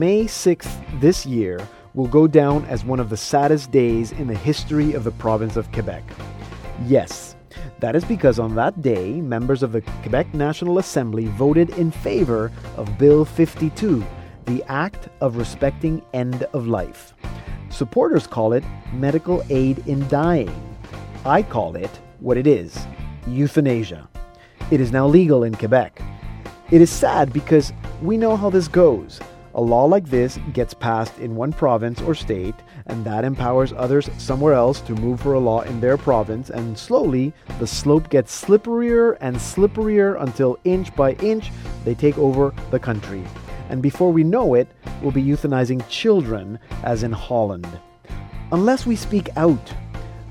May 0.00 0.24
6th 0.24 0.98
this 0.98 1.26
year 1.26 1.60
will 1.92 2.06
go 2.06 2.26
down 2.26 2.64
as 2.70 2.86
one 2.86 3.00
of 3.00 3.10
the 3.10 3.18
saddest 3.18 3.70
days 3.70 4.12
in 4.12 4.28
the 4.28 4.34
history 4.34 4.94
of 4.94 5.04
the 5.04 5.10
province 5.10 5.58
of 5.58 5.70
Quebec. 5.72 6.02
Yes, 6.86 7.36
that 7.80 7.94
is 7.94 8.02
because 8.06 8.38
on 8.38 8.54
that 8.54 8.80
day, 8.80 9.20
members 9.20 9.62
of 9.62 9.72
the 9.72 9.82
Quebec 10.00 10.32
National 10.32 10.78
Assembly 10.78 11.26
voted 11.26 11.68
in 11.76 11.90
favor 11.90 12.50
of 12.78 12.96
Bill 12.96 13.26
52, 13.26 14.02
the 14.46 14.64
Act 14.68 15.10
of 15.20 15.36
Respecting 15.36 16.00
End 16.14 16.44
of 16.54 16.66
Life. 16.66 17.12
Supporters 17.68 18.26
call 18.26 18.54
it 18.54 18.64
medical 18.94 19.44
aid 19.50 19.86
in 19.86 20.08
dying. 20.08 20.78
I 21.26 21.42
call 21.42 21.76
it 21.76 22.00
what 22.20 22.38
it 22.38 22.46
is 22.46 22.86
euthanasia. 23.26 24.08
It 24.70 24.80
is 24.80 24.92
now 24.92 25.06
legal 25.06 25.44
in 25.44 25.54
Quebec. 25.54 26.00
It 26.70 26.80
is 26.80 26.88
sad 26.88 27.34
because 27.34 27.74
we 28.00 28.16
know 28.16 28.34
how 28.34 28.48
this 28.48 28.66
goes. 28.66 29.20
A 29.60 29.70
law 29.70 29.84
like 29.84 30.08
this 30.08 30.38
gets 30.54 30.72
passed 30.72 31.18
in 31.18 31.36
one 31.36 31.52
province 31.52 32.00
or 32.00 32.14
state, 32.14 32.54
and 32.86 33.04
that 33.04 33.26
empowers 33.26 33.74
others 33.76 34.08
somewhere 34.16 34.54
else 34.54 34.80
to 34.80 34.94
move 34.94 35.20
for 35.20 35.34
a 35.34 35.38
law 35.38 35.60
in 35.60 35.82
their 35.82 35.98
province, 35.98 36.48
and 36.48 36.78
slowly 36.78 37.34
the 37.58 37.66
slope 37.66 38.08
gets 38.08 38.42
slipperier 38.42 39.18
and 39.20 39.36
slipperier 39.36 40.18
until 40.22 40.58
inch 40.64 40.96
by 40.96 41.12
inch 41.16 41.50
they 41.84 41.94
take 41.94 42.16
over 42.16 42.54
the 42.70 42.78
country. 42.78 43.22
And 43.68 43.82
before 43.82 44.10
we 44.10 44.24
know 44.24 44.54
it, 44.54 44.66
we'll 45.02 45.12
be 45.12 45.22
euthanizing 45.22 45.86
children, 45.90 46.58
as 46.82 47.02
in 47.02 47.12
Holland. 47.12 47.68
Unless 48.52 48.86
we 48.86 48.96
speak 48.96 49.28
out, 49.36 49.74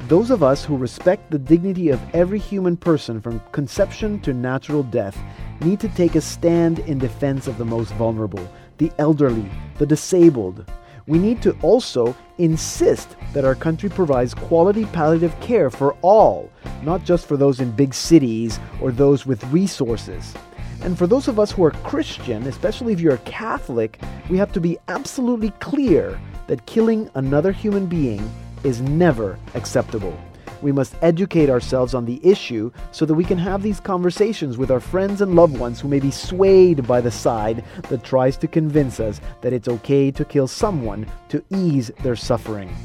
those 0.07 0.31
of 0.31 0.41
us 0.41 0.65
who 0.65 0.75
respect 0.75 1.29
the 1.29 1.37
dignity 1.37 1.89
of 1.89 2.01
every 2.15 2.39
human 2.39 2.75
person 2.75 3.21
from 3.21 3.43
conception 3.51 4.19
to 4.21 4.33
natural 4.33 4.81
death 4.81 5.15
need 5.61 5.79
to 5.81 5.89
take 5.89 6.15
a 6.15 6.21
stand 6.21 6.79
in 6.79 6.97
defense 6.97 7.45
of 7.45 7.59
the 7.59 7.65
most 7.65 7.93
vulnerable, 7.93 8.49
the 8.79 8.91
elderly, 8.97 9.49
the 9.77 9.85
disabled. 9.85 10.65
We 11.05 11.19
need 11.19 11.41
to 11.43 11.55
also 11.61 12.15
insist 12.37 13.15
that 13.33 13.45
our 13.45 13.55
country 13.55 13.89
provides 13.89 14.33
quality 14.33 14.85
palliative 14.85 15.39
care 15.41 15.69
for 15.69 15.93
all, 16.01 16.49
not 16.83 17.03
just 17.03 17.27
for 17.27 17.37
those 17.37 17.59
in 17.59 17.71
big 17.71 17.93
cities 17.93 18.59
or 18.81 18.91
those 18.91 19.25
with 19.25 19.43
resources. 19.45 20.33
And 20.81 20.97
for 20.97 21.07
those 21.07 21.27
of 21.27 21.39
us 21.39 21.51
who 21.51 21.63
are 21.65 21.71
Christian, 21.71 22.43
especially 22.47 22.93
if 22.93 23.01
you're 23.01 23.15
a 23.15 23.19
Catholic, 23.19 23.99
we 24.29 24.37
have 24.37 24.53
to 24.53 24.61
be 24.61 24.77
absolutely 24.87 25.51
clear 25.59 26.19
that 26.47 26.65
killing 26.65 27.09
another 27.15 27.51
human 27.51 27.85
being 27.85 28.27
is 28.63 28.81
never 28.81 29.37
acceptable. 29.55 30.17
We 30.61 30.71
must 30.71 30.95
educate 31.01 31.49
ourselves 31.49 31.93
on 31.93 32.05
the 32.05 32.19
issue 32.23 32.71
so 32.91 33.05
that 33.05 33.13
we 33.13 33.23
can 33.23 33.37
have 33.37 33.63
these 33.63 33.79
conversations 33.79 34.57
with 34.57 34.71
our 34.71 34.79
friends 34.79 35.21
and 35.21 35.35
loved 35.35 35.57
ones 35.57 35.79
who 35.79 35.87
may 35.87 35.99
be 35.99 36.11
swayed 36.11 36.85
by 36.85 37.01
the 37.01 37.11
side 37.11 37.63
that 37.89 38.03
tries 38.03 38.35
to 38.37 38.47
convince 38.47 38.99
us 38.99 39.21
that 39.41 39.53
it's 39.53 39.67
okay 39.67 40.11
to 40.11 40.25
kill 40.25 40.47
someone 40.47 41.05
to 41.29 41.43
ease 41.49 41.91
their 42.03 42.15
suffering. 42.15 42.75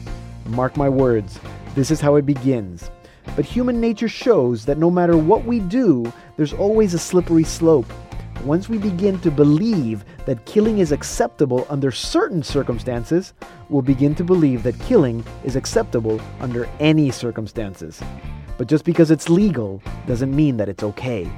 Mark 0.46 0.76
my 0.76 0.88
words, 0.88 1.40
this 1.74 1.90
is 1.90 2.00
how 2.00 2.14
it 2.16 2.26
begins. 2.26 2.90
But 3.36 3.44
human 3.44 3.80
nature 3.80 4.08
shows 4.08 4.64
that 4.66 4.78
no 4.78 4.90
matter 4.90 5.16
what 5.16 5.44
we 5.44 5.58
do, 5.58 6.12
there's 6.36 6.52
always 6.52 6.94
a 6.94 6.98
slippery 6.98 7.44
slope. 7.44 7.90
Once 8.42 8.68
we 8.68 8.76
begin 8.76 9.18
to 9.20 9.30
believe 9.30 10.04
that 10.26 10.44
killing 10.44 10.78
is 10.78 10.92
acceptable 10.92 11.66
under 11.70 11.90
certain 11.90 12.42
circumstances, 12.42 13.32
we'll 13.68 13.82
begin 13.82 14.14
to 14.14 14.24
believe 14.24 14.62
that 14.62 14.78
killing 14.80 15.24
is 15.44 15.56
acceptable 15.56 16.20
under 16.40 16.68
any 16.80 17.10
circumstances. 17.10 18.02
But 18.58 18.68
just 18.68 18.84
because 18.84 19.10
it's 19.10 19.28
legal 19.28 19.82
doesn't 20.06 20.34
mean 20.34 20.56
that 20.58 20.68
it's 20.68 20.82
okay. 20.82 21.30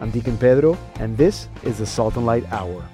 I'm 0.00 0.10
Deacon 0.10 0.38
Pedro, 0.38 0.78
and 0.96 1.16
this 1.16 1.48
is 1.62 1.78
the 1.78 1.86
Salt 1.86 2.16
and 2.16 2.26
Light 2.26 2.50
Hour. 2.52 2.88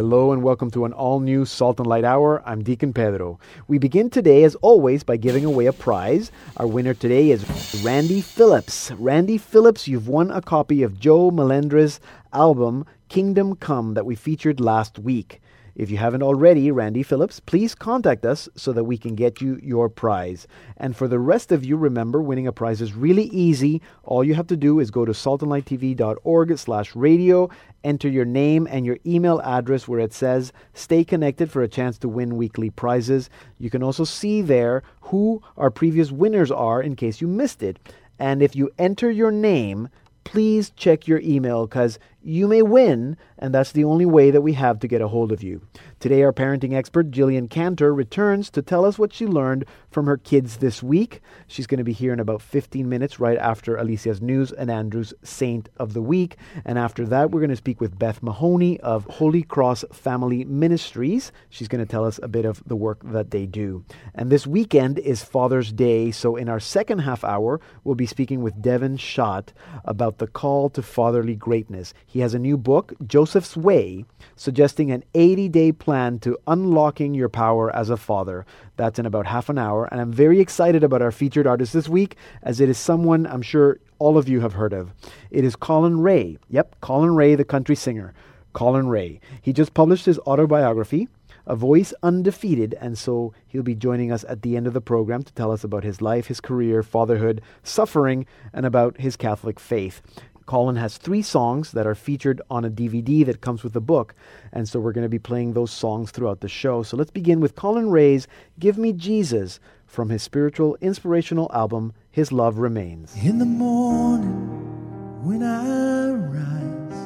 Hello 0.00 0.32
and 0.32 0.42
welcome 0.42 0.70
to 0.70 0.86
an 0.86 0.94
all 0.94 1.20
new 1.20 1.44
Salt 1.44 1.78
and 1.78 1.86
Light 1.86 2.06
Hour. 2.06 2.42
I'm 2.46 2.64
Deacon 2.64 2.94
Pedro. 2.94 3.38
We 3.68 3.76
begin 3.76 4.08
today, 4.08 4.44
as 4.44 4.54
always, 4.62 5.02
by 5.02 5.18
giving 5.18 5.44
away 5.44 5.66
a 5.66 5.74
prize. 5.74 6.32
Our 6.56 6.66
winner 6.66 6.94
today 6.94 7.30
is 7.30 7.44
Randy 7.84 8.22
Phillips. 8.22 8.90
Randy 8.92 9.36
Phillips, 9.36 9.86
you've 9.86 10.08
won 10.08 10.30
a 10.30 10.40
copy 10.40 10.82
of 10.82 10.98
Joe 10.98 11.30
Melendrez's 11.30 12.00
album 12.32 12.86
Kingdom 13.10 13.56
Come 13.56 13.92
that 13.92 14.06
we 14.06 14.14
featured 14.14 14.58
last 14.58 14.98
week. 14.98 15.42
If 15.80 15.90
you 15.90 15.96
haven't 15.98 16.22
already, 16.22 16.70
Randy 16.70 17.02
Phillips, 17.02 17.40
please 17.40 17.74
contact 17.74 18.26
us 18.26 18.48
so 18.56 18.72
that 18.72 18.84
we 18.84 18.98
can 18.98 19.14
get 19.14 19.40
you 19.40 19.58
your 19.62 19.88
prize. 19.88 20.46
And 20.76 20.96
for 20.96 21.08
the 21.08 21.18
rest 21.18 21.52
of 21.52 21.64
you, 21.64 21.76
remember, 21.76 22.20
winning 22.20 22.46
a 22.46 22.52
prize 22.52 22.80
is 22.82 22.92
really 22.92 23.24
easy. 23.24 23.80
All 24.02 24.24
you 24.24 24.34
have 24.34 24.48
to 24.48 24.56
do 24.56 24.80
is 24.80 24.90
go 24.90 25.04
to 25.04 25.12
saltandlighttv.org 25.12 26.58
slash 26.58 26.96
radio, 26.96 27.48
enter 27.84 28.08
your 28.08 28.24
name 28.24 28.66
and 28.70 28.84
your 28.84 28.98
email 29.06 29.40
address 29.42 29.88
where 29.88 30.00
it 30.00 30.12
says 30.12 30.52
stay 30.74 31.04
connected 31.04 31.50
for 31.50 31.62
a 31.62 31.68
chance 31.68 31.98
to 31.98 32.08
win 32.08 32.36
weekly 32.36 32.70
prizes. 32.70 33.30
You 33.58 33.70
can 33.70 33.82
also 33.82 34.04
see 34.04 34.42
there 34.42 34.82
who 35.02 35.42
our 35.56 35.70
previous 35.70 36.10
winners 36.10 36.50
are 36.50 36.82
in 36.82 36.96
case 36.96 37.20
you 37.20 37.28
missed 37.28 37.62
it. 37.62 37.78
And 38.18 38.42
if 38.42 38.54
you 38.54 38.70
enter 38.78 39.10
your 39.10 39.30
name, 39.30 39.88
please 40.24 40.70
check 40.70 41.08
your 41.08 41.20
email 41.20 41.66
because 41.66 41.98
you 42.22 42.46
may 42.46 42.62
win, 42.62 43.16
and 43.38 43.54
that's 43.54 43.72
the 43.72 43.84
only 43.84 44.04
way 44.04 44.30
that 44.30 44.42
we 44.42 44.52
have 44.52 44.78
to 44.80 44.88
get 44.88 45.00
a 45.00 45.08
hold 45.08 45.32
of 45.32 45.42
you. 45.42 45.62
Today, 45.98 46.22
our 46.22 46.32
parenting 46.32 46.74
expert, 46.74 47.10
Jillian 47.10 47.48
Cantor, 47.48 47.94
returns 47.94 48.50
to 48.50 48.62
tell 48.62 48.84
us 48.84 48.98
what 48.98 49.12
she 49.12 49.26
learned 49.26 49.64
from 49.90 50.06
her 50.06 50.16
kids 50.16 50.58
this 50.58 50.82
week. 50.82 51.20
She's 51.46 51.66
going 51.66 51.78
to 51.78 51.84
be 51.84 51.92
here 51.92 52.12
in 52.12 52.20
about 52.20 52.42
15 52.42 52.88
minutes, 52.88 53.20
right 53.20 53.38
after 53.38 53.76
Alicia's 53.76 54.20
News 54.20 54.52
and 54.52 54.70
Andrew's 54.70 55.14
Saint 55.22 55.68
of 55.76 55.94
the 55.94 56.02
Week. 56.02 56.36
And 56.64 56.78
after 56.78 57.06
that, 57.06 57.30
we're 57.30 57.40
going 57.40 57.50
to 57.50 57.56
speak 57.56 57.80
with 57.80 57.98
Beth 57.98 58.22
Mahoney 58.22 58.78
of 58.80 59.04
Holy 59.04 59.42
Cross 59.42 59.84
Family 59.92 60.44
Ministries. 60.44 61.32
She's 61.48 61.68
going 61.68 61.84
to 61.84 61.90
tell 61.90 62.04
us 62.04 62.20
a 62.22 62.28
bit 62.28 62.44
of 62.44 62.62
the 62.66 62.76
work 62.76 63.00
that 63.04 63.30
they 63.30 63.46
do. 63.46 63.84
And 64.14 64.30
this 64.30 64.46
weekend 64.46 64.98
is 64.98 65.22
Father's 65.22 65.72
Day, 65.72 66.10
so 66.10 66.36
in 66.36 66.48
our 66.48 66.60
second 66.60 67.00
half 67.00 67.24
hour, 67.24 67.60
we'll 67.84 67.94
be 67.94 68.06
speaking 68.06 68.42
with 68.42 68.60
Devin 68.60 68.96
Schadt 68.96 69.48
about 69.84 70.18
the 70.18 70.26
call 70.26 70.70
to 70.70 70.82
fatherly 70.82 71.34
greatness. 71.34 71.94
He 72.12 72.18
has 72.20 72.34
a 72.34 72.40
new 72.40 72.56
book, 72.56 72.92
Joseph's 73.06 73.56
Way, 73.56 74.04
suggesting 74.34 74.90
an 74.90 75.04
80 75.14 75.48
day 75.48 75.70
plan 75.70 76.18
to 76.18 76.36
unlocking 76.48 77.14
your 77.14 77.28
power 77.28 77.74
as 77.74 77.88
a 77.88 77.96
father. 77.96 78.44
That's 78.76 78.98
in 78.98 79.06
about 79.06 79.26
half 79.26 79.48
an 79.48 79.58
hour. 79.58 79.84
And 79.92 80.00
I'm 80.00 80.12
very 80.12 80.40
excited 80.40 80.82
about 80.82 81.02
our 81.02 81.12
featured 81.12 81.46
artist 81.46 81.72
this 81.72 81.88
week, 81.88 82.16
as 82.42 82.60
it 82.60 82.68
is 82.68 82.78
someone 82.78 83.28
I'm 83.28 83.42
sure 83.42 83.78
all 84.00 84.18
of 84.18 84.28
you 84.28 84.40
have 84.40 84.54
heard 84.54 84.72
of. 84.72 84.92
It 85.30 85.44
is 85.44 85.54
Collin 85.54 86.00
Raye. 86.00 86.36
Yep, 86.48 86.80
Collin 86.80 87.14
Raye, 87.14 87.36
the 87.36 87.44
country 87.44 87.76
singer. 87.76 88.12
Collin 88.54 88.88
Raye. 88.88 89.20
He 89.40 89.52
just 89.52 89.72
published 89.72 90.06
his 90.06 90.18
autobiography, 90.20 91.06
A 91.46 91.54
Voice 91.54 91.94
Undefeated, 92.02 92.74
and 92.80 92.98
so 92.98 93.32
he'll 93.46 93.62
be 93.62 93.76
joining 93.76 94.10
us 94.10 94.24
at 94.28 94.42
the 94.42 94.56
end 94.56 94.66
of 94.66 94.72
the 94.72 94.80
program 94.80 95.22
to 95.22 95.32
tell 95.34 95.52
us 95.52 95.62
about 95.62 95.84
his 95.84 96.02
life, 96.02 96.26
his 96.26 96.40
career, 96.40 96.82
fatherhood, 96.82 97.40
suffering, 97.62 98.26
and 98.52 98.66
about 98.66 99.00
his 99.00 99.16
Catholic 99.16 99.60
faith. 99.60 100.02
Collin 100.50 100.74
has 100.74 100.98
three 100.98 101.22
songs 101.22 101.70
that 101.70 101.86
are 101.86 101.94
featured 101.94 102.42
on 102.50 102.64
a 102.64 102.70
DVD 102.70 103.24
that 103.24 103.40
comes 103.40 103.62
with 103.62 103.72
the 103.72 103.80
book. 103.80 104.16
And 104.52 104.68
so 104.68 104.80
we're 104.80 104.90
going 104.90 105.04
to 105.04 105.08
be 105.08 105.16
playing 105.16 105.52
those 105.52 105.70
songs 105.70 106.10
throughout 106.10 106.40
the 106.40 106.48
show. 106.48 106.82
So 106.82 106.96
let's 106.96 107.12
begin 107.12 107.38
with 107.38 107.54
Collin 107.54 107.92
Raye's 107.92 108.26
Give 108.58 108.76
Me 108.76 108.92
Jesus 108.92 109.60
from 109.86 110.08
his 110.08 110.24
spiritual 110.24 110.76
inspirational 110.80 111.48
album, 111.54 111.92
His 112.10 112.32
Love 112.32 112.58
Remains. 112.58 113.14
In 113.14 113.38
the 113.38 113.44
morning 113.44 115.22
when 115.24 115.44
I 115.44 116.10
rise, 116.14 116.96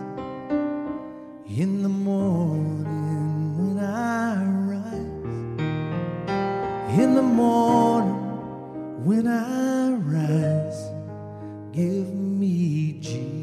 in 1.46 1.82
the 1.82 1.90
morning 1.90 3.58
when 3.58 3.78
I 3.84 4.42
rise, 4.72 5.58
in 6.98 7.14
the 7.14 7.20
morning 7.22 9.04
when 9.04 9.26
I 9.26 9.90
rise, 9.90 10.90
give 11.74 12.14
me 12.14 13.00
Jesus. 13.02 13.33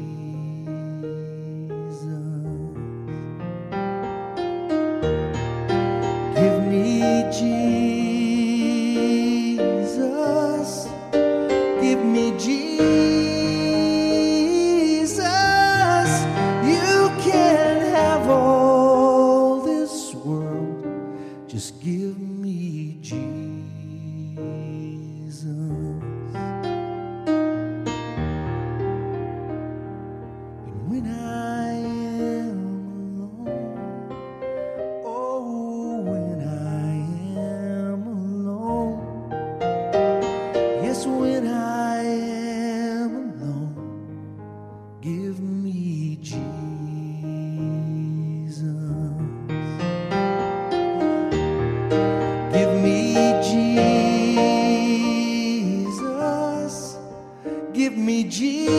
give 57.92 58.00
me 58.02 58.24
Jesus. 58.24 58.72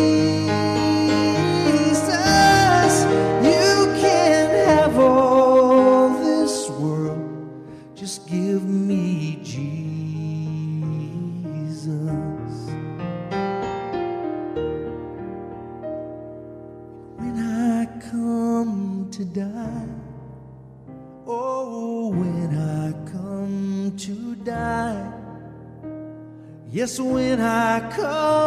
You 3.43 3.93
can 4.01 4.49
have 4.67 4.97
all 4.97 6.09
this 6.17 6.67
world, 6.71 7.63
just 7.93 8.27
give 8.27 8.63
me 8.63 9.39
Jesus. 9.43 9.69
When 17.17 17.37
I 17.37 17.85
come 18.09 19.09
to 19.11 19.25
die, 19.25 19.87
oh, 21.27 22.07
when 22.09 22.57
I 22.57 23.11
come 23.11 23.93
to 23.95 24.35
die. 24.37 25.11
Yes, 26.71 26.99
when 26.99 27.39
I 27.39 27.91
come. 27.95 28.42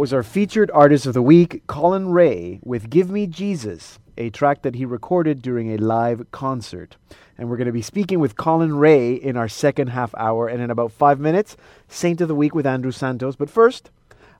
Was 0.00 0.14
our 0.14 0.22
featured 0.22 0.70
artist 0.70 1.04
of 1.04 1.12
the 1.12 1.20
week, 1.20 1.62
Collin 1.66 2.08
Raye, 2.08 2.58
with 2.62 2.88
Give 2.88 3.10
Me 3.10 3.26
Jesus, 3.26 3.98
a 4.16 4.30
track 4.30 4.62
that 4.62 4.74
he 4.74 4.86
recorded 4.86 5.42
during 5.42 5.70
a 5.70 5.76
live 5.76 6.30
concert. 6.30 6.96
And 7.36 7.50
we're 7.50 7.58
going 7.58 7.66
to 7.66 7.70
be 7.70 7.82
speaking 7.82 8.18
with 8.18 8.34
Collin 8.34 8.76
Raye 8.76 9.12
in 9.12 9.36
our 9.36 9.46
second 9.46 9.88
half 9.88 10.14
hour, 10.14 10.48
and 10.48 10.62
in 10.62 10.70
about 10.70 10.90
five 10.90 11.20
minutes, 11.20 11.54
Saint 11.86 12.22
of 12.22 12.28
the 12.28 12.34
Week 12.34 12.54
with 12.54 12.66
Andrew 12.66 12.92
Santos. 12.92 13.36
But 13.36 13.50
first, 13.50 13.90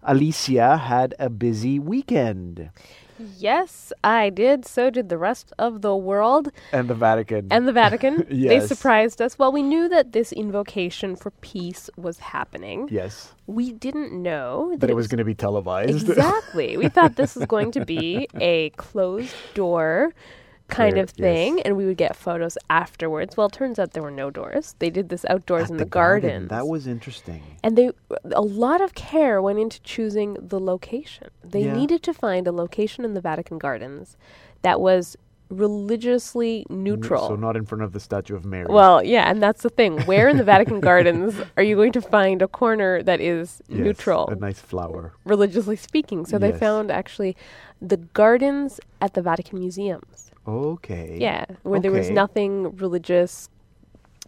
Alicia 0.02 0.78
had 0.78 1.14
a 1.18 1.28
busy 1.28 1.78
weekend, 1.78 2.70
Yes, 3.38 3.92
I 4.02 4.30
did. 4.30 4.66
So 4.66 4.90
did 4.90 5.08
the 5.08 5.18
rest 5.18 5.52
of 5.58 5.82
the 5.82 5.94
world 5.96 6.50
and 6.72 6.88
the 6.88 6.94
Vatican. 6.94 7.48
and 7.50 7.66
the 7.68 7.72
Vatican. 7.72 8.26
They 8.50 8.60
surprised 8.60 9.20
us. 9.22 9.38
Well, 9.38 9.52
we 9.52 9.62
knew 9.62 9.88
that 9.88 10.12
this 10.12 10.32
invocation 10.32 11.16
for 11.16 11.30
peace 11.40 11.90
was 11.96 12.18
happening. 12.18 12.88
yes, 12.90 13.32
We 13.46 13.72
didn't 13.72 14.12
know 14.12 14.74
that 14.78 14.90
it 14.90 14.96
was 14.96 15.08
going 15.08 15.18
to 15.18 15.24
be 15.24 15.34
televised. 15.34 16.08
Exactly. 16.10 16.76
we 16.76 16.88
thought 16.88 17.16
this 17.16 17.34
was 17.36 17.46
going 17.46 17.70
to 17.72 17.84
be 17.84 18.28
a 18.40 18.70
closed 18.70 19.34
door 19.54 20.12
kind 20.70 20.98
of 20.98 21.10
thing, 21.10 21.56
yes. 21.58 21.62
and 21.66 21.76
we 21.76 21.86
would 21.86 21.96
get 21.96 22.16
photos 22.16 22.56
afterwards. 22.68 23.36
Well, 23.36 23.46
it 23.48 23.52
turns 23.52 23.78
out 23.78 23.92
there 23.92 24.02
were 24.02 24.10
no 24.10 24.30
doors. 24.30 24.74
They 24.78 24.90
did 24.90 25.08
this 25.08 25.24
outdoors 25.28 25.64
At 25.64 25.70
in 25.70 25.76
the 25.78 25.84
the, 25.84 25.90
garden. 25.90 26.30
gardens. 26.30 26.48
That 26.50 26.66
was 26.68 26.86
interesting. 26.86 27.42
and 27.62 27.76
they 27.76 27.90
a 28.32 28.42
lot 28.42 28.80
of 28.80 28.94
care 28.94 29.40
went 29.42 29.58
into 29.58 29.80
choosing 29.82 30.34
the 30.40 30.60
location. 30.60 31.28
They 31.44 31.64
Yeah. 31.64 31.76
needed 31.76 32.02
to 32.04 32.14
find 32.14 32.46
a 32.46 32.52
location 32.52 33.04
in 33.04 33.14
the 33.14 33.20
Vatican 33.20 33.58
gardens 33.58 34.16
that 34.62 34.80
was 34.80 35.16
religiously 35.70 36.64
neutral. 36.70 37.28
So 37.28 37.36
not 37.36 37.56
in 37.56 37.64
front 37.66 37.82
of 37.82 37.92
the 37.92 38.00
statue 38.00 38.36
of 38.36 38.44
Mary. 38.44 38.66
Well, 38.68 39.02
yeah, 39.04 39.28
and 39.30 39.42
that's 39.42 39.62
the 39.62 39.68
thing. 39.70 40.00
Where 40.02 40.28
in 40.28 40.36
the 40.36 40.44
Vatican 40.44 40.80
gardens 40.90 41.34
are 41.56 41.62
you 41.62 41.74
going 41.76 41.92
to 41.92 42.00
find 42.02 42.40
a 42.42 42.48
corner 42.48 43.02
that 43.02 43.20
is 43.20 43.60
Yes, 43.68 43.78
neutral? 43.78 44.28
A 44.28 44.36
nice 44.36 44.60
flower. 44.60 45.12
religiously 45.24 45.76
speaking. 45.76 46.24
So 46.26 46.38
they 46.38 46.52
found 46.52 46.90
actually 46.90 47.36
the 47.82 47.96
gardens 47.96 48.80
at 49.00 49.14
the 49.14 49.22
Vatican 49.22 49.58
museums. 49.58 50.29
Okay. 50.46 51.16
Yeah, 51.20 51.44
where 51.62 51.80
there 51.80 51.92
was 51.92 52.10
nothing 52.10 52.74
religious 52.76 53.48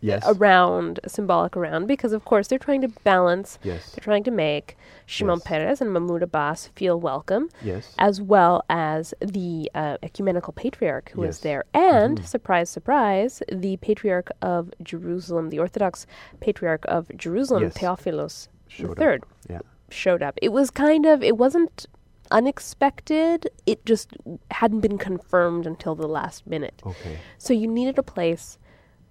Yes. 0.05 0.25
around, 0.27 0.99
symbolic 1.07 1.57
around, 1.57 1.87
because 1.87 2.13
of 2.13 2.25
course 2.25 2.49
they're 2.49 2.59
trying 2.59 2.81
to 2.81 2.89
balance. 3.05 3.61
Yes. 3.63 3.93
They're 3.93 4.03
trying 4.03 4.25
to 4.25 4.33
make 4.33 4.77
Shimon 5.07 5.37
Yes. 5.39 5.47
Peres 5.47 5.81
and 5.81 5.93
Mahmoud 5.93 6.25
Abbas 6.25 6.67
feel 6.75 6.99
welcome, 6.99 7.49
Yes. 7.63 7.95
as 8.01 8.21
well 8.21 8.65
as 8.69 9.15
the 9.21 9.71
uh, 9.77 9.99
ecumenical 10.03 10.55
patriarch 10.55 11.11
who 11.11 11.21
was 11.21 11.41
there, 11.41 11.65
and 11.73 12.21
Mhm. 12.21 12.27
surprise, 12.27 12.69
surprise, 12.69 13.45
the 13.51 13.77
patriarch 13.77 14.31
of 14.43 14.73
Jerusalem, 14.83 15.51
the 15.51 15.61
Orthodox 15.61 16.05
patriarch 16.41 16.85
of 16.89 17.09
Jerusalem. 17.17 17.71
Theophilus 17.71 18.49
Showed 18.67 18.99
III 18.99 19.07
up. 19.19 19.27
Yeah. 19.49 19.61
showed 19.89 20.23
up. 20.23 20.37
It 20.43 20.51
was 20.51 20.71
kind 20.73 21.07
of 21.07 21.23
it 21.23 21.37
wasn't 21.37 21.87
unexpected. 22.33 23.49
It 23.67 23.85
just 23.87 24.09
hadn't 24.51 24.81
been 24.81 24.99
confirmed 24.99 25.67
until 25.67 25.95
the 25.95 26.09
last 26.09 26.47
minute. 26.47 26.83
Okay. 26.85 27.19
So 27.39 27.53
you 27.53 27.67
needed 27.69 27.99
a 27.99 28.03
place 28.03 28.59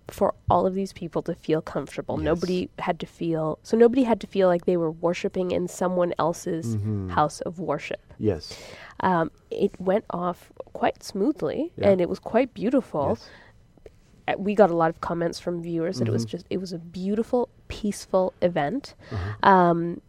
for 0.08 0.34
all 0.50 0.66
of 0.68 0.74
these 0.74 0.92
people 0.92 1.22
to 1.22 1.34
feel 1.36 1.62
comfortable. 1.62 2.16
Yes. 2.18 2.25
Nobody 2.25 2.70
had 2.80 3.00
to 3.00 3.06
feel 3.06 3.60
so 3.63 3.78
nobody 3.78 4.04
had 4.04 4.20
to 4.22 4.28
feel 4.28 4.48
like 4.54 4.66
they 4.66 4.75
were 4.75 4.92
worshiping 4.92 5.51
in 5.51 5.68
someone 5.70 6.12
else's 6.20 6.75
Mhm. 6.75 7.12
house 7.12 7.40
of 7.42 7.60
worship. 7.60 8.01
Yes. 8.20 8.44
Um, 9.00 9.32
it 9.50 9.72
went 9.80 10.06
off 10.10 10.51
quite 10.74 11.01
smoothly 11.04 11.72
Yeah. 11.78 11.90
and 11.90 12.01
it 12.01 12.10
was 12.10 12.20
quite 12.20 12.54
beautiful. 12.54 13.06
Yes. 13.10 13.30
Uh, 14.28 14.34
We 14.38 14.54
got 14.54 14.70
a 14.70 14.75
lot 14.75 14.90
of 14.90 15.00
comments 15.01 15.40
from 15.40 15.62
viewers 15.63 15.98
that 16.00 16.08
it 16.08 16.12
was 16.12 16.25
Mhm. 16.25 16.30
just 16.34 16.46
it 16.50 16.60
was 16.60 16.74
a 16.74 16.78
beautiful, 16.80 17.50
peaceful 17.70 18.34
event. 18.42 18.96
Uh-huh. 19.12 19.50
Um, 19.54 20.01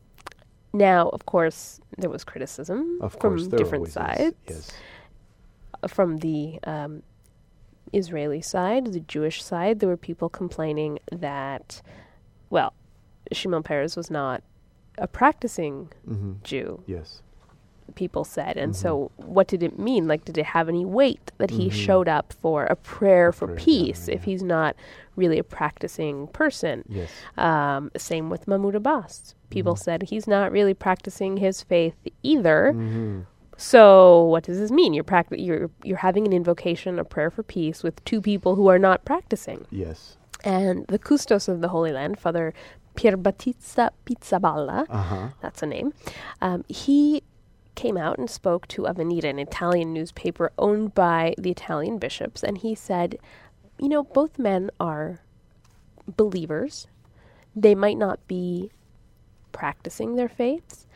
now, 0.73 1.09
of 1.11 1.27
course, 1.27 1.81
there 1.99 2.11
was 2.11 2.25
criticism 2.25 2.99
Of 3.01 3.17
from 3.21 3.37
different 3.51 3.75
always 3.75 3.89
is. 3.89 3.95
sides. 3.95 4.37
Yes. 4.49 4.71
Uh, 5.83 5.89
From 5.89 6.19
the 6.19 6.59
um, 6.65 7.03
Israeli 7.93 8.41
side, 8.43 8.87
the 8.93 9.01
Jewish 9.01 9.43
side, 9.43 9.81
there 9.81 9.89
were 9.89 9.97
people 9.97 10.29
complaining 10.29 10.99
that, 11.11 11.83
well, 12.51 12.73
Shimon 13.33 13.63
Peres 13.63 13.97
was 13.97 14.11
not 14.11 14.43
a 14.99 15.07
practicing 15.07 15.91
Mm-hmm. 16.09 16.33
Jew, 16.45 16.83
Yes. 16.87 17.23
People 17.95 18.25
said. 18.25 18.57
And 18.57 18.73
Mhm. 18.73 18.77
so, 18.77 19.11
what 19.17 19.47
did 19.49 19.63
it 19.63 19.79
mean? 19.79 20.07
Like, 20.09 20.25
did 20.25 20.39
it 20.39 20.47
have 20.47 20.69
any 20.69 20.85
weight 20.85 21.31
that 21.39 21.51
he 21.51 21.69
Mhm. 21.69 21.73
showed 21.73 22.09
up 22.09 22.33
for 22.33 22.65
a 22.65 22.77
prayer 22.77 23.33
for 23.33 23.47
prayer 23.47 23.57
peace 23.57 24.01
gathering, 24.01 24.17
if 24.19 24.25
he's 24.25 24.43
not 24.43 24.77
really 25.17 25.39
a 25.39 25.45
practicing 25.45 26.27
person? 26.29 26.85
Yes. 26.89 27.11
Um, 27.37 27.91
same 27.97 28.31
with 28.31 28.49
Mahmoud 28.49 28.75
Abbas. 28.75 29.35
People 29.51 29.75
Mhm. 29.75 29.79
said 29.79 30.03
he's 30.05 30.27
not 30.27 30.51
really 30.53 30.75
practicing 30.75 31.37
his 31.39 31.63
faith 31.63 31.97
either. 32.23 32.73
Mm-hmm. 32.75 33.21
So 33.59 34.25
what 34.25 34.45
does 34.45 34.59
this 34.59 34.71
mean? 34.71 34.95
You're 34.95 35.05
practi- 35.05 35.45
you're 35.45 35.71
you're 35.85 35.99
having 35.99 36.27
an 36.27 36.33
invocation, 36.33 36.99
a 36.99 37.05
prayer 37.05 37.31
for 37.31 37.43
peace 37.43 37.83
with 37.83 38.03
two 38.05 38.21
people 38.21 38.55
who 38.57 38.67
are 38.69 38.79
not 38.79 39.05
practicing. 39.05 39.67
Yes. 39.71 40.17
And 40.45 40.87
the 40.89 40.99
custos 40.99 41.49
of 41.49 41.61
the 41.61 41.69
Holy 41.69 41.93
Land, 41.93 42.19
Father 42.19 42.53
Pier 42.97 43.17
Battista 43.17 43.91
Pizzaballa, 44.05 44.87
Uh 44.91 45.03
huh. 45.03 45.29
that's 45.41 45.63
a 45.63 45.67
name, 45.67 45.93
um, 46.41 46.65
he 46.69 47.23
came 47.75 47.97
out 47.97 48.19
and 48.19 48.29
spoke 48.29 48.67
to 48.69 48.83
Avvenire, 48.83 49.25
an 49.25 49.39
Italian 49.39 49.93
newspaper 49.93 50.53
owned 50.59 50.95
by 50.95 51.35
the 51.39 51.51
Italian 51.51 51.99
bishops, 51.99 52.43
and 52.43 52.59
he 52.59 52.75
said, 52.75 53.19
you 53.79 53.89
know, 53.89 54.03
both 54.03 54.39
men 54.39 54.71
are 54.79 55.21
believers. 56.17 56.87
They 57.55 57.75
might 57.75 57.99
not 57.99 58.27
be 58.27 58.71
practicing 59.53 60.17
their 60.17 60.29
faiths, 60.29 60.87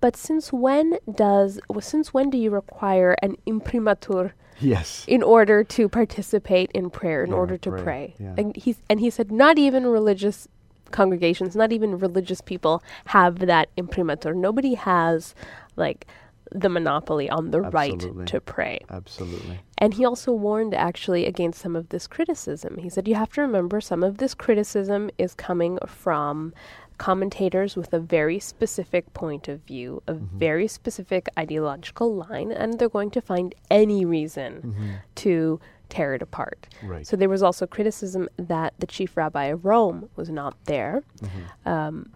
but 0.00 0.16
since 0.16 0.52
when 0.52 0.98
does 1.12 1.60
well, 1.68 1.80
since 1.80 2.14
when 2.14 2.30
do 2.30 2.38
you 2.38 2.50
require 2.50 3.16
an 3.22 3.36
imprimatur 3.46 4.34
Yes. 4.60 5.04
in 5.06 5.22
order 5.22 5.62
to 5.64 5.88
participate 5.88 6.70
in 6.72 6.90
prayer, 6.90 7.24
in 7.24 7.30
Yeah, 7.30 7.36
order 7.36 7.58
to 7.58 7.70
pray, 7.70 7.82
pray? 7.82 8.14
yeah. 8.18 8.34
And 8.38 8.56
he 8.56 8.76
and 8.88 9.00
he 9.00 9.10
said, 9.10 9.30
not 9.32 9.58
even 9.58 9.86
religious 9.86 10.48
congregations, 10.90 11.54
not 11.54 11.72
even 11.72 11.98
religious 11.98 12.40
people 12.40 12.82
have 13.06 13.40
that 13.40 13.68
imprimatur. 13.76 14.34
Nobody 14.34 14.74
has 14.74 15.34
like 15.78 16.06
the 16.50 16.68
monopoly 16.68 17.28
on 17.28 17.50
the 17.50 17.62
Absolutely. 17.62 18.10
right 18.22 18.26
to 18.28 18.40
pray. 18.40 18.78
Absolutely. 18.90 19.60
And 19.78 19.92
he 19.94 20.04
also 20.06 20.32
warned 20.32 20.72
actually 20.74 21.26
against 21.26 21.60
some 21.60 21.76
of 21.76 21.88
this 21.90 22.06
criticism. 22.06 22.78
He 22.78 22.88
said, 22.88 23.06
You 23.06 23.16
have 23.16 23.32
to 23.34 23.40
remember 23.42 23.80
some 23.82 24.02
of 24.02 24.16
this 24.18 24.34
criticism 24.34 25.10
is 25.18 25.34
coming 25.34 25.78
from 25.86 26.54
commentators 26.96 27.76
with 27.76 27.92
a 27.92 28.00
very 28.00 28.38
specific 28.40 29.12
point 29.14 29.46
of 29.48 29.60
view, 29.60 30.02
a 30.08 30.14
Mm-hmm. 30.14 30.38
very 30.38 30.68
specific 30.68 31.28
ideological 31.38 32.14
line, 32.14 32.50
and 32.50 32.78
they're 32.78 32.88
going 32.88 33.10
to 33.12 33.20
find 33.20 33.54
any 33.70 34.04
reason 34.04 34.52
Mm-hmm. 34.62 34.90
to 35.16 35.60
tear 35.90 36.14
it 36.14 36.22
apart. 36.22 36.66
Right. 36.82 37.06
So 37.06 37.16
there 37.16 37.28
was 37.30 37.42
also 37.42 37.66
criticism 37.66 38.28
that 38.36 38.74
the 38.78 38.86
chief 38.86 39.16
rabbi 39.16 39.44
of 39.46 39.64
Rome 39.64 40.08
was 40.16 40.28
not 40.28 40.54
there. 40.64 41.02
Mm-hmm. 41.22 41.68
Um, 41.68 42.10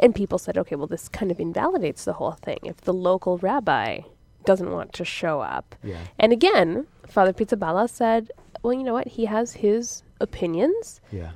and 0.00 0.14
people 0.14 0.38
said, 0.38 0.58
okay, 0.58 0.76
well, 0.76 0.86
this 0.86 1.08
kind 1.08 1.30
of 1.30 1.38
invalidates 1.38 2.04
the 2.04 2.14
whole 2.14 2.32
thing. 2.32 2.58
If 2.64 2.78
the 2.82 2.92
local 2.92 3.38
rabbi 3.38 4.00
doesn't 4.44 4.70
want 4.70 4.92
to 4.94 5.04
show 5.04 5.40
up. 5.40 5.74
Yeah. 5.82 5.98
And 6.18 6.32
again, 6.32 6.86
Father 7.06 7.32
Pizzaballa 7.32 7.88
said, 7.88 8.32
well, 8.62 8.72
you 8.72 8.82
know 8.82 8.94
what? 8.94 9.08
He 9.08 9.26
has 9.26 9.52
his 9.52 10.02
opinions 10.20 11.00
Yeah. 11.12 11.32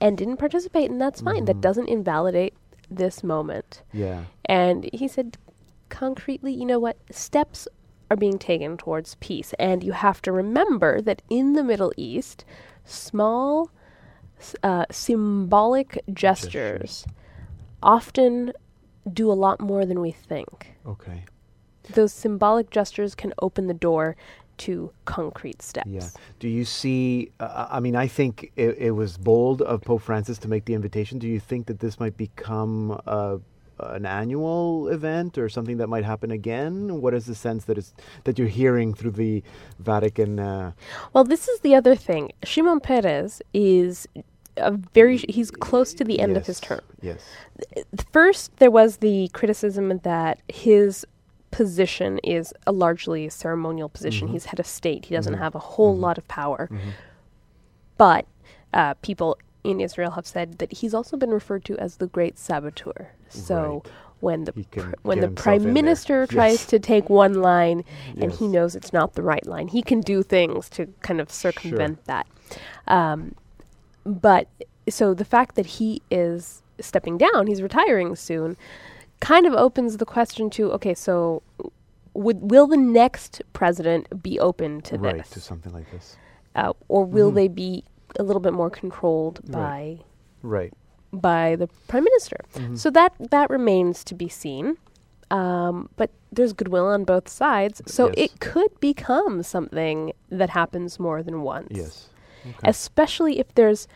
and 0.00 0.18
didn't 0.18 0.36
participate, 0.36 0.90
and 0.90 1.00
that's 1.00 1.20
fine. 1.22 1.46
That 1.46 1.60
doesn't 1.60 1.88
invalidate 1.88 2.54
this 2.90 3.24
moment. 3.24 3.82
Yeah. 3.92 4.24
And 4.44 4.88
he 4.92 5.08
said, 5.08 5.38
concretely, 5.88 6.52
you 6.52 6.66
know 6.66 6.78
what? 6.78 6.98
Steps 7.10 7.66
are 8.10 8.16
being 8.16 8.38
taken 8.38 8.76
towards 8.76 9.16
peace. 9.16 9.52
And 9.58 9.82
you 9.82 9.92
have 9.92 10.22
to 10.22 10.32
remember 10.32 11.00
that 11.00 11.22
in 11.28 11.54
the 11.54 11.64
Middle 11.64 11.92
East, 11.96 12.44
small, 12.84 13.70
uh, 14.62 14.84
symbolic 14.90 16.02
gestures 16.12 17.06
often 17.82 18.52
do 19.12 19.30
a 19.30 19.34
lot 19.34 19.60
more 19.60 19.86
than 19.86 20.00
we 20.00 20.10
think. 20.10 20.76
Okay. 20.86 21.24
Those 21.94 22.12
symbolic 22.12 22.70
gestures 22.70 23.14
can 23.14 23.32
open 23.40 23.66
the 23.68 23.74
door 23.74 24.16
to 24.58 24.90
concrete 25.04 25.62
steps. 25.62 25.88
Yeah. 25.88 26.08
Do 26.40 26.48
you 26.48 26.64
see? 26.64 27.30
Uh, 27.38 27.68
I 27.70 27.80
mean, 27.80 27.94
I 27.94 28.06
think 28.06 28.52
it, 28.56 28.76
it 28.78 28.90
was 28.92 29.16
bold 29.18 29.62
of 29.62 29.82
Pope 29.82 30.02
Francis 30.02 30.38
to 30.38 30.48
make 30.48 30.64
the 30.64 30.74
invitation. 30.74 31.18
Do 31.18 31.28
you 31.28 31.38
think 31.38 31.66
that 31.66 31.80
this 31.80 32.00
might 32.00 32.16
become 32.16 33.00
uh, 33.06 33.36
an 33.78 34.06
annual 34.06 34.88
event 34.88 35.36
or 35.36 35.48
something 35.48 35.76
that 35.76 35.88
might 35.88 36.04
happen 36.04 36.30
again? 36.30 37.00
What 37.02 37.14
is 37.14 37.26
the 37.26 37.34
sense 37.34 37.64
that 37.64 37.78
is 37.78 37.92
that 38.24 38.38
you're 38.38 38.48
hearing 38.48 38.94
through 38.94 39.12
the 39.12 39.42
Vatican? 39.78 40.40
Uh, 40.40 40.72
Well, 41.12 41.24
this 41.24 41.48
is 41.48 41.60
the 41.60 41.74
other 41.74 41.94
thing. 41.94 42.32
Shimon 42.42 42.80
Peres 42.80 43.42
is 43.52 44.08
a 44.56 44.72
very 44.72 45.18
he's 45.28 45.50
close 45.50 45.92
to 45.94 46.04
the 46.04 46.20
end 46.20 46.36
of 46.36 46.46
his 46.46 46.60
term. 46.60 46.80
Yes. 47.00 47.20
First, 48.12 48.56
there 48.58 48.70
was 48.70 48.98
the 48.98 49.28
criticism 49.32 49.98
that 50.02 50.40
his 50.48 51.06
position 51.50 52.18
is 52.22 52.52
a 52.66 52.72
largely 52.72 53.28
ceremonial 53.28 53.88
position. 53.88 54.28
He's 54.28 54.46
head 54.46 54.60
of 54.60 54.66
state. 54.66 55.06
He 55.06 55.14
doesn't 55.14 55.34
have 55.34 55.54
a 55.54 55.58
whole 55.58 55.96
lot 55.96 56.18
of 56.18 56.26
power. 56.28 56.68
But 57.96 58.26
uh, 58.74 58.94
people 58.94 59.38
in 59.64 59.80
Israel 59.80 60.12
have 60.12 60.26
said 60.26 60.58
that 60.58 60.72
he's 60.72 60.94
also 60.94 61.16
been 61.16 61.30
referred 61.30 61.64
to 61.64 61.78
as 61.78 61.96
the 61.96 62.06
great 62.06 62.38
saboteur. 62.38 63.10
So 63.28 63.82
Right. 63.84 63.92
when 64.20 64.44
the 64.44 64.52
pr- 64.52 64.92
when 65.02 65.20
the 65.20 65.28
prime 65.28 65.72
minister 65.72 66.26
tries 66.26 66.66
to 66.66 66.78
take 66.78 67.08
one 67.10 67.34
line 67.34 67.84
and 68.20 68.32
he 68.32 68.48
knows 68.48 68.76
it's 68.76 68.92
not 68.92 69.14
the 69.14 69.22
right 69.22 69.46
line, 69.46 69.68
he 69.68 69.82
can 69.82 70.00
do 70.00 70.22
things 70.22 70.68
to 70.70 70.86
kind 71.02 71.20
of 71.20 71.30
circumvent 71.32 72.04
that. 72.04 72.26
Um, 72.86 73.34
but 74.06 74.48
so 74.88 75.14
the 75.14 75.24
fact 75.24 75.54
that 75.56 75.66
he 75.66 76.00
is 76.10 76.62
stepping 76.80 77.18
down, 77.18 77.46
he's 77.46 77.60
retiring 77.62 78.14
soon, 78.16 78.56
kind 79.20 79.46
of 79.46 79.52
opens 79.54 79.96
the 79.96 80.06
question 80.06 80.48
to 80.50 80.70
okay, 80.72 80.94
so 80.94 81.42
would 82.14 82.50
will 82.50 82.66
the 82.66 82.76
next 82.76 83.42
president 83.52 84.22
be 84.22 84.38
open 84.40 84.80
to 84.82 84.96
right. 84.98 85.16
this, 85.18 85.30
To 85.30 85.40
something 85.40 85.72
like 85.72 85.90
this. 85.90 86.16
uh, 86.54 86.72
or 86.88 87.04
will 87.04 87.30
Mhm. 87.30 87.34
they 87.34 87.48
be 87.48 87.84
a 88.18 88.22
little 88.22 88.40
bit 88.40 88.52
more 88.54 88.70
controlled 88.70 89.40
Right. 89.48 90.00
Right. 90.42 90.72
by 91.12 91.50
by 91.50 91.56
the 91.56 91.66
prime 91.88 92.04
minister? 92.04 92.36
Mhm. 92.54 92.78
So 92.78 92.90
that 92.90 93.12
that 93.30 93.50
remains 93.50 94.04
to 94.04 94.14
be 94.14 94.28
seen. 94.28 94.76
Um, 95.30 95.88
but 95.96 96.10
there's 96.30 96.52
goodwill 96.52 96.86
on 96.86 97.02
both 97.04 97.28
sides, 97.28 97.82
so 97.86 98.06
Yes. 98.08 98.14
it 98.30 98.40
could 98.40 98.78
become 98.80 99.42
something 99.42 100.12
that 100.30 100.50
happens 100.50 101.00
more 101.00 101.20
than 101.22 101.42
once 101.42 101.68
Yes. 101.70 102.08
Okay. 102.48 102.68
especially 102.68 103.38
if 103.38 103.54
there's 103.54 103.86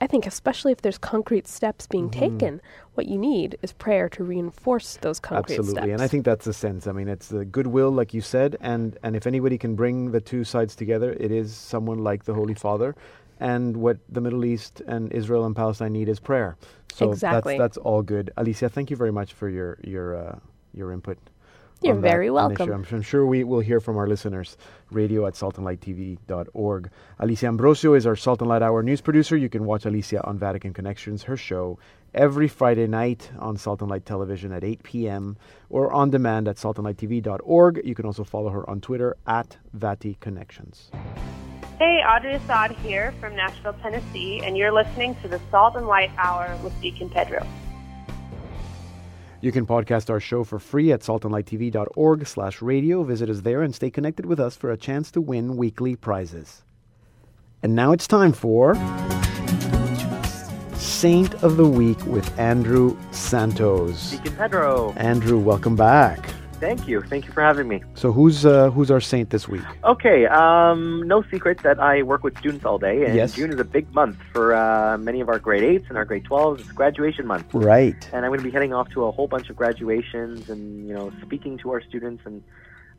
i 0.00 0.06
think 0.06 0.26
especially 0.26 0.72
if 0.72 0.80
there's 0.82 0.98
concrete 0.98 1.46
steps 1.48 1.86
being 1.86 2.08
Mhm. 2.08 2.12
taken 2.24 2.60
what 2.94 3.06
you 3.06 3.18
need 3.18 3.56
is 3.62 3.72
prayer 3.72 4.08
to 4.08 4.24
reinforce 4.24 4.96
those 5.00 5.18
concrete 5.20 5.54
Absolutely, 5.54 5.64
steps 5.64 5.76
Absolutely, 5.78 5.92
and 5.92 6.02
I 6.02 6.08
think 6.08 6.24
that's 6.24 6.44
the 6.44 6.52
sense. 6.52 6.86
I 6.88 6.92
mean, 6.92 7.08
it's 7.08 7.28
the 7.28 7.44
goodwill, 7.44 7.92
like 7.92 8.12
you 8.12 8.20
said, 8.20 8.56
and 8.60 8.98
and 9.04 9.14
if 9.14 9.24
anybody 9.26 9.56
can 9.56 9.76
bring 9.76 10.10
the 10.10 10.20
two 10.20 10.42
sides 10.44 10.74
together, 10.74 11.10
it 11.26 11.30
is 11.30 11.54
someone 11.54 11.98
like 12.10 12.24
the 12.24 12.34
Holy 12.34 12.54
Father. 12.54 12.96
And 13.40 13.76
what 13.76 13.98
the 14.08 14.20
Middle 14.20 14.44
East 14.44 14.82
and 14.88 15.12
Israel 15.12 15.44
and 15.46 15.54
Palestine 15.54 15.92
need 15.92 16.08
is 16.08 16.18
prayer. 16.18 16.56
So 16.92 17.12
Exactly. 17.12 17.56
that's 17.56 17.76
that's 17.76 17.78
all 17.88 18.02
good. 18.02 18.32
Alicia, 18.36 18.68
thank 18.68 18.90
you 18.90 18.96
very 18.96 19.12
much 19.12 19.30
for 19.32 19.48
your 19.48 19.78
your 19.94 20.06
uh, 20.16 20.38
your 20.74 20.90
input. 20.92 21.18
You're 21.80 21.94
on 21.94 22.02
very 22.02 22.26
initiative. 22.26 22.58
welcome. 22.58 22.86
I'm, 22.90 22.96
I'm 22.96 23.02
sure 23.02 23.24
we 23.26 23.44
will 23.44 23.60
hear 23.60 23.80
from 23.80 23.96
our 23.96 24.06
listeners. 24.06 24.56
Radio 24.90 25.26
at 25.26 25.34
saltandlighttv.org. 25.34 26.90
Alicia 27.18 27.46
Ambrosio 27.46 27.94
is 27.94 28.06
our 28.06 28.16
Salt 28.16 28.40
and 28.40 28.48
Light 28.48 28.62
Hour 28.62 28.82
news 28.82 29.00
producer. 29.00 29.36
You 29.36 29.48
can 29.48 29.64
watch 29.64 29.86
Alicia 29.86 30.26
on 30.26 30.38
Vatican 30.38 30.72
Connections, 30.72 31.24
her 31.24 31.36
show, 31.36 31.78
every 32.14 32.48
Friday 32.48 32.86
night 32.86 33.30
on 33.38 33.56
Salt 33.56 33.80
and 33.80 33.90
Light 33.90 34.04
Television 34.06 34.52
at 34.52 34.64
8 34.64 34.82
p.m. 34.82 35.36
or 35.70 35.92
on 35.92 36.10
demand 36.10 36.48
at 36.48 36.56
saltandlighttv.org. 36.56 37.80
You 37.84 37.94
can 37.94 38.06
also 38.06 38.24
follow 38.24 38.50
her 38.50 38.68
on 38.68 38.80
Twitter 38.80 39.16
at 39.26 39.56
Vati 39.72 40.16
Connections. 40.20 40.90
Hey, 41.78 42.02
Audrey 42.02 42.34
Assad 42.34 42.72
here 42.72 43.14
from 43.20 43.36
Nashville, 43.36 43.74
Tennessee, 43.74 44.40
and 44.42 44.56
you're 44.56 44.72
listening 44.72 45.14
to 45.22 45.28
the 45.28 45.40
Salt 45.48 45.76
and 45.76 45.86
Light 45.86 46.10
Hour 46.18 46.58
with 46.64 46.78
Deacon 46.80 47.08
Pedro. 47.08 47.46
You 49.40 49.52
can 49.52 49.66
podcast 49.66 50.10
our 50.10 50.18
show 50.18 50.42
for 50.42 50.58
free 50.58 50.90
at 50.90 51.00
saltandlighttv.org 51.00 52.26
slash 52.26 52.60
radio. 52.60 53.04
Visit 53.04 53.30
us 53.30 53.42
there 53.42 53.62
and 53.62 53.72
stay 53.72 53.88
connected 53.88 54.26
with 54.26 54.40
us 54.40 54.56
for 54.56 54.72
a 54.72 54.76
chance 54.76 55.12
to 55.12 55.20
win 55.20 55.56
weekly 55.56 55.94
prizes. 55.94 56.64
And 57.62 57.76
now 57.76 57.92
it's 57.92 58.08
time 58.08 58.32
for 58.32 58.74
Saint 60.74 61.34
of 61.44 61.56
the 61.56 61.68
Week 61.68 62.04
with 62.04 62.36
Andrew 62.36 62.98
Santos. 63.12 64.10
Deacon 64.10 64.34
Pedro. 64.34 64.92
Andrew, 64.96 65.38
welcome 65.38 65.76
back. 65.76 66.34
Thank 66.60 66.88
you. 66.88 67.00
Thank 67.02 67.26
you 67.26 67.32
for 67.32 67.40
having 67.40 67.68
me. 67.68 67.82
So 67.94 68.10
who's 68.12 68.44
uh, 68.44 68.70
who's 68.70 68.90
our 68.90 69.00
saint 69.00 69.30
this 69.30 69.46
week? 69.48 69.62
Okay, 69.84 70.26
um, 70.26 71.02
no 71.06 71.22
secret 71.30 71.58
that 71.62 71.78
I 71.78 72.02
work 72.02 72.24
with 72.24 72.36
students 72.38 72.64
all 72.64 72.78
day, 72.78 73.04
and 73.04 73.14
Yes. 73.14 73.34
June 73.34 73.52
is 73.52 73.60
a 73.60 73.64
big 73.64 73.92
month 73.94 74.16
for 74.32 74.54
uh, 74.54 74.98
many 74.98 75.20
of 75.20 75.28
our 75.28 75.38
grade 75.38 75.62
8s 75.62 75.88
and 75.88 75.96
our 75.96 76.04
grade 76.04 76.24
12s. 76.24 76.60
It's 76.60 76.72
graduation 76.72 77.26
month. 77.26 77.46
Right. 77.54 78.08
And 78.12 78.24
I'm 78.24 78.30
going 78.30 78.40
to 78.40 78.44
be 78.44 78.50
heading 78.50 78.74
off 78.74 78.88
to 78.90 79.04
a 79.04 79.12
whole 79.12 79.28
bunch 79.28 79.50
of 79.50 79.56
graduations 79.56 80.50
and, 80.50 80.88
you 80.88 80.94
know, 80.94 81.12
speaking 81.22 81.58
to 81.58 81.70
our 81.70 81.80
students 81.80 82.22
and 82.26 82.42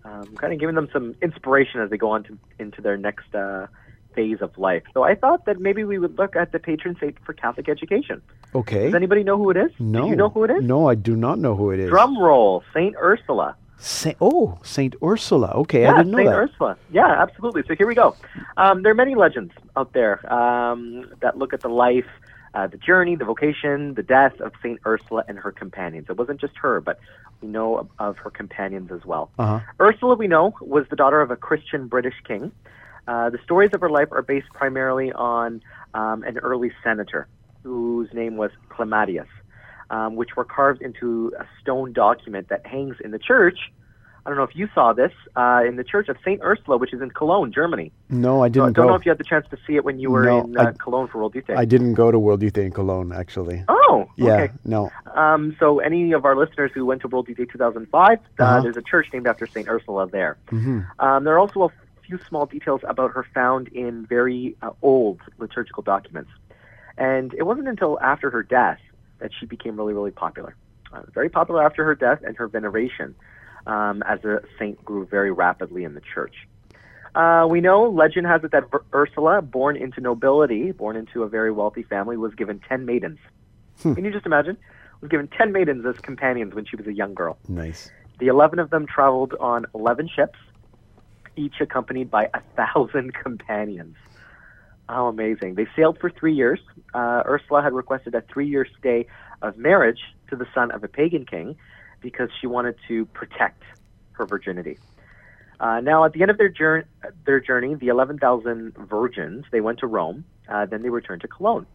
um, 0.05 0.35
kind 0.37 0.53
of 0.53 0.59
giving 0.59 0.75
them 0.75 0.87
some 0.93 1.15
inspiration 1.21 1.81
as 1.81 1.89
they 1.89 1.97
go 1.97 2.11
on 2.11 2.23
to, 2.23 2.37
into 2.59 2.81
their 2.81 2.97
next 2.97 3.33
uh, 3.35 3.67
phase 4.19 4.41
of 4.41 4.51
life. 4.57 4.83
So 4.93 5.03
I 5.11 5.15
thought 5.15 5.45
that 5.47 5.57
maybe 5.67 5.83
we 5.91 5.97
would 6.03 6.15
look 6.21 6.35
at 6.35 6.51
the 6.51 6.59
patron 6.59 6.93
saint 6.99 7.15
for 7.25 7.33
Catholic 7.43 7.67
education. 7.69 8.21
Okay. 8.53 8.85
Does 8.85 8.95
anybody 8.95 9.23
know 9.23 9.37
who 9.41 9.49
it 9.53 9.57
is? 9.65 9.71
no. 9.79 10.01
Do 10.03 10.07
you 10.09 10.15
know 10.21 10.29
who 10.35 10.43
it 10.43 10.51
is? 10.51 10.61
No, 10.63 10.89
I 10.93 10.95
do 10.95 11.15
not 11.15 11.37
know 11.39 11.55
who 11.55 11.71
it 11.71 11.79
is. 11.79 11.89
Drum 11.89 12.13
roll, 12.27 12.63
Saint 12.73 12.95
Ursula. 13.11 13.55
Sa- 13.77 14.19
oh, 14.19 14.59
Saint 14.75 14.93
Ursula. 15.11 15.49
Okay, 15.61 15.83
yeah, 15.83 15.93
I 15.93 15.97
didn't 15.99 16.11
know 16.11 16.17
Saint 16.17 16.29
that. 16.31 16.35
Ursula. 16.45 16.77
Yeah, 16.91 17.21
absolutely. 17.25 17.63
So 17.67 17.75
here 17.79 17.87
we 17.87 17.95
go. 17.95 18.07
Um, 18.57 18.83
there 18.83 18.91
are 18.91 19.01
many 19.05 19.15
legends 19.15 19.53
out 19.77 19.93
there 19.93 20.15
um, 20.33 20.81
that 21.21 21.37
look 21.37 21.53
at 21.53 21.61
the 21.61 21.69
life, 21.69 22.09
uh, 22.55 22.67
the 22.67 22.77
journey, 22.89 23.15
the 23.15 23.23
vocation, 23.33 23.93
the 23.93 24.03
death 24.03 24.35
of 24.41 24.51
Saint 24.61 24.79
Ursula 24.85 25.23
and 25.29 25.37
her 25.45 25.53
companions. 25.53 26.07
It 26.09 26.17
wasn't 26.17 26.41
just 26.41 26.55
her, 26.57 26.81
but 26.81 26.99
we 27.41 27.47
know 27.47 27.77
of, 27.77 27.87
of 27.99 28.17
her 28.17 28.31
companions 28.41 28.91
as 28.91 29.03
well. 29.05 29.31
Uh-huh. 29.39 29.59
Ursula, 29.79 30.15
we 30.15 30.27
know, 30.27 30.45
was 30.59 30.85
the 30.89 30.97
daughter 30.97 31.21
of 31.21 31.31
a 31.31 31.37
Christian 31.37 31.87
British 31.87 32.15
king. 32.27 32.51
Uh, 33.09 33.29
the 33.35 33.39
stories 33.43 33.71
of 33.73 33.81
her 33.81 33.89
life 33.99 34.09
are 34.11 34.21
based 34.33 34.49
primarily 34.61 35.09
on 35.13 35.61
um, 35.99 36.19
an 36.23 36.37
early 36.49 36.71
senator 36.83 37.27
whose 37.63 38.09
name 38.13 38.37
was 38.37 38.51
Clematius, 38.75 39.27
um, 39.89 40.15
which 40.19 40.31
were 40.37 40.45
carved 40.57 40.81
into 40.87 41.33
a 41.39 41.45
stone 41.59 41.91
document 41.91 42.45
that 42.49 42.61
hangs 42.65 42.97
in 43.03 43.09
the 43.15 43.19
church. 43.31 43.59
I 44.25 44.29
don't 44.29 44.37
know 44.37 44.43
if 44.51 44.55
you 44.61 44.67
saw 44.75 44.93
this 44.93 45.11
uh, 45.35 45.61
in 45.67 45.75
the 45.81 45.83
church 45.83 46.07
of 46.09 46.17
Saint 46.23 46.41
Ursula, 46.43 46.77
which 46.77 46.93
is 46.93 47.01
in 47.01 47.09
Cologne, 47.09 47.51
Germany. 47.51 47.87
No, 48.09 48.43
I 48.43 48.47
So 48.47 48.49
I 48.49 48.49
didn't 48.49 48.73
don't 48.73 48.73
go. 48.85 48.87
know 48.89 48.95
if 48.95 49.05
you 49.05 49.09
had 49.09 49.17
the 49.17 49.29
chance 49.33 49.45
to 49.49 49.57
see 49.65 49.75
it 49.75 49.83
when 49.83 49.97
you 49.99 50.11
were 50.11 50.25
No, 50.25 50.41
in 50.41 50.57
uh, 50.57 50.61
I- 50.65 50.71
Cologne 50.73 51.07
for 51.11 51.17
World 51.19 51.33
Youth 51.33 51.47
Day. 51.47 51.55
I 51.55 51.65
didn't 51.65 51.95
go 51.95 52.11
to 52.11 52.19
World 52.19 52.43
Youth 52.43 52.53
Day 52.53 52.65
in 52.65 52.71
Cologne, 52.71 53.11
actually. 53.11 53.63
oh, 53.69 54.05
Yeah, 54.17 54.33
okay. 54.33 54.53
no. 54.65 54.91
Um, 55.15 55.55
so 55.59 55.79
any 55.79 56.11
of 56.11 56.25
our 56.25 56.35
listeners 56.35 56.69
who 56.75 56.85
went 56.85 57.01
to 57.01 57.07
World 57.07 57.27
Youth 57.27 57.37
Day 57.39 57.45
2005, 57.45 58.19
uh, 58.19 58.43
Uh-huh. 58.43 58.61
there's 58.61 58.77
a 58.77 58.83
church 58.83 59.07
named 59.13 59.25
after 59.25 59.47
Saint 59.47 59.67
Ursula 59.67 60.07
there. 60.11 60.37
hmm 60.49 60.81
Um, 60.99 61.23
there 61.23 61.33
are 61.35 61.39
also 61.39 61.63
a 61.63 61.69
few 62.09 62.19
small 62.27 62.45
details 62.45 62.81
about 62.87 63.11
her 63.11 63.25
found 63.33 63.67
in 63.69 64.05
very 64.05 64.55
uh, 64.61 64.71
old 64.81 65.21
liturgical 65.37 65.83
documents. 65.83 66.31
And 66.97 67.33
it 67.35 67.43
wasn't 67.43 67.67
until 67.67 67.99
after 67.99 68.29
her 68.31 68.43
death 68.43 68.79
that 69.19 69.31
she 69.39 69.45
became 69.45 69.77
really, 69.77 69.93
really 69.93 70.11
popular. 70.11 70.55
Uh, 70.91 71.01
very 71.13 71.29
popular 71.29 71.63
after 71.63 71.85
her 71.85 71.93
death 71.93 72.19
and 72.25 72.35
her 72.35 72.47
veneration 72.47 73.15
um, 73.67 74.01
as 74.03 74.23
a 74.25 74.41
saint 74.57 74.83
grew 74.83 75.05
very 75.05 75.31
rapidly 75.31 75.83
in 75.83 75.93
the 75.93 76.01
church. 76.01 76.47
Uh, 77.13 77.45
we 77.49 77.61
know, 77.61 77.89
legend 77.89 78.25
has 78.25 78.43
it 78.43 78.51
that 78.51 78.63
Ur- 78.73 78.85
Ursula, 78.93 79.41
born 79.41 79.75
into 79.75 80.01
nobility, 80.01 80.71
born 80.71 80.95
into 80.95 81.23
a 81.23 81.29
very 81.29 81.51
wealthy 81.51 81.83
family, 81.83 82.17
was 82.17 82.33
given 82.33 82.59
10 82.67 82.85
maidens. 82.85 83.19
Hmm. 83.81 83.93
Can 83.93 84.05
you 84.05 84.11
just 84.11 84.25
imagine? 84.25 84.57
Was 85.01 85.09
given 85.09 85.27
10 85.27 85.51
maidens 85.51 85.85
as 85.85 85.95
companions 86.01 86.53
when 86.53 86.65
she 86.65 86.75
was 86.75 86.87
a 86.87 86.93
young 86.93 87.13
girl. 87.13 87.37
Nice. 87.47 87.91
The 88.19 88.27
11 88.27 88.59
of 88.59 88.69
them 88.69 88.85
traveled 88.85 89.33
on 89.39 89.65
11 89.73 90.09
ships, 90.13 90.37
each 91.39 91.55
accompanied 91.61 92.11
by 92.11 92.29
a 92.33 92.41
thousand 92.55 93.13
companions. 93.23 93.95
How 94.87 95.07
amazing. 95.07 95.55
They 95.55 95.67
sailed 95.75 95.99
for 95.99 96.09
three 96.09 96.33
years. 96.33 96.59
Uh, 96.93 97.21
Ursula 97.25 97.61
had 97.61 97.73
requested 97.73 98.15
a 98.15 98.21
three 98.21 98.47
year 98.47 98.67
stay 98.79 99.07
of 99.41 99.57
marriage 99.57 99.99
to 100.29 100.35
the 100.35 100.47
son 100.53 100.71
of 100.71 100.83
a 100.83 100.87
pagan 100.87 101.25
king 101.25 101.55
because 102.01 102.29
she 102.39 102.47
wanted 102.47 102.75
to 102.87 103.05
protect 103.07 103.61
her 104.13 104.25
virginity. 104.25 104.77
Uh, 105.59 105.81
now, 105.81 106.05
at 106.05 106.13
the 106.13 106.21
end 106.21 106.31
of 106.31 106.37
their 106.37 106.49
journey, 106.49 106.85
their 107.25 107.39
journey, 107.39 107.75
the 107.75 107.89
11,000 107.89 108.73
virgins, 108.77 109.45
they 109.51 109.61
went 109.61 109.79
to 109.79 109.87
Rome. 109.87 110.23
Uh, 110.47 110.65
then 110.65 110.81
they 110.81 110.89
returned 110.89 111.21
to 111.21 111.27
Cologne. 111.27 111.65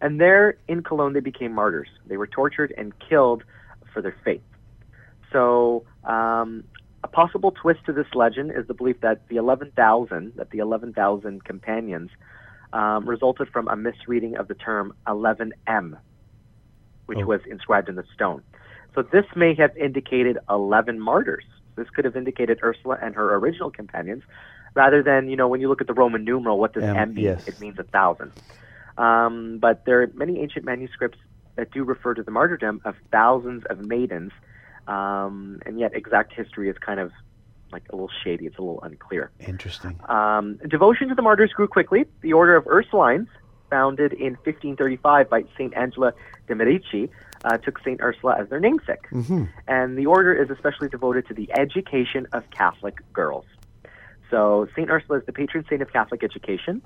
And 0.00 0.20
there 0.20 0.56
in 0.68 0.82
Cologne, 0.82 1.14
they 1.14 1.20
became 1.20 1.52
martyrs. 1.52 1.88
They 2.06 2.16
were 2.16 2.26
tortured 2.26 2.72
and 2.76 2.92
killed 2.98 3.42
for 3.92 4.02
their 4.02 4.14
faith. 4.24 4.42
So, 5.32 5.84
um, 6.04 6.64
a 7.02 7.08
possible 7.08 7.50
twist 7.52 7.80
to 7.86 7.92
this 7.92 8.06
legend 8.14 8.52
is 8.54 8.66
the 8.66 8.74
belief 8.74 9.00
that 9.00 9.26
the 9.28 9.36
11,000, 9.36 10.32
that 10.36 10.50
the 10.50 10.58
11,000 10.58 11.44
companions, 11.44 12.10
um, 12.72 13.04
resulted 13.08 13.48
from 13.48 13.68
a 13.68 13.76
misreading 13.76 14.36
of 14.36 14.48
the 14.48 14.54
term 14.54 14.94
11M, 15.06 15.96
which 17.06 17.18
Oh. 17.18 17.26
was 17.26 17.40
inscribed 17.46 17.88
in 17.88 17.96
the 17.96 18.04
stone. 18.14 18.42
So 18.94 19.02
this 19.02 19.24
may 19.34 19.54
have 19.54 19.76
indicated 19.76 20.38
11 20.48 21.00
martyrs. 21.00 21.44
This 21.76 21.88
could 21.90 22.04
have 22.04 22.16
indicated 22.16 22.60
Ursula 22.62 22.98
and 23.00 23.14
her 23.14 23.34
original 23.36 23.70
companions, 23.70 24.22
rather 24.74 25.02
than, 25.02 25.28
you 25.28 25.36
know, 25.36 25.48
when 25.48 25.60
you 25.60 25.68
look 25.68 25.80
at 25.80 25.86
the 25.86 25.94
Roman 25.94 26.24
numeral, 26.24 26.58
what 26.58 26.74
does 26.74 26.82
M, 26.84 26.96
M, 26.96 27.14
mean? 27.14 27.24
yes. 27.24 27.42
It 27.46 27.60
means 27.60 27.78
a 27.78 27.84
thousand. 27.84 28.32
Um, 28.98 29.58
but 29.58 29.84
there 29.86 30.02
are 30.02 30.10
many 30.14 30.40
ancient 30.40 30.64
manuscripts 30.64 31.18
that 31.56 31.70
do 31.70 31.84
refer 31.84 32.14
to 32.14 32.22
the 32.22 32.30
martyrdom 32.30 32.80
of 32.84 32.94
thousands 33.10 33.64
of 33.66 33.80
maidens, 33.80 34.32
um, 34.86 35.60
and 35.66 35.78
yet 35.78 35.94
exact 35.94 36.32
history 36.34 36.68
is 36.68 36.76
kind 36.78 37.00
of 37.00 37.12
like 37.72 37.84
a 37.90 37.94
little 37.94 38.10
shady. 38.24 38.46
It's 38.46 38.58
a 38.58 38.62
little 38.62 38.82
unclear. 38.82 39.30
Interesting. 39.46 40.00
Um, 40.08 40.56
devotion 40.68 41.08
to 41.08 41.14
the 41.14 41.22
martyrs 41.22 41.52
grew 41.52 41.68
quickly. 41.68 42.04
The 42.22 42.32
Order 42.32 42.56
of 42.56 42.64
Ursulines, 42.64 43.26
founded 43.70 44.12
in 44.12 44.32
1535 44.44 45.30
by 45.30 45.44
Saint 45.56 45.76
Angela 45.76 46.12
de 46.48 46.54
Merici, 46.54 47.08
uh, 47.44 47.56
took 47.58 47.78
Saint 47.84 48.00
Ursula 48.00 48.36
as 48.40 48.48
their 48.48 48.58
namesake. 48.58 49.06
hmm 49.10 49.44
And 49.68 49.96
the 49.96 50.06
order 50.06 50.34
is 50.34 50.50
especially 50.50 50.88
devoted 50.88 51.28
to 51.28 51.34
the 51.34 51.48
education 51.52 52.26
of 52.32 52.42
Catholic 52.50 52.96
girls. 53.12 53.44
So 54.30 54.66
Saint 54.74 54.90
Ursula 54.90 55.18
is 55.20 55.26
the 55.26 55.32
patron 55.32 55.64
saint 55.70 55.82
of 55.82 55.92
Catholic 55.92 56.24
education, 56.24 56.82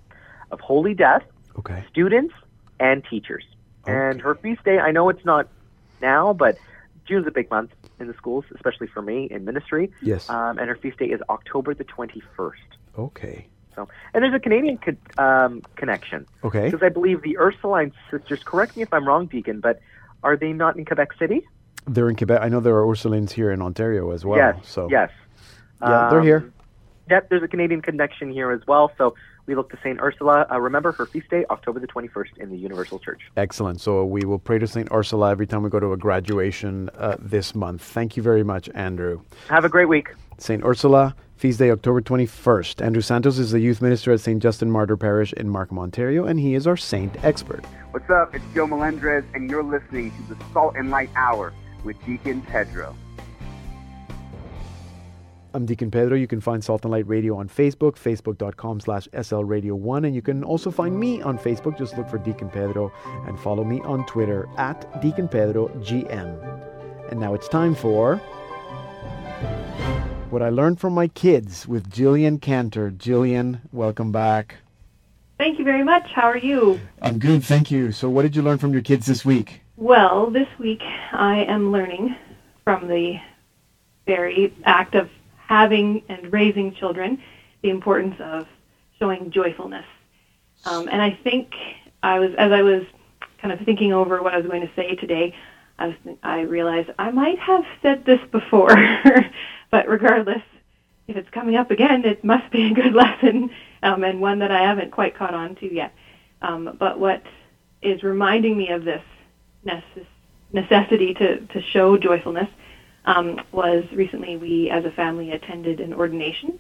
of 0.51 0.61
holy 0.61 0.93
death, 0.95 1.23
Okay. 1.59 1.85
students, 1.91 2.35
and 2.81 3.03
teachers. 3.09 3.45
And 3.87 4.21
her 4.21 4.35
feast 4.35 4.65
day, 4.65 4.79
I 4.79 4.91
know 4.93 5.09
it's 5.11 5.25
not 5.25 5.49
now, 6.01 6.33
but 6.33 6.59
June's 7.07 7.27
a 7.27 7.31
big 7.31 7.51
month 7.51 7.71
in 8.01 8.07
the 8.09 8.15
schools, 8.15 8.45
especially 8.55 8.87
for 8.87 9.03
me 9.03 9.29
in 9.31 9.45
ministry. 9.45 9.91
Yes. 10.03 10.29
Um, 10.29 10.59
and 10.59 10.69
her 10.69 10.77
feast 10.77 10.99
day 10.99 11.07
is 11.07 11.21
October 11.29 11.75
the 11.75 11.85
21st. 11.85 12.53
Okay. 12.99 13.47
So, 13.75 13.89
and 14.13 14.23
there's 14.23 14.35
a 14.35 14.39
Canadian 14.39 14.79
co- 14.79 15.23
um, 15.23 15.63
connection 15.77 16.27
Okay. 16.45 16.67
because 16.71 16.83
I 16.83 16.89
believe 16.91 17.23
the 17.23 17.37
Ursuline 17.39 17.93
sisters. 18.11 18.41
Correct 18.45 18.77
me 18.77 18.83
if 18.83 18.93
I'm 18.93 19.07
wrong, 19.07 19.27
Deacon, 19.27 19.61
but 19.61 19.81
are 20.23 20.37
they 20.37 20.53
not 20.53 20.77
in 20.77 20.85
Quebec 20.85 21.13
City? 21.19 21.47
They're 21.87 22.09
in 22.09 22.17
Quebec. 22.17 22.41
I 22.41 22.49
know 22.49 22.61
there 22.61 22.77
are 22.77 22.85
Ursulines 22.87 23.31
here 23.33 23.51
in 23.51 23.61
Ontario 23.61 24.11
as 24.13 24.25
well. 24.25 24.39
yes. 24.39 24.57
So 24.69 24.89
Yes. 24.91 25.11
Yeah, 25.83 26.09
they're 26.09 26.21
Um, 26.21 26.25
here. 26.25 26.51
Yep, 27.11 27.29
there's 27.29 27.43
a 27.43 27.49
Canadian 27.49 27.83
connection 27.83 28.31
here 28.31 28.51
as 28.53 28.67
well. 28.67 28.91
So 28.97 29.15
we 29.47 29.55
look 29.55 29.71
to 29.71 29.79
Saint 29.83 30.01
Ursula. 30.01 30.47
Uh, 30.51 30.61
remember 30.61 30.93
her 30.93 31.07
feast 31.07 31.29
day, 31.31 31.45
October 31.51 31.81
the 31.81 31.87
21st, 31.87 32.39
in 32.39 32.51
the 32.51 32.57
Universal 32.57 33.01
Church. 33.01 33.21
Excellent. 33.37 33.81
So 33.81 34.05
we 34.05 34.25
will 34.25 34.39
pray 34.39 34.59
to 34.59 34.67
Saint 34.67 34.89
Ursula 34.93 35.31
every 35.31 35.47
time 35.47 35.63
we 35.63 35.71
go 35.71 35.81
to 35.81 35.93
a 35.93 35.97
graduation 35.97 36.91
uh, 36.97 37.17
this 37.19 37.55
month. 37.55 37.83
Thank 37.83 38.17
you 38.17 38.23
very 38.23 38.43
much, 38.43 38.69
Andrew. 38.75 39.23
Have 39.49 39.65
a 39.65 39.69
great 39.69 39.89
week. 39.89 40.11
St. 40.39 40.65
Ursula, 40.65 41.15
feast 41.37 41.59
day 41.59 41.71
October 41.71 42.01
21st. 42.01 42.85
Andrew 42.85 43.03
Santos 43.03 43.39
is 43.39 43.53
the 43.53 43.61
youth 43.61 43.81
minister 43.81 44.13
at 44.13 44.21
St. 44.21 44.43
Justin 44.43 44.71
Martyr 44.71 44.97
Parish 44.97 45.33
in 45.33 45.49
Markham, 45.49 45.79
Ontario, 45.79 46.25
and 46.25 46.41
he 46.41 46.55
is 46.55 46.67
our 46.67 46.77
saint 46.77 47.23
expert. 47.25 47.65
What's 47.93 48.11
up? 48.11 48.35
It's 48.35 48.45
Joe 48.55 48.67
Melendrez, 48.67 49.25
and 49.35 49.49
you're 49.49 49.63
listening 49.63 50.11
to 50.11 50.35
the 50.35 50.45
Salt 50.53 50.75
and 50.77 50.91
Light 50.91 51.11
Hour 51.15 51.53
with 51.85 51.97
Deacon 52.05 52.43
Pedro. 52.43 52.97
I'm 55.55 55.67
Deacon 55.67 55.89
Pedro. 55.89 56.17
You 56.17 56.27
can 56.27 56.41
find 56.41 56.65
Salt 56.65 56.85
and 56.85 56.91
Light 56.91 57.07
Radio 57.07 57.37
on 57.37 57.49
Facebook, 57.49 57.93
facebook.com 57.93 58.81
slash 58.81 59.07
slradio1. 59.13 60.05
And 60.05 60.13
you 60.13 60.21
can 60.21 60.43
also 60.43 60.69
find 60.69 60.99
me 60.99 61.23
on 61.23 61.39
Facebook. 61.39 61.79
Just 61.79 61.97
look 61.97 62.09
for 62.09 62.19
Deacon 62.19 62.51
Pedro 62.51 62.93
and 63.29 63.39
follow 63.39 63.63
me 63.63 63.81
on 63.83 64.05
Twitter 64.07 64.49
at 64.57 65.01
Deacon 65.01 65.29
Pedro 65.29 65.69
GM. 65.69 67.09
And 67.09 67.21
now 67.21 67.35
it's 67.35 67.47
time 67.47 67.77
for 67.77 68.17
what 70.31 70.43
I 70.43 70.49
learned 70.49 70.81
from 70.81 70.93
my 70.93 71.07
kids 71.07 71.69
with 71.69 71.89
Jillian 71.89 72.41
Cantor. 72.41 72.91
Jillian, 72.91 73.61
welcome 73.71 74.11
back. 74.11 74.57
Thank 75.39 75.61
you 75.61 75.65
very 75.65 75.85
much. 75.85 76.11
How 76.13 76.29
are 76.29 76.37
you? 76.37 76.81
I'm 77.01 77.21
good, 77.21 77.45
thank 77.45 77.71
you. 77.71 77.93
So, 77.93 78.09
what 78.09 78.23
did 78.23 78.35
you 78.35 78.43
learn 78.43 78.59
from 78.59 78.73
your 78.73 78.83
kids 78.83 79.07
this 79.07 79.25
week? 79.25 79.61
Well, 79.77 80.31
this 80.31 80.49
week 80.59 80.83
I 81.13 81.45
am 81.45 81.71
learning 81.71 82.17
from 82.65 82.89
the 82.89 83.21
very 84.05 84.53
act 84.65 84.97
of 84.97 85.09
having 85.47 86.03
and 86.09 86.33
raising 86.33 86.75
children 86.75 87.23
the 87.63 87.71
importance 87.71 88.17
of 88.21 88.47
showing 88.99 89.31
joyfulness. 89.31 89.87
Um, 90.65 90.89
and 90.89 91.03
I 91.03 91.19
think 91.23 91.55
I 92.03 92.19
was, 92.19 92.31
as 92.39 92.53
I 92.53 92.63
was 92.63 92.85
kind 93.41 93.53
of 93.53 93.65
thinking 93.65 93.93
over 93.93 94.23
what 94.23 94.35
I 94.35 94.39
was 94.39 94.47
going 94.47 94.63
to 94.63 94.71
say 94.75 94.95
today, 94.95 95.35
I, 95.79 95.89
was, 95.89 95.97
I 96.23 96.41
realized 96.43 96.91
I 96.99 97.11
might 97.11 97.39
have 97.39 97.65
said 97.83 98.05
this 98.05 98.21
before, 98.31 98.75
but 99.71 99.89
regardless, 99.89 100.43
if 101.09 101.17
it's 101.17 101.29
coming 101.31 101.57
up 101.57 101.71
again, 101.71 102.05
it 102.05 102.25
must 102.25 102.51
be 102.51 102.71
a 102.71 102.75
good 102.75 102.95
lesson 102.95 103.51
um, 103.83 104.05
and 104.05 104.21
one 104.21 104.39
that 104.39 104.51
I 104.51 104.63
haven't 104.63 104.93
quite 104.93 105.17
caught 105.17 105.35
on 105.35 105.57
to 105.57 105.73
yet. 105.73 105.93
Um, 106.43 106.77
but 106.79 106.99
what 106.99 107.23
is 107.83 108.03
reminding 108.03 108.57
me 108.57 108.71
of 108.71 108.85
this 108.85 109.03
necess- 109.67 110.07
necessity 110.53 111.15
to, 111.15 111.41
to 111.41 111.61
show 111.61 111.97
joyfulness 111.97 112.49
um, 113.07 113.41
was 113.53 113.85
recently 113.93 114.37
we, 114.37 114.71
as 114.71 114.85
a 114.85 114.91
family, 114.91 115.33
attended 115.33 115.81
an 115.81 115.93
ordination 115.93 116.59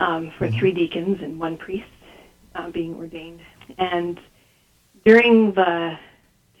um, 0.00 0.32
for 0.36 0.50
three 0.50 0.72
deacons 0.72 1.18
and 1.22 1.38
one 1.38 1.56
priest 1.56 1.86
uh, 2.54 2.70
being 2.70 2.94
ordained. 2.94 3.40
And 3.78 4.18
during 5.04 5.52
the 5.52 5.98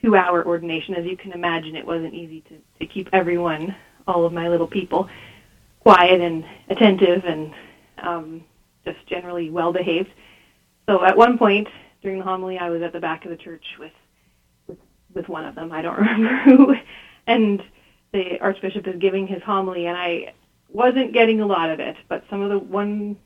two 0.02 0.14
hour 0.14 0.44
ordination, 0.44 0.94
as 0.94 1.04
you 1.04 1.16
can 1.16 1.32
imagine, 1.32 1.76
it 1.76 1.86
wasn't 1.86 2.14
easy 2.14 2.42
to, 2.42 2.58
to 2.78 2.86
keep 2.86 3.08
everyone, 3.12 3.74
all 4.06 4.24
of 4.24 4.32
my 4.32 4.48
little 4.48 4.66
people, 4.66 5.08
quiet 5.80 6.20
and 6.20 6.44
attentive 6.68 7.24
and 7.24 7.52
um, 8.02 8.44
just 8.84 8.98
generally 9.06 9.50
well 9.50 9.72
behaved. 9.72 10.10
So 10.86 11.04
at 11.04 11.16
one 11.16 11.38
point 11.38 11.68
during 12.02 12.18
the 12.18 12.24
homily, 12.24 12.58
I 12.58 12.70
was 12.70 12.82
at 12.82 12.92
the 12.92 13.00
back 13.00 13.24
of 13.24 13.30
the 13.30 13.36
church 13.36 13.64
with 13.78 13.92
with, 14.66 14.78
with 15.14 15.28
one 15.28 15.44
of 15.44 15.54
them. 15.54 15.72
I 15.72 15.82
don't 15.82 15.96
remember 15.98 16.36
who, 16.44 16.74
and 17.26 17.62
the 18.12 18.38
archbishop 18.40 18.86
is 18.86 18.98
giving 18.98 19.26
his 19.26 19.42
homily, 19.42 19.86
and 19.86 19.96
I 19.96 20.32
wasn't 20.68 21.12
getting 21.12 21.40
a 21.40 21.46
lot 21.46 21.70
of 21.70 21.80
it, 21.80 21.96
but 22.08 22.22
some 22.30 22.40
of 22.40 22.50
the 22.50 22.58
one 22.58 23.16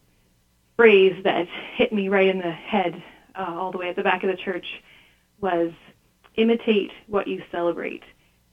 phrase 0.76 1.14
that 1.24 1.46
hit 1.74 1.92
me 1.92 2.08
right 2.08 2.26
in 2.26 2.38
the 2.38 2.50
head, 2.50 3.02
uh, 3.34 3.54
all 3.56 3.70
the 3.70 3.78
way 3.78 3.88
at 3.88 3.96
the 3.96 4.02
back 4.02 4.22
of 4.22 4.28
the 4.28 4.36
church, 4.36 4.66
was 5.40 5.70
imitate 6.36 6.90
what 7.06 7.26
you 7.26 7.42
celebrate. 7.50 8.02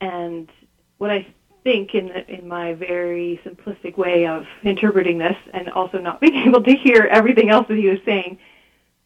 And 0.01 0.49
what 0.97 1.09
I 1.09 1.25
think 1.63 1.93
in 1.93 2.07
the, 2.07 2.29
in 2.31 2.47
my 2.47 2.73
very 2.73 3.39
simplistic 3.45 3.97
way 3.97 4.25
of 4.25 4.45
interpreting 4.63 5.17
this, 5.17 5.35
and 5.53 5.69
also 5.69 5.97
not 5.99 6.19
being 6.21 6.35
able 6.47 6.61
to 6.61 6.75
hear 6.75 7.07
everything 7.09 7.49
else 7.49 7.67
that 7.67 7.77
he 7.77 7.87
was 7.87 7.99
saying, 8.05 8.37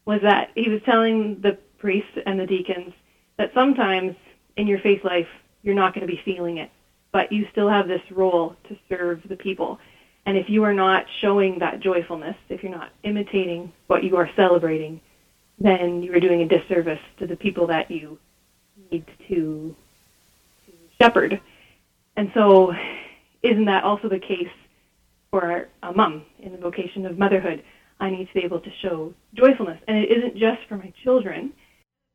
was 0.06 0.22
that 0.22 0.50
he 0.56 0.70
was 0.70 0.82
telling 0.86 1.40
the 1.42 1.54
priests 1.78 2.18
and 2.26 2.40
the 2.40 2.46
deacons 2.46 2.94
that 3.38 3.52
sometimes 3.54 4.16
in 4.56 4.68
your 4.68 4.80
faith 4.80 5.04
life 5.04 5.28
you're 5.64 5.76
not 5.76 5.94
going 5.94 6.06
to 6.06 6.12
be 6.12 6.20
feeling 6.24 6.58
it, 6.58 6.70
but 7.15 7.32
you 7.32 7.47
still 7.49 7.69
have 7.69 7.88
this 7.88 8.01
role 8.12 8.58
to 8.67 8.75
serve 8.89 9.21
the 9.30 9.38
people. 9.38 9.80
And 10.25 10.36
if 10.36 10.49
you 10.49 10.63
are 10.63 10.73
not 10.73 11.06
showing 11.21 11.60
that 11.60 11.80
joyfulness, 11.80 12.36
if 12.49 12.62
you're 12.62 12.73
not 12.73 12.89
imitating 13.04 13.71
what 13.88 14.04
you 14.04 14.17
are 14.17 14.30
celebrating, 14.36 14.99
then 15.58 16.04
you 16.04 16.13
are 16.13 16.19
doing 16.19 16.41
a 16.41 16.45
disservice 16.45 16.99
to 17.19 17.25
the 17.25 17.38
people 17.38 17.67
that 17.67 17.89
you 17.89 18.17
need 18.91 19.06
to, 19.30 19.73
to 20.65 20.71
shepherd. 20.99 21.39
And 22.17 22.30
so, 22.34 22.73
isn't 23.43 23.63
that 23.63 23.86
also 23.86 24.10
the 24.10 24.19
case 24.19 24.51
for 25.32 25.69
a 25.84 25.93
mom 25.93 26.25
in 26.39 26.51
the 26.51 26.58
vocation 26.58 27.06
of 27.06 27.17
motherhood? 27.17 27.63
I 28.01 28.10
need 28.10 28.28
to 28.28 28.34
be 28.34 28.43
able 28.43 28.60
to 28.60 28.71
show 28.82 29.13
joyfulness. 29.34 29.80
And 29.88 29.95
it 29.95 30.12
isn't 30.12 30.36
just 30.36 30.67
for 30.67 30.75
my 30.75 30.91
children. 31.01 31.54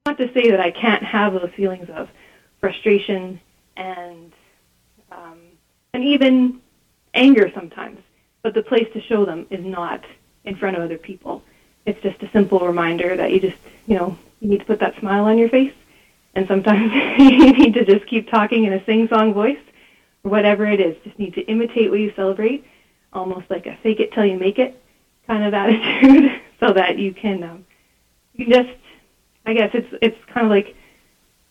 Not 0.04 0.18
to 0.18 0.30
say 0.34 0.50
that 0.50 0.60
I 0.60 0.68
can't 0.68 1.02
have 1.02 1.32
those 1.32 1.48
feelings 1.56 1.88
of 1.88 2.10
frustration 2.60 3.40
and 3.78 4.30
um, 5.10 5.38
and 5.92 6.04
even 6.04 6.60
anger 7.14 7.50
sometimes. 7.54 8.00
But 8.42 8.54
the 8.54 8.62
place 8.62 8.88
to 8.94 9.00
show 9.02 9.24
them 9.24 9.46
is 9.50 9.64
not 9.64 10.04
in 10.44 10.56
front 10.56 10.76
of 10.76 10.82
other 10.82 10.98
people. 10.98 11.42
It's 11.86 12.00
just 12.02 12.22
a 12.22 12.30
simple 12.30 12.60
reminder 12.60 13.16
that 13.16 13.32
you 13.32 13.40
just, 13.40 13.56
you 13.86 13.96
know, 13.96 14.16
you 14.40 14.48
need 14.48 14.60
to 14.60 14.64
put 14.64 14.80
that 14.80 14.98
smile 14.98 15.24
on 15.24 15.38
your 15.38 15.48
face. 15.48 15.74
And 16.34 16.46
sometimes 16.46 16.92
you 17.18 17.52
need 17.52 17.74
to 17.74 17.84
just 17.84 18.06
keep 18.06 18.30
talking 18.30 18.64
in 18.64 18.72
a 18.72 18.84
sing-song 18.84 19.34
voice 19.34 19.58
or 20.24 20.30
whatever 20.30 20.66
it 20.66 20.80
is. 20.80 20.96
Just 21.04 21.18
need 21.18 21.34
to 21.34 21.42
imitate 21.42 21.90
what 21.90 22.00
you 22.00 22.12
celebrate, 22.14 22.64
almost 23.12 23.50
like 23.50 23.66
a 23.66 23.76
fake 23.82 24.00
it 24.00 24.12
till 24.12 24.24
you 24.24 24.38
make 24.38 24.58
it 24.58 24.80
kind 25.26 25.44
of 25.44 25.54
attitude, 25.54 26.40
so 26.60 26.72
that 26.72 26.98
you 26.98 27.12
can, 27.12 27.42
um, 27.42 27.64
you 28.34 28.46
can 28.46 28.64
just, 28.64 28.78
I 29.46 29.54
guess 29.54 29.70
it's 29.74 29.92
it's 30.02 30.24
kind 30.26 30.46
of 30.46 30.50
like 30.50 30.76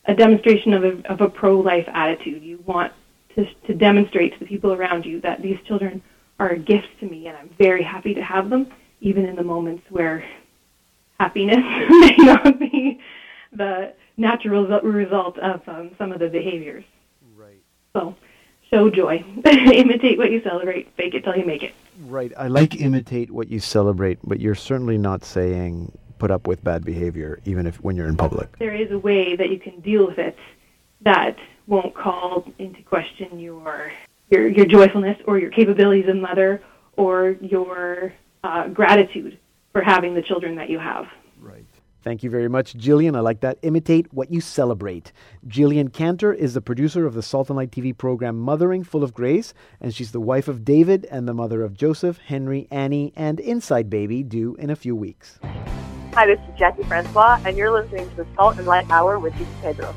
a 0.05 0.13
demonstration 0.13 0.73
of 0.73 0.83
a 0.83 1.11
of 1.11 1.21
a 1.21 1.29
pro-life 1.29 1.87
attitude. 1.87 2.43
You 2.43 2.63
want 2.65 2.93
to 3.35 3.45
to 3.67 3.73
demonstrate 3.73 4.33
to 4.33 4.39
the 4.39 4.45
people 4.45 4.73
around 4.73 5.05
you 5.05 5.21
that 5.21 5.41
these 5.41 5.59
children 5.65 6.01
are 6.39 6.49
a 6.49 6.57
gift 6.57 6.87
to 7.01 7.05
me, 7.05 7.27
and 7.27 7.37
I'm 7.37 7.49
very 7.57 7.83
happy 7.83 8.13
to 8.13 8.23
have 8.23 8.49
them, 8.49 8.71
even 9.01 9.25
in 9.25 9.35
the 9.35 9.43
moments 9.43 9.83
where 9.89 10.23
happiness 11.19 11.57
may 11.89 12.15
not 12.17 12.59
be 12.59 12.99
the 13.51 13.93
natural 14.17 14.65
result- 14.81 15.37
of 15.39 15.67
um, 15.67 15.91
some 15.97 16.11
of 16.11 16.19
the 16.19 16.29
behaviors. 16.29 16.83
Right. 17.35 17.61
So, 17.93 18.15
show 18.69 18.89
joy, 18.89 19.23
imitate 19.45 20.17
what 20.17 20.31
you 20.31 20.41
celebrate, 20.41 20.93
fake 20.95 21.13
it 21.13 21.23
till 21.23 21.35
you 21.35 21.45
make 21.45 21.63
it. 21.63 21.73
Right. 22.05 22.31
I 22.37 22.47
like 22.47 22.79
imitate 22.79 23.31
what 23.31 23.49
you 23.49 23.59
celebrate, 23.59 24.19
but 24.23 24.39
you're 24.39 24.55
certainly 24.55 24.97
not 24.97 25.25
saying 25.25 25.91
put 26.19 26.31
up 26.31 26.47
with 26.47 26.63
bad 26.63 26.85
behavior, 26.85 27.39
even 27.45 27.65
if 27.65 27.77
when 27.77 27.95
you're 27.95 28.07
in 28.07 28.17
public. 28.17 28.57
There 28.59 28.75
is 28.75 28.91
a 28.91 28.99
way 28.99 29.35
that 29.35 29.49
you 29.49 29.59
can 29.59 29.79
deal 29.79 30.05
with 30.05 30.19
it 30.19 30.37
that 31.01 31.37
won't 31.69 31.95
call 31.95 32.43
into 32.57 32.81
question 32.81 33.39
your 33.39 33.91
your, 34.29 34.47
your 34.47 34.65
joyfulness 34.65 35.17
or 35.25 35.39
your 35.39 35.51
capabilities 35.51 36.05
as 36.07 36.11
a 36.11 36.15
mother 36.15 36.61
or 36.97 37.37
your 37.41 38.13
uh, 38.43 38.67
gratitude 38.67 39.39
for 39.71 39.81
having 39.81 40.13
the 40.13 40.21
children 40.21 40.55
that 40.55 40.69
you 40.69 40.79
have. 40.79 41.05
Right. 41.39 41.65
Thank 42.01 42.23
you 42.23 42.29
very 42.29 42.47
much, 42.47 42.75
Jillian. 42.75 43.15
I 43.15 43.19
like 43.19 43.41
that. 43.41 43.57
Imitate 43.61 44.13
what 44.13 44.31
you 44.31 44.39
celebrate. 44.39 45.11
Jillian 45.47 45.91
Cantor 45.91 46.33
is 46.33 46.53
the 46.53 46.61
producer 46.61 47.05
of 47.05 47.13
the 47.13 47.21
Salt 47.21 47.49
and 47.49 47.57
Light 47.57 47.71
TV 47.71 47.95
program 47.95 48.39
Mothering 48.39 48.83
Full 48.83 49.03
of 49.03 49.13
Grace, 49.13 49.53
and 49.81 49.93
she's 49.93 50.11
the 50.11 50.21
wife 50.21 50.47
of 50.47 50.63
David 50.63 51.05
and 51.11 51.27
the 51.27 51.33
mother 51.33 51.61
of 51.61 51.73
Joseph, 51.73 52.17
Henry, 52.17 52.67
Annie, 52.71 53.11
and 53.15 53.39
Inside 53.39 53.89
Baby, 53.89 54.23
due 54.23 54.55
in 54.55 54.69
a 54.69 54.77
few 54.77 54.95
weeks. 54.95 55.39
Hi, 56.13 56.25
this 56.25 56.39
is 56.39 56.57
Jackie 56.57 56.83
Francois, 56.83 57.39
and 57.45 57.57
you're 57.57 57.71
listening 57.71 58.09
to 58.11 58.15
the 58.15 58.27
Salt 58.35 58.57
and 58.57 58.65
Light 58.65 58.89
Hour 58.89 59.19
with 59.19 59.33
Deacon 59.33 59.53
Pedro. 59.61 59.93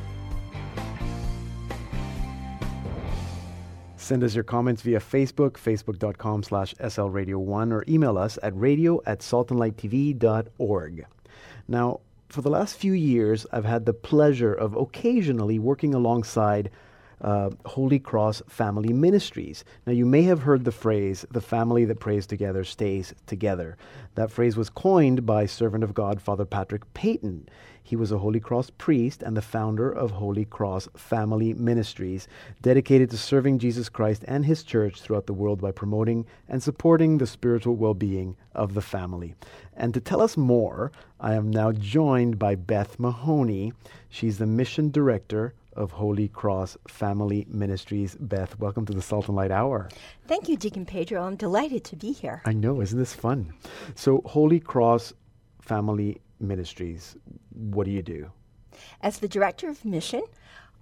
Send 4.02 4.24
us 4.24 4.34
your 4.34 4.42
comments 4.42 4.82
via 4.82 4.98
Facebook, 4.98 5.52
facebook.com 5.52 6.42
slash 6.42 6.74
slradio1, 6.74 7.72
or 7.72 7.84
email 7.86 8.18
us 8.18 8.36
at 8.42 8.52
radio 8.56 9.00
at 9.06 9.20
saltandlighttv.org. 9.20 11.06
Now, 11.68 12.00
for 12.28 12.42
the 12.42 12.50
last 12.50 12.76
few 12.76 12.94
years, 12.94 13.46
I've 13.52 13.64
had 13.64 13.86
the 13.86 13.92
pleasure 13.92 14.52
of 14.52 14.74
occasionally 14.74 15.60
working 15.60 15.94
alongside 15.94 16.70
uh, 17.20 17.50
Holy 17.64 18.00
Cross 18.00 18.42
Family 18.48 18.92
Ministries. 18.92 19.64
Now, 19.86 19.92
you 19.92 20.04
may 20.04 20.22
have 20.22 20.42
heard 20.42 20.64
the 20.64 20.72
phrase, 20.72 21.24
the 21.30 21.40
family 21.40 21.84
that 21.84 22.00
prays 22.00 22.26
together 22.26 22.64
stays 22.64 23.14
together. 23.26 23.76
That 24.16 24.32
phrase 24.32 24.56
was 24.56 24.68
coined 24.68 25.24
by 25.24 25.46
servant 25.46 25.84
of 25.84 25.94
God, 25.94 26.20
Father 26.20 26.44
Patrick 26.44 26.92
Peyton. 26.92 27.48
He 27.82 27.96
was 27.96 28.12
a 28.12 28.18
Holy 28.18 28.40
Cross 28.40 28.70
priest 28.70 29.22
and 29.22 29.36
the 29.36 29.42
founder 29.42 29.90
of 29.90 30.12
Holy 30.12 30.44
Cross 30.44 30.88
Family 30.96 31.52
Ministries, 31.54 32.28
dedicated 32.60 33.10
to 33.10 33.18
serving 33.18 33.58
Jesus 33.58 33.88
Christ 33.88 34.24
and 34.28 34.46
his 34.46 34.62
church 34.62 35.00
throughout 35.00 35.26
the 35.26 35.34
world 35.34 35.60
by 35.60 35.72
promoting 35.72 36.24
and 36.48 36.62
supporting 36.62 37.18
the 37.18 37.26
spiritual 37.26 37.74
well 37.74 37.94
being 37.94 38.36
of 38.54 38.74
the 38.74 38.82
family. 38.82 39.34
And 39.74 39.92
to 39.94 40.00
tell 40.00 40.20
us 40.20 40.36
more, 40.36 40.92
I 41.20 41.34
am 41.34 41.50
now 41.50 41.72
joined 41.72 42.38
by 42.38 42.54
Beth 42.54 42.98
Mahoney. 42.98 43.72
She's 44.08 44.38
the 44.38 44.46
mission 44.46 44.90
director 44.90 45.54
of 45.74 45.90
Holy 45.90 46.28
Cross 46.28 46.76
Family 46.86 47.46
Ministries. 47.48 48.16
Beth, 48.20 48.58
welcome 48.58 48.86
to 48.86 48.92
the 48.92 49.02
Salt 49.02 49.28
and 49.28 49.36
Light 49.36 49.50
Hour. 49.50 49.88
Thank 50.26 50.48
you, 50.48 50.56
Deacon 50.56 50.86
Pedro. 50.86 51.22
I'm 51.22 51.36
delighted 51.36 51.84
to 51.84 51.96
be 51.96 52.12
here. 52.12 52.42
I 52.44 52.52
know, 52.52 52.80
isn't 52.80 52.98
this 52.98 53.14
fun? 53.14 53.52
So, 53.94 54.22
Holy 54.26 54.60
Cross 54.60 55.14
Family 55.60 56.20
Ministries, 56.42 57.16
what 57.54 57.84
do 57.84 57.90
you 57.92 58.02
do? 58.02 58.30
As 59.00 59.18
the 59.18 59.28
director 59.28 59.68
of 59.68 59.84
mission, 59.84 60.22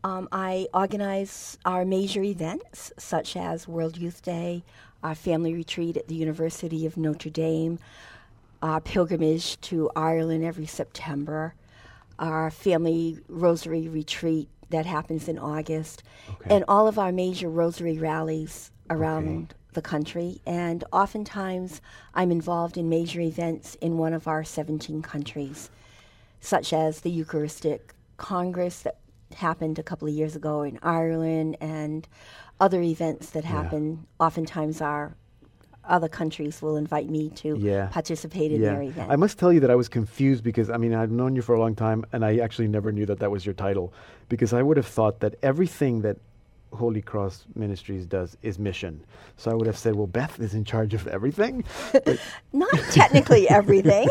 um, 0.02 0.28
I 0.32 0.66
organize 0.72 1.58
our 1.64 1.84
major 1.84 2.22
events 2.22 2.92
such 2.98 3.36
as 3.36 3.68
World 3.68 3.98
Youth 3.98 4.22
Day, 4.22 4.64
our 5.02 5.14
family 5.14 5.52
retreat 5.54 5.96
at 5.96 6.08
the 6.08 6.14
University 6.14 6.86
of 6.86 6.96
Notre 6.96 7.30
Dame, 7.30 7.78
our 8.62 8.80
pilgrimage 8.80 9.60
to 9.62 9.90
Ireland 9.94 10.44
every 10.44 10.66
September, 10.66 11.54
our 12.18 12.50
family 12.50 13.18
rosary 13.28 13.88
retreat 13.88 14.48
that 14.70 14.86
happens 14.86 15.28
in 15.28 15.38
August, 15.38 16.02
Okay. 16.30 16.54
and 16.54 16.64
all 16.68 16.86
of 16.86 16.98
our 16.98 17.12
major 17.12 17.48
rosary 17.50 17.98
rallies 17.98 18.70
around 18.88 19.52
Okay. 19.52 19.59
The 19.72 19.82
country. 19.82 20.40
And 20.46 20.84
oftentimes, 20.92 21.80
I'm 22.14 22.30
involved 22.30 22.76
in 22.76 22.88
major 22.88 23.20
events 23.20 23.76
in 23.76 23.98
one 23.98 24.12
of 24.12 24.26
our 24.28 24.44
17 24.44 25.02
countries, 25.02 25.70
such 26.40 26.72
as 26.72 27.00
the 27.00 27.10
Eucharistic 27.10 27.94
Congress 28.16 28.80
that 28.82 28.98
happened 29.36 29.78
a 29.78 29.82
couple 29.82 30.08
of 30.08 30.14
years 30.14 30.34
ago 30.36 30.62
in 30.62 30.78
Ireland, 30.82 31.56
and 31.60 32.06
other 32.60 32.82
events 32.82 33.30
that 33.30 33.44
happen. 33.44 34.06
Oftentimes, 34.18 34.80
our 34.80 35.14
other 35.84 36.08
countries 36.08 36.60
will 36.60 36.76
invite 36.76 37.08
me 37.08 37.30
to 37.30 37.56
Yeah. 37.58 37.86
participate 37.86 38.52
in 38.52 38.60
their 38.60 38.82
event. 38.82 39.10
I 39.10 39.16
must 39.16 39.38
tell 39.38 39.52
you 39.52 39.60
that 39.60 39.70
I 39.70 39.74
was 39.74 39.88
confused 39.88 40.44
because 40.44 40.68
I 40.70 40.76
mean 40.76 40.94
I've 40.94 41.10
known 41.10 41.34
you 41.34 41.42
for 41.42 41.54
a 41.54 41.58
long 41.58 41.74
time 41.74 42.04
and 42.12 42.24
I 42.24 42.38
actually 42.38 42.68
never 42.68 42.92
knew 42.92 43.06
that 43.06 43.18
that 43.20 43.30
was 43.30 43.46
your 43.46 43.54
title 43.54 43.92
because 44.28 44.52
I 44.52 44.62
would 44.62 44.76
have 44.76 44.86
thought 44.86 45.20
that 45.20 45.36
everything 45.42 46.02
that 46.02 46.18
Holy 46.72 47.02
Cross 47.02 47.44
Ministries 47.54 48.06
does 48.06 48.36
is 48.42 48.58
mission. 48.58 49.04
So 49.36 49.50
I 49.50 49.54
would 49.54 49.66
have 49.66 49.76
said, 49.78 49.94
well, 49.96 50.06
Beth 50.06 50.38
is 50.40 50.54
in 50.54 50.64
charge 50.64 50.94
of 50.94 51.06
everything. 51.08 51.64
Not 52.52 52.70
technically 52.90 53.48
everything, 53.48 54.08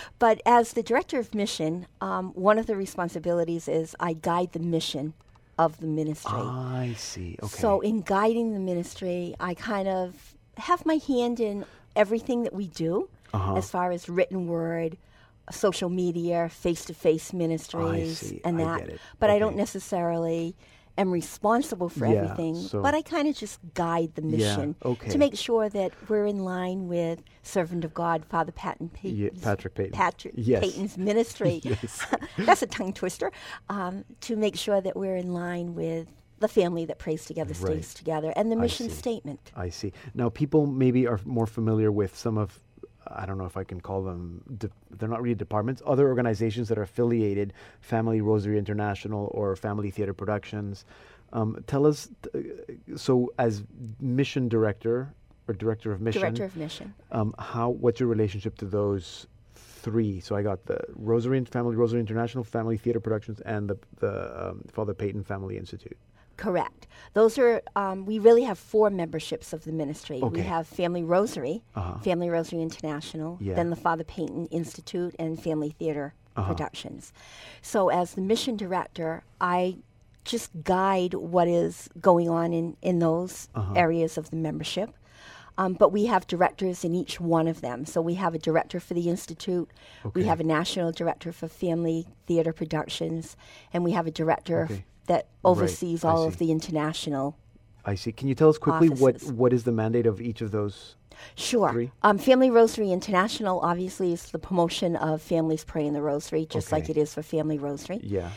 but 0.18 0.40
as 0.46 0.72
the 0.72 0.82
director 0.82 1.18
of 1.18 1.34
mission, 1.34 1.86
um, 2.00 2.30
one 2.34 2.58
of 2.58 2.66
the 2.66 2.76
responsibilities 2.76 3.68
is 3.68 3.94
I 4.00 4.14
guide 4.14 4.52
the 4.52 4.58
mission 4.58 5.14
of 5.58 5.78
the 5.80 5.86
ministry. 5.86 6.32
I 6.38 6.94
see. 6.98 7.36
Okay. 7.42 7.56
So, 7.60 7.80
in 7.80 8.02
guiding 8.02 8.52
the 8.52 8.60
ministry, 8.60 9.34
I 9.40 9.54
kind 9.54 9.88
of 9.88 10.34
have 10.58 10.84
my 10.84 10.98
hand 11.06 11.40
in 11.40 11.64
everything 11.94 12.42
that 12.42 12.52
we 12.52 12.66
do 12.68 13.08
Uh-huh. 13.32 13.56
as 13.56 13.70
far 13.70 13.90
as 13.90 14.08
written 14.08 14.46
word, 14.48 14.96
social 15.50 15.88
media, 15.88 16.48
face 16.50 16.84
to 16.86 16.94
face 16.94 17.32
ministries, 17.32 18.18
see. 18.18 18.40
and 18.44 18.60
I 18.60 18.64
that. 18.64 18.78
get 18.80 18.88
it. 18.96 19.00
But 19.18 19.30
I 19.30 19.38
don't 19.38 19.56
necessarily 19.56 20.54
am 20.98 21.10
responsible 21.10 21.88
for 21.88 22.06
Yeah, 22.06 22.22
everything, 22.24 22.54
so- 22.56 22.82
but 22.82 22.94
I 22.94 23.02
kind 23.02 23.28
of 23.28 23.36
just 23.36 23.58
guide 23.74 24.14
the 24.14 24.22
mission 24.22 24.74
okay. 24.84 25.10
to 25.10 25.18
make 25.18 25.36
sure 25.36 25.68
that 25.68 25.92
we're 26.08 26.26
in 26.26 26.44
line 26.44 26.88
with 26.88 27.22
servant 27.42 27.84
of 27.84 27.92
God, 27.94 28.24
Father 28.24 28.52
Patton 28.52 28.90
Ye- 29.02 29.24
Peyton's, 29.28 29.42
Patrick 29.44 29.74
Peyton. 29.74 29.92
Patrick 29.92 30.34
Yes. 30.36 30.62
Peyton's 30.64 30.98
ministry. 30.98 31.60
Yes. 31.64 32.06
That's 32.38 32.62
a 32.62 32.66
tongue 32.66 32.92
twister. 32.92 33.30
Um, 33.68 34.04
to 34.22 34.36
make 34.36 34.56
sure 34.56 34.80
that 34.80 34.96
we're 34.96 35.16
in 35.16 35.32
line 35.32 35.74
with 35.74 36.08
the 36.38 36.48
family 36.48 36.84
that 36.84 36.98
prays 36.98 37.24
together 37.24 37.54
Right. 37.60 37.72
stays 37.82 37.94
together 37.94 38.32
and 38.36 38.52
the 38.52 38.56
mission 38.56 38.90
see. 38.90 38.94
statement. 38.96 39.52
I 39.56 39.70
see. 39.70 39.92
Now, 40.14 40.28
people 40.28 40.66
maybe 40.66 41.06
are 41.06 41.18
more 41.24 41.46
familiar 41.46 41.90
with 41.90 42.16
some 42.16 42.36
of, 42.36 42.60
I 43.08 43.26
don't 43.26 43.38
know 43.38 43.44
if 43.46 43.56
I 43.56 43.64
can 43.64 43.80
call 43.80 44.02
them, 44.02 44.42
de- 44.58 44.70
they're 44.90 45.08
not 45.08 45.22
really 45.22 45.34
departments, 45.34 45.82
other 45.86 46.08
organizations 46.08 46.68
that 46.68 46.78
are 46.78 46.82
affiliated, 46.82 47.52
Family 47.80 48.20
Rosary 48.20 48.58
International 48.58 49.30
or 49.32 49.54
Family 49.56 49.90
Theater 49.90 50.14
Productions. 50.14 50.84
Um, 51.32 51.62
tell 51.66 51.86
us, 51.86 52.08
uh, 52.34 52.38
so 52.96 53.32
as 53.38 53.64
mission 54.00 54.48
director 54.48 55.12
or 55.48 55.54
director 55.54 55.92
of 55.92 56.00
mission, 56.00 56.20
Director 56.22 56.44
of 56.44 56.56
mission. 56.56 56.94
um, 57.12 57.34
how 57.38 57.70
what's 57.70 58.00
your 58.00 58.08
relationship 58.08 58.56
to 58.58 58.64
those 58.64 59.26
three? 59.54 60.20
So 60.20 60.34
I 60.36 60.42
got 60.42 60.64
the 60.66 60.78
Rosary 60.94 61.44
Family 61.44 61.76
Rosary 61.76 62.00
International, 62.00 62.42
Family 62.44 62.76
Theater 62.76 63.00
Productions, 63.00 63.40
and 63.40 63.68
the 63.70 63.78
the 63.98 64.48
um, 64.50 64.62
Father 64.72 64.94
Peyton 64.94 65.22
Family 65.24 65.56
Institute. 65.56 65.96
Correct. 66.36 66.86
Those 67.14 67.38
are, 67.38 67.62
um, 67.76 68.04
we 68.04 68.18
really 68.18 68.42
have 68.44 68.58
four 68.58 68.90
memberships 68.90 69.52
of 69.52 69.64
the 69.64 69.72
ministry. 69.72 70.20
Okay. 70.22 70.40
We 70.42 70.46
have 70.46 70.66
Family 70.66 71.02
Rosary, 71.02 71.62
Uh-huh. 71.74 71.98
Family 72.00 72.28
Rosary 72.28 72.60
International, 72.60 73.38
Yeah. 73.40 73.54
then 73.54 73.70
the 73.70 73.76
Father 73.76 74.04
Peyton 74.04 74.46
Institute, 74.46 75.14
and 75.18 75.40
Family 75.42 75.70
Theater 75.70 76.14
Uh-huh. 76.36 76.48
Productions. 76.48 77.12
So, 77.62 77.88
as 77.88 78.14
the 78.14 78.20
mission 78.20 78.56
director, 78.56 79.24
I 79.40 79.78
just 80.24 80.50
guide 80.64 81.14
what 81.14 81.48
is 81.48 81.88
going 82.00 82.28
on 82.28 82.52
in, 82.52 82.76
in 82.82 82.98
those 82.98 83.48
Uh-huh. 83.54 83.72
areas 83.74 84.18
of 84.18 84.28
the 84.30 84.36
membership. 84.36 84.90
Um, 85.58 85.72
but 85.72 85.90
we 85.90 86.04
have 86.04 86.26
directors 86.26 86.84
in 86.84 86.94
each 86.94 87.18
one 87.18 87.48
of 87.48 87.62
them. 87.62 87.86
So 87.86 88.02
we 88.02 88.14
have 88.14 88.34
a 88.34 88.38
director 88.38 88.78
for 88.78 88.92
the 88.92 89.08
Institute, 89.08 89.70
okay. 90.04 90.20
we 90.20 90.26
have 90.26 90.38
a 90.38 90.44
national 90.44 90.92
director 90.92 91.32
for 91.32 91.48
Family 91.48 92.06
Theater 92.26 92.52
Productions, 92.52 93.38
and 93.72 93.82
we 93.82 93.92
have 93.92 94.06
a 94.06 94.10
director 94.10 94.64
Okay. 94.64 94.84
That 95.06 95.28
oversees 95.44 96.04
I 96.04 96.10
all 96.10 96.24
of 96.24 96.38
the 96.38 96.50
international. 96.50 97.36
I 97.84 97.94
see. 97.94 98.12
Can 98.12 98.28
you 98.28 98.34
tell 98.34 98.48
us 98.48 98.58
quickly 98.58 98.88
what 98.88 99.22
what 99.24 99.52
is 99.52 99.64
the 99.64 99.72
mandate 99.72 100.06
of 100.06 100.20
each 100.20 100.40
of 100.40 100.50
those? 100.50 100.96
Sure. 101.34 101.86
Um, 102.02 102.18
Family 102.18 102.50
Rosary 102.50 102.92
International 102.92 103.60
obviously 103.60 104.12
is 104.12 104.30
the 104.30 104.38
promotion 104.38 104.96
of 104.96 105.22
families 105.22 105.64
praying 105.64 105.94
the 105.94 106.02
Rosary, 106.02 106.46
just 106.46 106.72
like 106.72 106.90
it 106.90 106.96
is 106.96 107.14
for 107.14 107.22
Family 107.22 107.58
Rosary. 107.58 108.00
Yeah. 108.02 108.30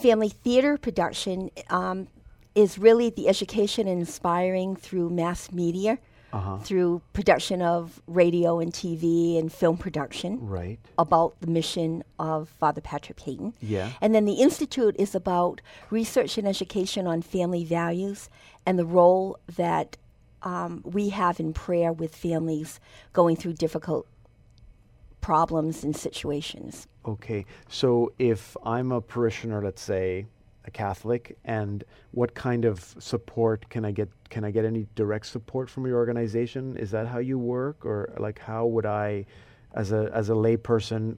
Family 0.00 0.28
Theater 0.28 0.76
Production 0.76 1.50
um, 1.70 2.08
is 2.54 2.78
really 2.78 3.10
the 3.10 3.28
education 3.28 3.86
and 3.86 4.00
inspiring 4.00 4.76
through 4.76 5.10
mass 5.10 5.52
media, 5.52 5.98
Uh-huh. 6.36 6.58
through 6.58 7.00
production 7.12 7.62
of 7.62 8.00
radio 8.06 8.58
and 8.60 8.72
TV 8.72 9.38
and 9.38 9.52
film 9.52 9.76
production. 9.76 10.46
Right. 10.46 10.78
about 10.98 11.34
the 11.40 11.46
mission 11.46 12.04
of 12.18 12.48
Father 12.60 12.80
Patrick 12.80 13.18
Peyton. 13.18 13.54
Yeah. 13.60 13.90
And 14.00 14.14
then 14.14 14.24
the 14.26 14.34
Institute 14.34 14.94
is 14.98 15.14
about 15.14 15.60
research 15.90 16.36
and 16.38 16.46
education 16.46 17.06
on 17.06 17.22
family 17.22 17.64
values 17.64 18.28
and 18.66 18.78
the 18.78 18.84
role 18.84 19.38
that 19.56 19.96
um, 20.42 20.82
we 20.84 21.08
have 21.08 21.40
in 21.40 21.52
prayer 21.52 21.92
with 21.92 22.14
families 22.14 22.80
going 23.12 23.36
through 23.36 23.54
difficult 23.54 24.06
problems 25.20 25.82
and 25.82 25.96
situations. 25.96 26.86
Okay, 27.04 27.44
so 27.68 28.12
if 28.18 28.56
I'm 28.64 28.92
a 28.92 29.00
parishioner, 29.00 29.60
let's 29.62 29.82
say 29.82 30.26
a 30.66 30.70
Catholic, 30.70 31.38
and 31.44 31.84
what 32.10 32.34
kind 32.34 32.64
of 32.64 32.94
support 32.98 33.68
can 33.68 33.84
I 33.84 33.92
get? 33.92 34.08
Can 34.30 34.44
I 34.44 34.50
get 34.50 34.64
any 34.64 34.86
direct 34.94 35.26
support 35.26 35.70
from 35.70 35.86
your 35.86 35.96
organization? 35.96 36.76
Is 36.76 36.90
that 36.90 37.06
how 37.06 37.18
you 37.18 37.38
work, 37.38 37.84
or 37.84 38.12
like 38.18 38.38
how 38.38 38.66
would 38.66 38.86
I, 38.86 39.26
as 39.74 39.92
a 39.92 40.10
as 40.12 40.30
a 40.30 40.34
layperson, 40.34 41.14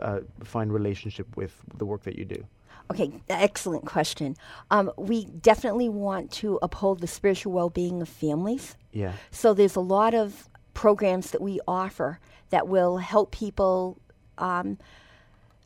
uh, 0.00 0.20
find 0.44 0.72
relationship 0.72 1.36
with 1.36 1.54
the 1.76 1.86
work 1.86 2.02
that 2.04 2.16
you 2.16 2.24
do? 2.24 2.44
Okay, 2.90 3.12
excellent 3.30 3.86
question. 3.86 4.36
Um, 4.70 4.92
we 4.98 5.24
definitely 5.24 5.88
want 5.88 6.30
to 6.32 6.58
uphold 6.62 7.00
the 7.00 7.06
spiritual 7.06 7.52
well 7.52 7.70
being 7.70 8.02
of 8.02 8.08
families. 8.08 8.76
Yeah. 8.92 9.12
So 9.30 9.54
there's 9.54 9.76
a 9.76 9.80
lot 9.80 10.14
of 10.14 10.48
programs 10.74 11.30
that 11.30 11.40
we 11.40 11.60
offer 11.66 12.18
that 12.50 12.68
will 12.68 12.98
help 12.98 13.30
people 13.30 13.98
um, 14.38 14.78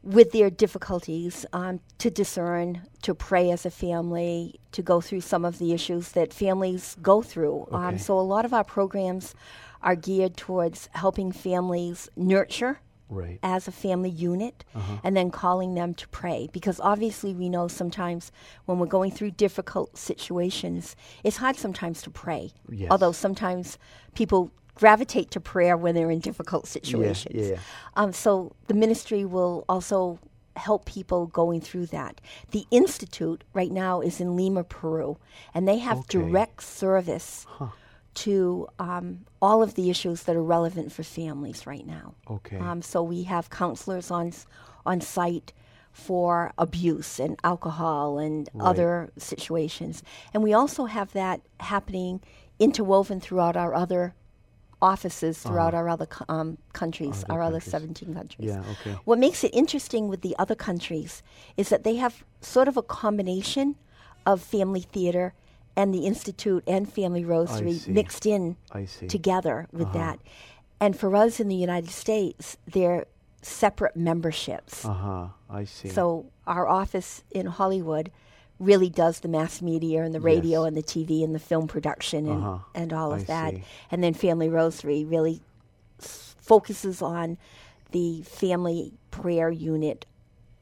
with 0.07 0.31
their 0.33 0.51
difficulties 0.51 1.45
um, 1.53 1.81
to 1.99 2.11
discern, 2.11 2.83
to 3.03 3.13
pray 3.15 3.51
as 3.51 3.67
a 3.67 3.71
family, 3.71 4.61
to 4.71 4.81
go 4.83 5.01
through 5.01 5.21
some 5.21 5.45
of 5.45 5.59
the 5.59 5.73
issues 5.73 6.13
that 6.13 6.33
families 6.33 6.97
go 7.03 7.23
through. 7.23 7.67
Um, 7.73 7.99
so 7.99 8.19
a 8.19 8.23
lot 8.23 8.45
of 8.45 8.55
our 8.55 8.63
programs 8.65 9.35
are 9.83 9.97
geared 9.97 10.37
towards 10.37 10.89
helping 10.93 11.33
families 11.33 12.09
nurture 12.17 12.79
Right. 13.09 13.39
as 13.43 13.69
a 13.69 13.73
family 13.73 14.11
unit 14.11 14.65
Uh-huh. 14.75 14.97
and 15.05 15.17
then 15.17 15.31
calling 15.31 15.75
them 15.75 15.95
to 15.95 16.09
pray 16.09 16.49
because 16.53 16.81
obviously 16.81 17.33
we 17.35 17.49
know 17.49 17.69
sometimes 17.69 18.33
when 18.65 18.81
we're 18.81 18.87
going 18.99 19.13
through 19.13 19.31
difficult 19.31 19.97
situations 19.97 20.97
it's 21.23 21.37
hard 21.37 21.55
sometimes 21.55 22.03
to 22.03 22.11
pray 22.11 22.51
Yes. 22.69 22.91
although 22.91 23.13
sometimes 23.13 23.79
people 24.17 24.51
gravitate 24.77 25.31
to 25.33 25.41
prayer 25.41 25.77
when 25.77 25.95
they're 25.95 26.11
in 26.11 26.21
difficult 26.21 26.67
situations 26.67 27.35
yeah, 27.47 27.55
yeah. 27.55 27.59
Um, 27.97 28.13
so 28.13 28.53
the 28.69 28.75
ministry 28.75 29.25
will 29.25 29.65
also 29.69 30.19
help 30.57 30.85
people 30.87 31.27
going 31.27 31.61
through 31.61 31.87
that 31.87 32.21
the 32.53 32.65
institute 32.71 33.43
right 33.53 33.73
now 33.73 34.01
is 34.01 34.21
in 34.21 34.37
lima 34.37 34.65
peru 34.65 35.19
and 35.55 35.67
they 35.69 35.79
have 35.79 35.99
Okay. 35.99 36.19
direct 36.19 36.63
service 36.63 37.47
to 38.15 38.67
um, 38.79 39.27
all 39.43 39.63
of 39.63 39.75
the 39.75 39.91
issues 39.91 40.23
that 40.23 40.35
are 40.37 40.43
relevant 40.43 40.91
for 40.93 41.03
families 41.03 41.67
right 41.67 41.87
now 41.87 42.15
Okay. 42.31 42.57
um, 42.59 42.81
so 42.83 43.03
we 43.03 43.25
have 43.25 43.51
counselors 43.51 44.11
on 44.11 44.33
on 44.87 45.01
site 45.01 45.53
for 45.93 46.53
abuse 46.59 47.19
and 47.19 47.39
alcohol 47.45 48.19
and 48.19 48.49
Right. 48.55 48.67
other 48.71 49.11
situations, 49.17 50.03
and 50.35 50.43
we 50.43 50.53
also 50.53 50.85
have 50.87 51.13
that 51.15 51.41
happening 51.61 52.21
interwoven 52.59 53.19
throughout 53.21 53.57
our 53.57 53.75
other 53.75 54.15
offices 54.83 55.39
throughout 55.43 55.75
our 55.75 55.89
other 55.89 56.07
co- 56.07 56.25
um, 56.29 56.59
countries, 56.73 57.25
Uh-huh. 57.25 57.33
Other 57.33 57.41
our 57.41 57.43
other 57.49 57.61
seventeen 57.61 58.15
countries. 58.15 58.49
Yeah, 58.51 58.63
okay. 58.73 58.95
What 59.05 59.19
makes 59.19 59.43
it 59.45 59.53
interesting 59.55 60.09
with 60.09 60.21
the 60.21 60.35
other 60.39 60.55
countries 60.55 61.23
is 61.57 61.69
that 61.71 61.83
they 61.85 61.97
have 61.97 62.25
sort 62.41 62.69
of 62.69 62.77
a 62.77 62.83
combination 62.83 63.77
of 64.27 64.43
family 64.43 64.81
theater 64.81 65.33
and 65.77 65.93
the 65.95 66.07
institute 66.07 66.63
and 66.67 66.91
family 66.93 67.25
rosary 67.25 67.81
mixed 67.87 68.27
in 68.27 68.57
together 69.09 69.67
with 69.73 69.89
Uh-huh. 69.89 69.99
that. 69.99 70.19
And 70.81 70.95
for 70.99 71.15
us 71.17 71.41
in 71.41 71.49
the 71.49 71.57
United 71.57 71.91
States, 71.91 72.57
they're 72.67 73.07
separate 73.43 73.97
memberships. 73.97 74.85
Uh 74.85 74.93
huh. 74.93 75.27
I 75.49 75.65
see. 75.65 75.89
So 75.89 76.27
our 76.47 76.67
office 76.69 77.23
in 77.31 77.47
Hollywood 77.47 78.11
really 78.59 78.89
does 78.89 79.21
the 79.21 79.29
mass 79.29 79.61
media 79.61 80.03
and 80.03 80.15
the 80.15 80.21
radio 80.21 80.63
Yes. 80.63 80.69
and 80.69 80.77
the 80.77 80.83
TV 80.83 81.23
and 81.23 81.35
the 81.35 81.39
film 81.39 81.67
production 81.69 82.27
and, 82.27 82.43
Uh-huh. 82.43 82.59
and 82.75 82.93
all 82.93 83.13
of 83.13 83.21
I 83.21 83.25
that. 83.25 83.55
see. 83.55 83.63
And 83.91 84.03
then 84.03 84.15
Family 84.15 84.49
Rosary 84.49 85.05
really 85.05 85.43
s- 86.01 86.35
focuses 86.39 87.03
on 87.03 87.37
the 87.93 88.23
family 88.23 88.95
prayer 89.11 89.51
unit 89.51 90.07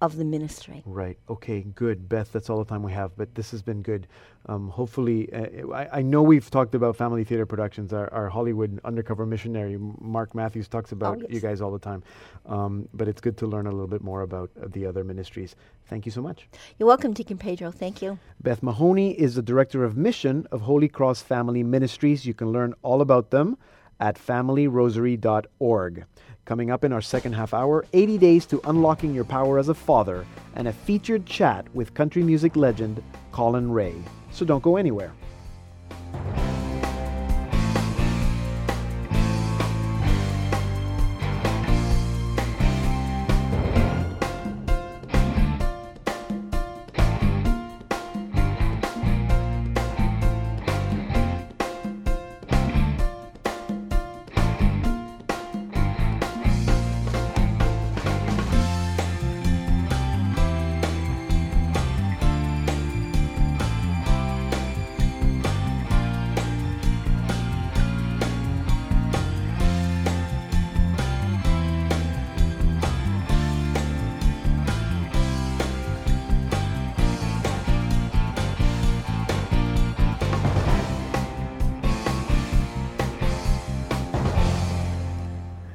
of 0.00 0.16
the 0.16 0.24
ministry. 0.24 0.82
Right. 0.84 1.18
Okay. 1.30 1.62
Good, 1.62 2.08
Beth. 2.08 2.32
That's 2.32 2.50
all 2.50 2.58
the 2.58 2.64
time 2.64 2.82
we 2.82 2.92
have, 2.92 3.16
but 3.16 3.34
this 3.36 3.50
has 3.52 3.62
been 3.62 3.80
good. 3.82 4.06
Um, 4.46 4.68
hopefully, 4.68 5.32
uh, 5.32 5.72
I, 5.72 5.98
I 5.98 6.02
know 6.02 6.22
we've 6.22 6.50
talked 6.50 6.74
about 6.74 6.96
family 6.96 7.24
theater 7.24 7.46
productions. 7.46 7.92
Our, 7.92 8.12
our 8.12 8.28
Hollywood 8.28 8.78
undercover 8.84 9.24
missionary 9.24 9.78
Mark 9.78 10.34
Matthews 10.34 10.68
talks 10.68 10.92
about 10.92 11.20
you 11.20 11.26
yes. 11.30 11.42
guys 11.42 11.60
all 11.60 11.70
the 11.70 11.78
time, 11.78 12.02
um, 12.46 12.88
but 12.92 13.08
it's 13.08 13.20
good 13.20 13.38
to 13.38 13.46
learn 13.46 13.66
a 13.66 13.70
little 13.70 13.86
bit 13.86 14.02
more 14.02 14.20
about 14.20 14.50
uh, 14.60 14.66
the 14.68 14.84
other 14.86 15.02
ministries. 15.02 15.56
Thank 15.86 16.04
you 16.04 16.12
so 16.12 16.20
much. 16.20 16.46
You're 16.78 16.86
welcome, 16.86 17.14
Deacon 17.14 17.38
Pedro. 17.38 17.70
Thank 17.70 18.02
you. 18.02 18.18
Beth 18.42 18.62
Mahoney 18.62 19.12
is 19.12 19.34
the 19.34 19.42
director 19.42 19.82
of 19.82 19.96
mission 19.96 20.46
of 20.52 20.62
Holy 20.62 20.88
Cross 20.88 21.22
Family 21.22 21.62
Ministries. 21.62 22.26
You 22.26 22.34
can 22.34 22.52
learn 22.52 22.74
all 22.82 23.00
about 23.00 23.30
them 23.30 23.56
at 23.98 24.16
familyrosary.org. 24.16 26.04
Coming 26.44 26.70
up 26.70 26.84
in 26.84 26.92
our 26.92 27.00
second 27.00 27.32
half 27.32 27.54
hour, 27.54 27.86
80 27.94 28.18
days 28.18 28.44
to 28.46 28.60
unlocking 28.64 29.14
your 29.14 29.24
power 29.24 29.58
as 29.58 29.70
a 29.70 29.74
father, 29.74 30.26
and 30.56 30.68
a 30.68 30.72
featured 30.74 31.24
chat 31.24 31.66
with 31.74 31.94
country 31.94 32.22
music 32.22 32.54
legend 32.54 33.02
Collin 33.32 33.72
Raye. 33.72 33.94
So 34.34 34.44
don't 34.44 34.62
go 34.64 34.76
anywhere. 34.76 35.12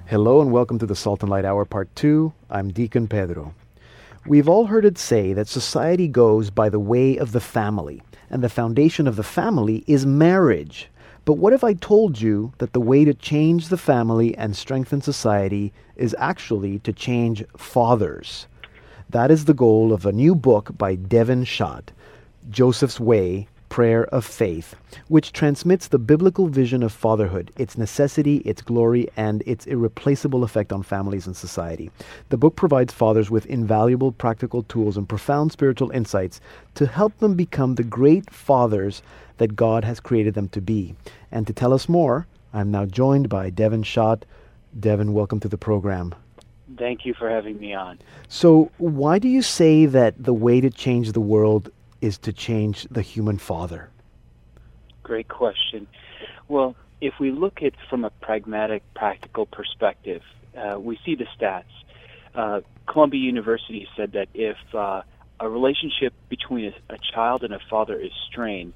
Hello 0.09 0.41
and 0.41 0.51
welcome 0.51 0.79
to 0.79 0.87
the 0.87 0.95
Salt 0.95 1.21
and 1.21 1.29
Light 1.29 1.45
Hour 1.45 1.65
Part 1.65 1.95
2. 1.95 2.33
I'm 2.49 2.71
Deacon 2.71 3.07
Pedro. 3.07 3.53
We've 4.25 4.49
all 4.49 4.65
heard 4.65 4.83
it 4.83 4.97
say 4.97 5.33
that 5.33 5.47
society 5.47 6.07
goes 6.07 6.49
by 6.49 6.67
the 6.67 6.79
way 6.79 7.15
of 7.17 7.31
the 7.31 7.39
family, 7.39 8.01
and 8.27 8.43
the 8.43 8.49
foundation 8.49 9.05
of 9.07 9.17
the 9.17 9.23
family 9.23 9.83
is 9.85 10.07
marriage. 10.07 10.89
But 11.25 11.33
what 11.33 11.53
if 11.53 11.63
I 11.63 11.73
told 11.73 12.19
you 12.19 12.53
that 12.57 12.73
the 12.73 12.81
way 12.81 13.05
to 13.05 13.13
change 13.13 13.67
the 13.67 13.77
family 13.77 14.35
and 14.35 14.55
strengthen 14.55 14.99
society 14.99 15.71
is 15.95 16.15
actually 16.17 16.79
to 16.79 16.91
change 16.91 17.45
fathers? 17.55 18.47
That 19.11 19.29
is 19.29 19.45
the 19.45 19.53
goal 19.53 19.93
of 19.93 20.07
a 20.07 20.11
new 20.11 20.33
book 20.33 20.75
by 20.75 20.95
Devin 20.95 21.43
Schadt, 21.43 21.89
Joseph's 22.49 22.99
Way 22.99 23.47
Prayer 23.69 24.05
of 24.05 24.25
Faith, 24.25 24.75
which 25.07 25.31
transmits 25.31 25.87
the 25.87 25.99
biblical 25.99 26.47
vision 26.47 26.83
of 26.83 26.91
fatherhood, 26.91 27.51
its 27.55 27.77
necessity, 27.77 28.37
its 28.37 28.61
glory, 28.61 29.07
and 29.15 29.43
its 29.45 29.65
irreplaceable 29.67 30.43
effect 30.43 30.73
on 30.73 30.83
families 30.83 31.27
and 31.27 31.37
society. 31.37 31.91
The 32.29 32.37
book 32.37 32.55
provides 32.55 32.93
fathers 32.93 33.29
with 33.29 33.45
invaluable 33.45 34.11
practical 34.11 34.63
tools 34.63 34.97
and 34.97 35.07
profound 35.07 35.51
spiritual 35.51 35.91
insights 35.91 36.41
to 36.75 36.87
help 36.87 37.17
them 37.19 37.35
become 37.35 37.75
the 37.75 37.83
great 37.83 38.29
fathers 38.29 39.01
that 39.37 39.55
God 39.55 39.85
has 39.85 39.99
created 39.99 40.33
them 40.33 40.49
to 40.49 40.61
be. 40.61 40.95
And 41.31 41.47
to 41.47 41.53
tell 41.53 41.73
us 41.73 41.87
more, 41.87 42.27
I'm 42.53 42.71
now 42.71 42.85
joined 42.85 43.29
by 43.29 43.49
Devin 43.49 43.83
Schadt. 43.83 44.23
Devin, 44.79 45.13
welcome 45.13 45.39
to 45.39 45.47
the 45.47 45.57
program. 45.57 46.13
Thank 46.77 47.05
you 47.05 47.13
for 47.13 47.29
having 47.29 47.59
me 47.59 47.73
on. 47.73 47.99
So, 48.27 48.71
why 48.77 49.17
do 49.17 49.27
you 49.27 49.41
say 49.41 49.85
that 49.87 50.23
the 50.23 50.33
way 50.33 50.61
to 50.61 50.69
change 50.69 51.13
the 51.13 51.21
world 51.21 51.71
is 52.01 52.17
to 52.19 52.33
change 52.33 52.87
the 52.89 53.01
human 53.01 53.37
father? 53.37 53.89
Great 55.03 55.27
question. 55.27 55.87
Well, 56.47 56.75
if 57.01 57.13
we 57.19 57.31
look 57.31 57.61
at 57.61 57.73
from 57.89 58.03
a 58.05 58.09
pragmatic, 58.09 58.83
practical 58.93 59.45
perspective, 59.45 60.21
uh, 60.57 60.79
we 60.79 60.99
see 61.05 61.15
the 61.15 61.25
stats. 61.37 61.63
Uh, 62.35 62.61
Columbia 62.87 63.21
University 63.21 63.87
said 63.95 64.13
that 64.13 64.27
if 64.33 64.57
uh, 64.73 65.01
a 65.39 65.49
relationship 65.49 66.13
between 66.27 66.73
a, 66.89 66.93
a 66.93 66.97
child 67.13 67.43
and 67.43 67.53
a 67.53 67.59
father 67.69 67.99
is 67.99 68.11
strained, 68.29 68.73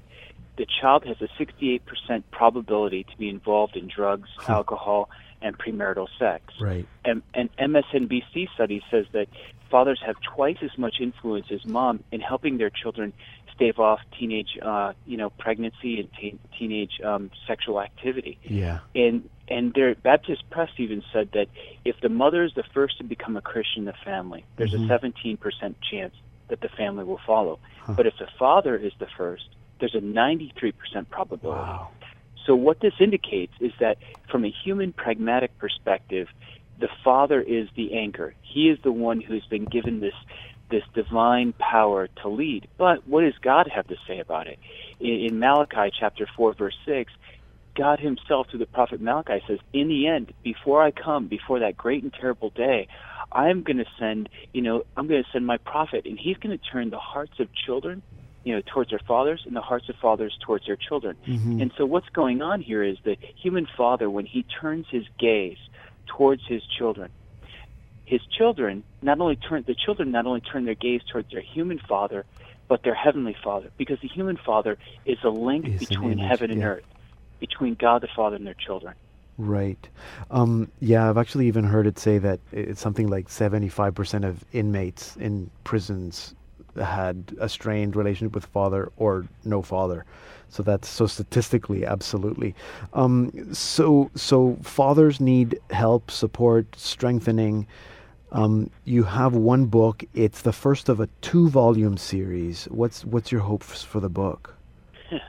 the 0.56 0.66
child 0.80 1.04
has 1.04 1.16
a 1.20 1.28
68% 1.42 1.80
probability 2.30 3.04
to 3.04 3.16
be 3.18 3.28
involved 3.28 3.76
in 3.76 3.88
drugs, 3.88 4.28
alcohol, 4.48 5.10
and 5.44 5.56
premarital 5.56 6.08
sex. 6.18 6.42
Right. 6.60 6.88
And 7.04 7.22
an 7.34 7.50
MSNBC 7.60 8.48
study 8.54 8.82
says 8.90 9.06
that 9.12 9.28
fathers 9.70 10.00
have 10.04 10.16
twice 10.34 10.56
as 10.62 10.76
much 10.76 10.96
influence 11.00 11.46
as 11.52 11.64
mom 11.64 12.02
in 12.10 12.20
helping 12.20 12.58
their 12.58 12.70
children 12.70 13.12
stave 13.54 13.78
off 13.78 14.00
teenage, 14.18 14.58
uh, 14.60 14.94
you 15.06 15.16
know, 15.16 15.30
pregnancy 15.30 16.00
and 16.00 16.08
teen 16.20 16.38
teenage 16.58 17.00
um, 17.04 17.30
sexual 17.46 17.80
activity. 17.80 18.38
Yeah. 18.42 18.80
And 18.96 19.28
and 19.46 19.74
their 19.74 19.94
Baptist 19.94 20.48
Press 20.50 20.70
even 20.78 21.04
said 21.12 21.28
that 21.34 21.46
if 21.84 21.96
the 22.00 22.08
mother 22.08 22.42
is 22.42 22.52
the 22.56 22.64
first 22.72 22.98
to 22.98 23.04
become 23.04 23.36
a 23.36 23.42
Christian 23.42 23.80
in 23.82 23.84
the 23.84 23.92
family, 24.04 24.44
there's 24.56 24.72
Mhm. 24.72 24.86
a 24.86 24.88
17% 24.88 25.76
chance 25.82 26.14
that 26.48 26.62
the 26.62 26.68
family 26.70 27.04
will 27.04 27.20
follow. 27.26 27.58
Huh. 27.82 27.92
But 27.96 28.06
if 28.06 28.14
the 28.18 28.26
father 28.38 28.74
is 28.74 28.92
the 28.98 29.06
first, 29.06 29.44
there's 29.78 29.94
a 29.94 30.00
93% 30.00 31.10
probability. 31.10 31.60
Wow. 31.60 31.88
So 32.46 32.54
what 32.54 32.80
this 32.80 32.94
indicates 33.00 33.52
is 33.60 33.72
that 33.80 33.98
from 34.30 34.44
a 34.44 34.54
human 34.64 34.92
pragmatic 34.92 35.56
perspective, 35.58 36.28
the 36.78 36.88
father 37.02 37.40
is 37.40 37.68
the 37.76 37.94
anchor. 37.94 38.34
He 38.42 38.68
is 38.68 38.78
the 38.82 38.92
one 38.92 39.20
who's 39.20 39.46
been 39.46 39.64
given 39.64 40.00
this 40.00 40.14
this 40.70 40.82
divine 40.94 41.52
power 41.58 42.08
to 42.22 42.28
lead. 42.28 42.66
But 42.78 43.06
what 43.06 43.20
does 43.20 43.34
God 43.42 43.70
have 43.72 43.86
to 43.88 43.96
say 44.08 44.18
about 44.18 44.46
it? 44.46 44.58
In, 44.98 45.26
in 45.26 45.38
Malachi 45.38 45.92
chapter 45.98 46.26
4 46.36 46.54
verse 46.54 46.74
6, 46.86 47.12
God 47.76 48.00
himself 48.00 48.48
through 48.50 48.60
the 48.60 48.66
prophet 48.66 49.00
Malachi 49.00 49.42
says, 49.46 49.58
"In 49.72 49.88
the 49.88 50.06
end, 50.06 50.32
before 50.42 50.82
I 50.82 50.90
come, 50.90 51.28
before 51.28 51.60
that 51.60 51.76
great 51.76 52.02
and 52.02 52.12
terrible 52.12 52.50
day, 52.50 52.88
I'm 53.30 53.62
going 53.62 53.78
to 53.78 53.86
send, 53.98 54.28
you 54.52 54.62
know, 54.62 54.84
I'm 54.96 55.06
going 55.06 55.22
to 55.22 55.28
send 55.32 55.46
my 55.46 55.58
prophet 55.58 56.06
and 56.06 56.18
he's 56.18 56.36
going 56.38 56.56
to 56.56 56.64
turn 56.64 56.90
the 56.90 56.98
hearts 56.98 57.38
of 57.40 57.48
children, 57.52 58.02
you 58.44 58.54
know, 58.54 58.62
towards 58.66 58.90
their 58.90 59.00
fathers 59.00 59.42
and 59.46 59.56
the 59.56 59.60
hearts 59.60 59.88
of 59.88 59.96
fathers 59.96 60.36
towards 60.40 60.66
their 60.66 60.76
children." 60.76 61.16
Mhm. 61.26 61.60
And 61.60 61.72
so 61.76 61.84
what's 61.86 62.08
going 62.10 62.42
on 62.42 62.60
here 62.60 62.82
is 62.82 62.98
the 63.04 63.16
human 63.36 63.66
father, 63.66 64.08
when 64.10 64.26
he 64.26 64.42
turns 64.44 64.86
his 64.88 65.04
gaze 65.18 65.58
towards 66.06 66.46
his 66.46 66.62
children, 66.66 67.10
his 68.04 68.20
children 68.26 68.82
not 69.02 69.20
only 69.20 69.36
turn 69.36 69.64
the 69.66 69.74
children 69.74 70.10
not 70.10 70.26
only 70.26 70.40
turn 70.40 70.64
their 70.64 70.74
gaze 70.74 71.02
towards 71.10 71.30
their 71.30 71.40
human 71.40 71.78
father, 71.78 72.24
but 72.68 72.82
their 72.82 72.94
heavenly 72.94 73.36
father, 73.42 73.70
because 73.76 73.98
the 74.00 74.08
human 74.08 74.36
father 74.36 74.78
is 75.04 75.18
a 75.22 75.28
link 75.28 75.66
Is 75.66 75.72
an 75.72 75.78
between 75.88 76.12
image, 76.18 76.26
heaven 76.28 76.50
and 76.50 76.60
yeah. 76.60 76.66
earth, 76.66 76.84
between 77.40 77.74
God 77.74 78.02
the 78.02 78.08
Father 78.08 78.36
and 78.36 78.46
their 78.46 78.54
children. 78.54 78.94
Right. 79.36 79.88
Um, 80.30 80.70
yeah, 80.80 81.08
I've 81.10 81.18
actually 81.18 81.46
even 81.48 81.64
heard 81.64 81.86
it 81.86 81.98
say 81.98 82.18
that 82.18 82.40
it's 82.52 82.80
something 82.80 83.08
like 83.08 83.28
75% 83.28 84.24
of 84.24 84.44
inmates 84.52 85.16
in 85.16 85.50
prisons 85.64 86.34
had 86.76 87.34
a 87.40 87.48
strained 87.48 87.96
relationship 87.96 88.34
with 88.34 88.46
father 88.46 88.90
or 88.96 89.26
no 89.44 89.62
father. 89.62 90.04
So 90.48 90.62
that's 90.62 90.88
so 90.88 91.06
statistically, 91.06 91.84
absolutely. 91.84 92.54
Um, 92.92 93.52
so, 93.52 94.10
so 94.14 94.56
fathers 94.62 95.20
need 95.20 95.58
help, 95.70 96.10
support, 96.10 96.66
strengthening. 96.76 97.66
Um, 98.30 98.70
you 98.84 99.02
have 99.04 99.34
one 99.34 99.66
book. 99.66 100.04
It's 100.14 100.42
the 100.42 100.52
first 100.52 100.88
of 100.88 101.00
a 101.00 101.08
two-volume 101.22 101.96
series. 101.96 102.64
What's 102.66 103.04
what's 103.04 103.32
your 103.32 103.40
hopes 103.42 103.82
for 103.82 104.00
the 104.00 104.08
book? 104.08 104.54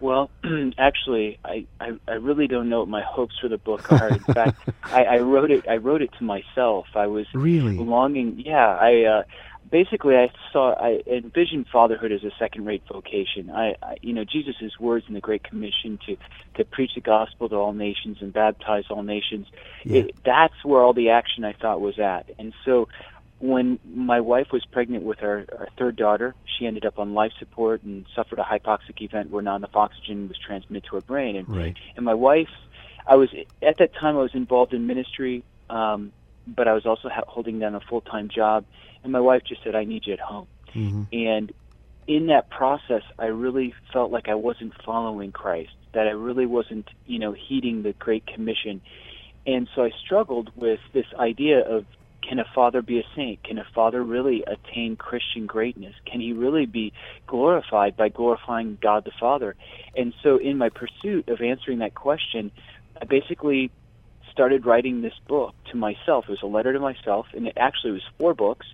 Well, 0.00 0.30
actually, 0.78 1.40
I, 1.44 1.66
I 1.80 1.90
I 2.06 2.12
really 2.12 2.46
don't 2.46 2.68
know 2.68 2.78
what 2.78 2.88
my 2.88 3.02
hopes 3.02 3.36
for 3.40 3.48
the 3.48 3.58
book 3.58 3.90
are. 3.90 4.08
In 4.10 4.20
fact, 4.20 4.60
I, 4.84 5.04
I 5.04 5.18
wrote 5.18 5.50
it. 5.50 5.66
I 5.68 5.78
wrote 5.78 6.02
it 6.02 6.10
to 6.18 6.24
myself. 6.24 6.86
I 6.94 7.08
was 7.08 7.26
Really? 7.34 7.76
longing. 7.76 8.40
Yeah, 8.46 8.76
I 8.76 9.02
uh, 9.02 9.22
basically 9.70 10.16
I 10.16 10.30
saw 10.52 10.74
I 10.74 11.02
envisioned 11.06 11.66
fatherhood 11.68 12.12
as 12.12 12.24
a 12.24 12.30
second-rate 12.38 12.82
vocation. 12.92 13.50
I, 13.50 13.74
I 13.82 13.96
you 14.02 14.12
know 14.12 14.24
Jesus' 14.24 14.78
words 14.78 15.06
in 15.08 15.14
the 15.14 15.20
Great 15.20 15.44
Commission 15.44 15.98
to 16.06 16.16
to 16.54 16.64
preach 16.64 16.92
the 16.94 17.00
gospel 17.00 17.48
to 17.48 17.56
all 17.56 17.72
nations 17.72 18.18
and 18.20 18.32
baptize 18.32 18.84
all 18.90 19.02
nations. 19.02 19.46
Yeah. 19.84 20.00
It, 20.00 20.16
that's 20.24 20.64
where 20.64 20.82
all 20.82 20.92
the 20.92 21.10
action 21.10 21.44
I 21.44 21.52
thought 21.52 21.80
was 21.80 21.98
at. 21.98 22.30
And 22.38 22.52
so 22.64 22.88
when 23.40 23.78
my 23.94 24.20
wife 24.20 24.48
was 24.52 24.64
pregnant 24.64 25.04
with 25.04 25.22
our, 25.22 25.44
our 25.56 25.68
third 25.78 25.94
daughter, 25.96 26.34
she 26.44 26.66
ended 26.66 26.84
up 26.84 26.98
on 26.98 27.14
life 27.14 27.32
support 27.38 27.82
and 27.84 28.04
suffered 28.14 28.40
a 28.40 28.42
hypoxic 28.42 29.00
event 29.00 29.30
where 29.30 29.42
non-enough 29.42 29.76
oxygen 29.76 30.28
was 30.28 30.36
transmitted 30.38 30.88
to 30.88 30.96
her 30.96 31.02
brain. 31.02 31.36
And 31.36 31.48
Right. 31.48 31.76
and 31.96 32.04
my 32.04 32.14
wife, 32.14 32.48
I 33.06 33.14
was 33.16 33.30
at 33.62 33.78
that 33.78 33.94
time 33.94 34.16
I 34.16 34.22
was 34.22 34.34
involved 34.34 34.74
in 34.74 34.86
ministry, 34.86 35.44
um, 35.70 36.12
but 36.48 36.66
I 36.66 36.72
was 36.72 36.84
also 36.84 37.08
ha- 37.08 37.22
holding 37.28 37.58
down 37.60 37.74
a 37.74 37.80
full-time 37.80 38.28
job. 38.28 38.64
And 39.02 39.12
my 39.12 39.20
wife 39.20 39.42
just 39.46 39.62
said, 39.62 39.74
"I 39.74 39.84
need 39.84 40.06
you 40.06 40.14
at 40.14 40.20
home." 40.20 40.48
hmm 40.72 41.02
And 41.12 41.52
in 42.06 42.26
that 42.28 42.50
process, 42.50 43.02
I 43.18 43.26
really 43.26 43.74
felt 43.92 44.10
like 44.10 44.28
I 44.28 44.34
wasn't 44.34 44.72
following 44.84 45.30
Christ, 45.30 45.72
that 45.92 46.06
I 46.06 46.12
really 46.12 46.46
wasn't, 46.46 46.88
you 47.06 47.18
know, 47.18 47.32
heeding 47.32 47.82
the 47.82 47.92
Great 47.92 48.26
Commission. 48.26 48.80
And 49.46 49.68
so 49.74 49.84
I 49.84 49.90
struggled 50.04 50.50
with 50.56 50.80
this 50.92 51.06
idea 51.18 51.60
of 51.60 51.84
can 52.22 52.38
a 52.38 52.44
father 52.54 52.82
be 52.82 52.98
a 52.98 53.04
saint? 53.14 53.42
Can 53.44 53.58
a 53.58 53.66
father 53.74 54.02
really 54.02 54.44
attain 54.46 54.96
Christian 54.96 55.46
greatness? 55.46 55.94
Can 56.04 56.20
he 56.20 56.32
really 56.32 56.66
be 56.66 56.92
glorified 57.26 57.96
by 57.96 58.08
glorifying 58.08 58.76
God 58.82 59.04
the 59.04 59.12
Father? 59.18 59.54
And 59.96 60.12
so 60.22 60.36
in 60.36 60.58
my 60.58 60.68
pursuit 60.68 61.28
of 61.28 61.40
answering 61.40 61.78
that 61.78 61.94
question, 61.94 62.50
I 63.00 63.04
basically 63.04 63.70
started 64.38 64.64
writing 64.64 65.00
this 65.02 65.14
book 65.26 65.52
to 65.68 65.76
myself. 65.76 66.26
It 66.28 66.30
was 66.30 66.42
a 66.44 66.46
letter 66.46 66.72
to 66.72 66.78
myself, 66.78 67.26
and 67.34 67.48
it 67.48 67.54
actually 67.56 67.90
was 67.90 68.02
four 68.20 68.34
books. 68.34 68.66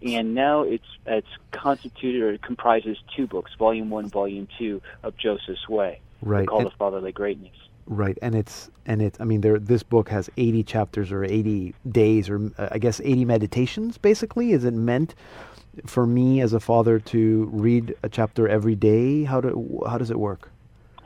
And 0.00 0.32
now 0.32 0.62
it's 0.62 0.86
it's 1.06 1.26
constituted 1.50 2.22
or 2.22 2.30
it 2.34 2.42
comprises 2.42 2.96
two 3.16 3.26
books, 3.26 3.50
Volume 3.58 3.90
One, 3.90 4.08
Volume 4.08 4.46
Two 4.56 4.80
of 5.02 5.16
Joseph's 5.16 5.68
Way, 5.68 6.00
Right. 6.22 6.46
called 6.46 6.62
And- 6.62 6.70
the 6.70 6.76
Fatherly 6.76 7.10
Greatness. 7.10 7.56
Right, 7.86 8.16
and 8.22 8.34
it's 8.36 8.70
and 8.86 9.00
it's. 9.02 9.18
I 9.20 9.24
mean, 9.24 9.40
there. 9.40 9.58
This 9.58 9.82
book 9.82 10.10
has 10.10 10.28
eighty 10.36 10.62
chapters 10.62 11.10
or 11.10 11.24
eighty 11.24 11.74
days 11.90 12.28
or 12.28 12.52
uh, 12.58 12.68
I 12.70 12.78
guess 12.78 13.00
eighty 13.02 13.24
meditations. 13.24 13.96
Basically, 13.98 14.52
is 14.52 14.64
it 14.64 14.74
meant 14.74 15.14
for 15.86 16.06
me 16.06 16.40
as 16.42 16.52
a 16.52 16.60
father 16.60 16.98
to 17.00 17.48
read 17.50 17.96
a 18.04 18.08
chapter 18.10 18.46
every 18.46 18.76
day? 18.76 19.24
How 19.24 19.40
do 19.40 19.82
how 19.88 19.96
does 19.98 20.10
it 20.10 20.18
work? 20.20 20.50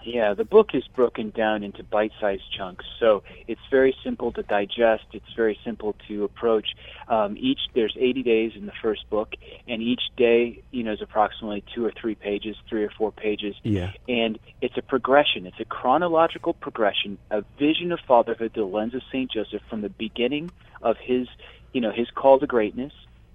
Yeah, 0.04 0.34
the 0.34 0.44
book 0.44 0.70
is 0.74 0.86
broken 0.88 1.30
down 1.30 1.62
into 1.62 1.82
bite-sized 1.82 2.42
chunks, 2.56 2.84
so 2.98 3.22
it's 3.46 3.60
very 3.70 3.94
simple 4.02 4.32
to 4.32 4.42
digest. 4.42 5.04
It's 5.12 5.32
very 5.34 5.58
simple 5.64 5.94
to 6.08 6.24
approach. 6.24 6.74
Um, 7.08 7.36
each 7.38 7.60
there's 7.74 7.96
80 7.98 8.22
days 8.22 8.52
in 8.56 8.66
the 8.66 8.72
first 8.82 9.08
book, 9.10 9.34
and 9.68 9.82
each 9.82 10.02
day, 10.16 10.62
you 10.70 10.82
know, 10.82 10.92
is 10.92 11.02
approximately 11.02 11.64
two 11.74 11.84
or 11.84 11.92
three 11.92 12.14
pages, 12.14 12.56
three 12.68 12.84
or 12.84 12.90
four 12.90 13.12
pages, 13.12 13.54
Yeah. 13.62 13.92
and 14.08 14.38
it's 14.60 14.76
a 14.76 14.82
progression. 14.82 15.46
It's 15.46 15.60
a 15.60 15.64
chronological 15.64 16.54
progression, 16.54 17.18
a 17.30 17.42
vision 17.58 17.92
of 17.92 18.00
fatherhood 18.00 18.52
through 18.52 18.62
the 18.64 18.68
lens 18.68 18.94
of 18.94 19.02
Saint 19.10 19.30
Joseph 19.30 19.62
from 19.68 19.82
the 19.82 19.88
beginning 19.90 20.50
of 20.82 20.96
his, 20.98 21.28
you 21.72 21.80
know, 21.80 21.90
his 21.92 22.10
call 22.10 22.38
to 22.40 22.46
greatness 22.46 22.92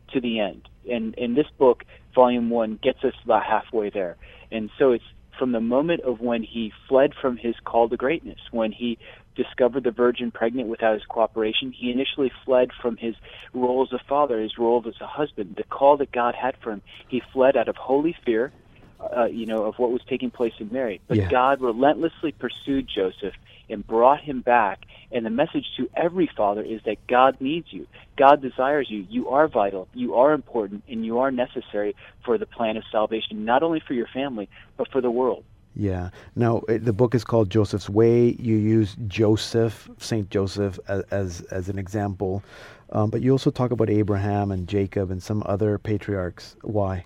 to 0.10 0.20
the 0.22 0.40
end. 0.40 0.68
And 0.90 1.14
in 1.16 1.34
this 1.34 1.48
book, 1.58 1.84
Volume 2.14 2.50
One 2.50 2.80
gets 2.82 3.04
us 3.04 3.14
about 3.24 3.44
halfway 3.44 3.90
there, 3.90 4.18
and 4.52 4.70
so 4.78 4.92
it's 4.92 5.04
from 5.38 5.52
the 5.52 5.60
moment 5.62 6.02
of 6.02 6.20
when 6.20 6.44
he 6.44 6.72
fled 6.88 7.12
from 7.20 7.38
his 7.38 7.56
call 7.64 7.90
to 7.90 7.98
greatness, 7.98 8.40
when 8.52 8.72
he 8.72 8.98
discovered 9.36 9.84
the 9.84 9.92
virgin 9.92 10.32
pregnant 10.32 10.68
without 10.68 10.94
his 10.94 11.06
cooperation, 11.08 11.72
he 11.72 11.92
initially 11.92 12.32
fled 12.46 12.70
from 12.82 12.98
his 12.98 13.16
role 13.54 13.84
as 13.84 13.94
a 13.94 14.04
father, 14.10 14.42
his 14.42 14.58
role 14.58 14.84
as 14.88 14.96
a 15.02 15.08
husband, 15.08 15.56
the 15.58 15.64
call 15.64 15.98
that 15.98 16.12
God 16.12 16.36
had 16.36 16.56
for 16.64 16.72
him. 16.72 16.82
He 17.08 17.22
fled 17.34 17.56
out 17.56 17.68
of 17.68 17.76
holy 17.76 18.16
fear, 18.26 18.52
uh, 19.00 19.26
you 19.26 19.46
know, 19.46 19.64
of 19.64 19.78
what 19.78 19.92
was 19.92 20.02
taking 20.08 20.32
place 20.32 20.54
in 20.60 20.70
Mary. 20.72 21.00
But 21.08 21.18
Yeah. 21.18 21.30
God 21.30 21.62
relentlessly 21.62 22.32
pursued 22.32 22.88
Joseph 22.88 23.34
and 23.70 23.86
brought 23.86 24.22
him 24.22 24.42
back. 24.42 24.86
And 25.12 25.26
the 25.26 25.30
message 25.30 25.66
to 25.78 25.90
every 25.96 26.30
father 26.36 26.62
is 26.62 26.82
that 26.86 26.98
God 27.08 27.38
needs 27.40 27.72
you. 27.72 27.88
God 28.18 28.42
desires 28.42 28.90
you. 28.90 29.06
You 29.10 29.30
are 29.30 29.48
vital. 29.48 29.88
You 29.94 30.16
are 30.16 30.34
important, 30.34 30.84
and 30.90 31.06
you 31.06 31.20
are 31.20 31.32
necessary 31.32 31.96
for 32.26 32.38
the 32.38 32.46
plan 32.46 32.76
of 32.76 32.84
salvation, 32.92 33.46
not 33.46 33.64
only 33.64 33.80
for 33.80 33.94
your 33.94 34.08
family, 34.08 34.50
but 34.76 34.90
for 34.92 35.00
the 35.00 35.12
world. 35.12 35.44
Yeah. 35.76 36.10
Now 36.36 36.64
uh, 36.68 36.80
the 36.82 36.92
book 36.92 37.14
is 37.14 37.24
called 37.24 37.50
Joseph's 37.52 37.90
Way. 37.90 38.36
You 38.40 38.56
use 38.56 38.96
Joseph, 39.08 39.90
Saint 40.00 40.30
Joseph, 40.30 40.80
as 40.88 41.04
as, 41.12 41.42
as 41.52 41.70
an 41.70 41.78
example, 41.78 42.44
um, 42.92 43.12
but 43.12 43.22
you 43.22 43.32
also 43.32 43.52
talk 43.52 43.72
about 43.72 43.90
Abraham 43.90 44.52
and 44.52 44.68
Jacob 44.68 45.12
and 45.12 45.22
some 45.22 45.44
other 45.46 45.78
patriarchs. 45.78 46.56
Why? 46.64 47.06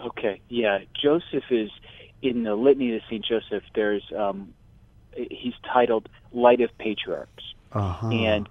Okay, 0.00 0.40
yeah. 0.48 0.80
Joseph 1.00 1.44
is 1.50 1.70
in 2.22 2.42
the 2.42 2.54
litany 2.54 2.96
of 2.96 3.02
Saint 3.08 3.24
Joseph. 3.24 3.64
There's 3.74 4.04
um, 4.16 4.52
he's 5.12 5.54
titled 5.72 6.08
Light 6.32 6.60
of 6.60 6.76
Patriarchs, 6.78 7.54
Uh-huh. 7.72 8.08
and 8.08 8.48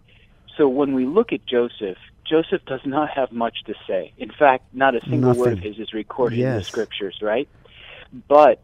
so 0.57 0.67
when 0.67 0.93
we 0.93 1.05
look 1.05 1.33
at 1.33 1.45
Joseph, 1.45 1.97
Joseph 2.27 2.63
does 2.65 2.81
not 2.85 3.09
have 3.11 3.31
much 3.31 3.63
to 3.65 3.75
say. 3.85 4.13
In 4.17 4.31
fact, 4.31 4.63
not 4.73 4.95
a 4.95 5.01
single 5.01 5.33
word 5.33 5.53
of 5.53 5.59
his 5.59 5.77
is 5.77 5.93
recorded 5.93 6.39
in 6.39 6.45
the 6.45 6.63
scriptures, 6.63 7.19
right? 7.21 7.47
But 8.27 8.59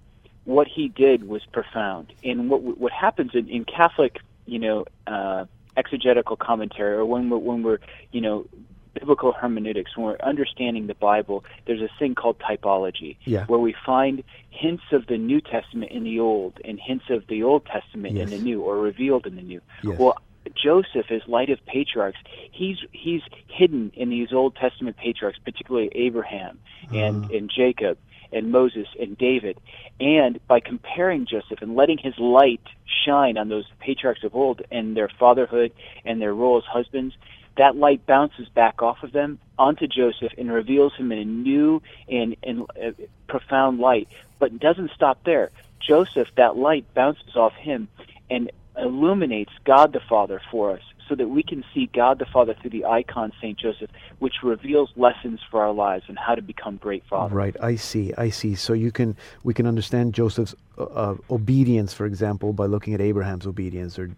what 0.46 0.68
he 0.68 0.88
did 0.88 1.28
was 1.28 1.44
profound. 1.52 2.14
And 2.24 2.50
what 2.50 2.62
what 2.64 2.92
happens 2.92 3.32
in, 3.36 3.48
in 3.50 3.66
Catholic, 3.66 4.18
you 4.46 4.58
know, 4.60 4.86
uh, 5.06 5.46
exegetical 5.78 6.36
commentary, 6.36 6.96
or 6.96 7.06
when 7.06 7.30
we're, 7.30 7.38
when 7.38 7.64
we're, 7.64 7.80
you 8.12 8.22
know, 8.22 8.46
biblical 8.94 9.32
hermeneutics, 9.32 9.96
when 9.96 10.06
we're 10.08 10.18
understanding 10.24 10.88
the 10.88 10.96
Bible, 10.96 11.44
there's 11.66 11.82
a 11.82 11.89
thing 12.00 12.16
called 12.16 12.38
typology, 12.39 13.18
Yeah. 13.26 13.46
where 13.46 13.60
we 13.60 13.74
find 13.86 14.24
hints 14.50 14.84
of 14.92 15.08
the 15.08 15.18
New 15.18 15.42
Testament 15.42 15.92
in 15.92 16.04
the 16.04 16.20
Old 16.20 16.60
and 16.66 16.80
hints 16.80 17.06
of 17.10 17.28
the 17.28 17.44
Old 17.44 17.66
Testament 17.66 18.18
in 18.18 18.30
the 18.30 18.38
New, 18.39 18.62
or 18.62 18.78
revealed 18.78 19.26
in 19.26 19.36
the 19.36 19.42
New. 19.42 19.62
Yes. 19.84 19.98
Well, 20.00 20.18
Joseph 20.56 21.10
is 21.12 21.22
light 21.28 21.50
of 21.50 21.64
patriarchs. 21.66 22.18
He's 22.52 22.78
he's 22.92 23.22
hidden 23.48 23.92
in 23.96 24.10
these 24.10 24.34
Old 24.34 24.56
Testament 24.56 24.98
patriarchs, 24.98 25.39
particularly 25.39 25.89
Abraham 25.94 26.60
and 26.92 27.26
Uh-huh. 27.26 27.38
and 27.38 27.50
Jacob 27.50 27.98
and 28.34 28.52
Moses 28.52 28.88
and 29.00 29.18
David. 29.18 29.58
And 30.00 30.39
by 30.48 30.60
comparing 30.60 31.26
Joseph 31.26 31.62
and 31.62 31.76
letting 31.76 31.98
his 32.00 32.18
light 32.18 32.62
shine 33.06 33.38
on 33.38 33.50
those 33.50 33.66
patriarchs 33.80 34.24
of 34.24 34.36
old 34.36 34.62
and 34.72 34.98
their 34.98 35.10
fatherhood 35.10 35.72
and 36.06 36.22
their 36.22 36.34
role 36.34 36.58
as 36.58 36.64
husbands, 36.66 37.16
that 37.58 37.76
light 37.76 38.06
bounces 38.06 38.47
back 38.49 38.82
off 38.82 39.04
of 39.04 39.12
them 39.12 39.39
onto 39.58 39.88
Joseph 39.88 40.34
and 40.38 40.52
reveals 40.52 40.93
him 40.95 41.12
in 41.12 41.20
a 41.20 41.26
new 41.26 41.82
and, 42.08 42.36
and 42.43 42.62
uh, 42.82 42.91
profound 43.28 43.80
light. 43.80 44.08
But 44.39 44.60
doesn't 44.60 44.91
stop 44.91 45.24
there. 45.24 45.52
Joseph, 45.80 46.30
that 46.36 46.58
light 46.58 46.86
bounces 46.93 47.36
off 47.36 47.54
him 47.54 47.88
and 48.30 48.52
illuminates 48.78 49.52
God 49.66 49.93
the 49.93 49.99
Father 49.99 50.41
for 50.49 50.72
us 50.72 50.82
so 51.12 51.16
that 51.16 51.28
we 51.28 51.43
can 51.43 51.66
see 51.74 51.89
God 51.93 52.20
the 52.20 52.26
Father 52.26 52.54
through 52.54 52.70
the 52.70 52.86
icon 52.86 53.34
St. 53.41 53.60
Joseph, 53.60 53.89
which 54.20 54.36
reveals 54.43 54.91
lessons 54.95 55.41
for 55.49 55.62
our 55.62 55.74
lives 55.74 56.06
and 56.08 56.18
how 56.18 56.36
to 56.36 56.41
become 56.41 56.78
great 56.78 57.04
fathers. 57.10 57.36
Right, 57.36 57.56
I 57.62 57.76
see, 57.76 58.14
I 58.18 58.30
see. 58.30 58.56
So 58.56 58.72
you 58.72 58.91
can 58.91 59.18
we 59.43 59.54
can 59.54 59.68
understand 59.68 60.14
Joseph's 60.14 60.56
uh, 60.78 60.84
uh, 60.84 61.16
obedience, 61.30 61.93
for 61.93 62.06
example, 62.06 62.54
by 62.54 62.66
looking 62.66 62.93
at 62.93 63.02
Abraham's 63.02 63.45
obedience, 63.45 63.99
or 63.99 64.10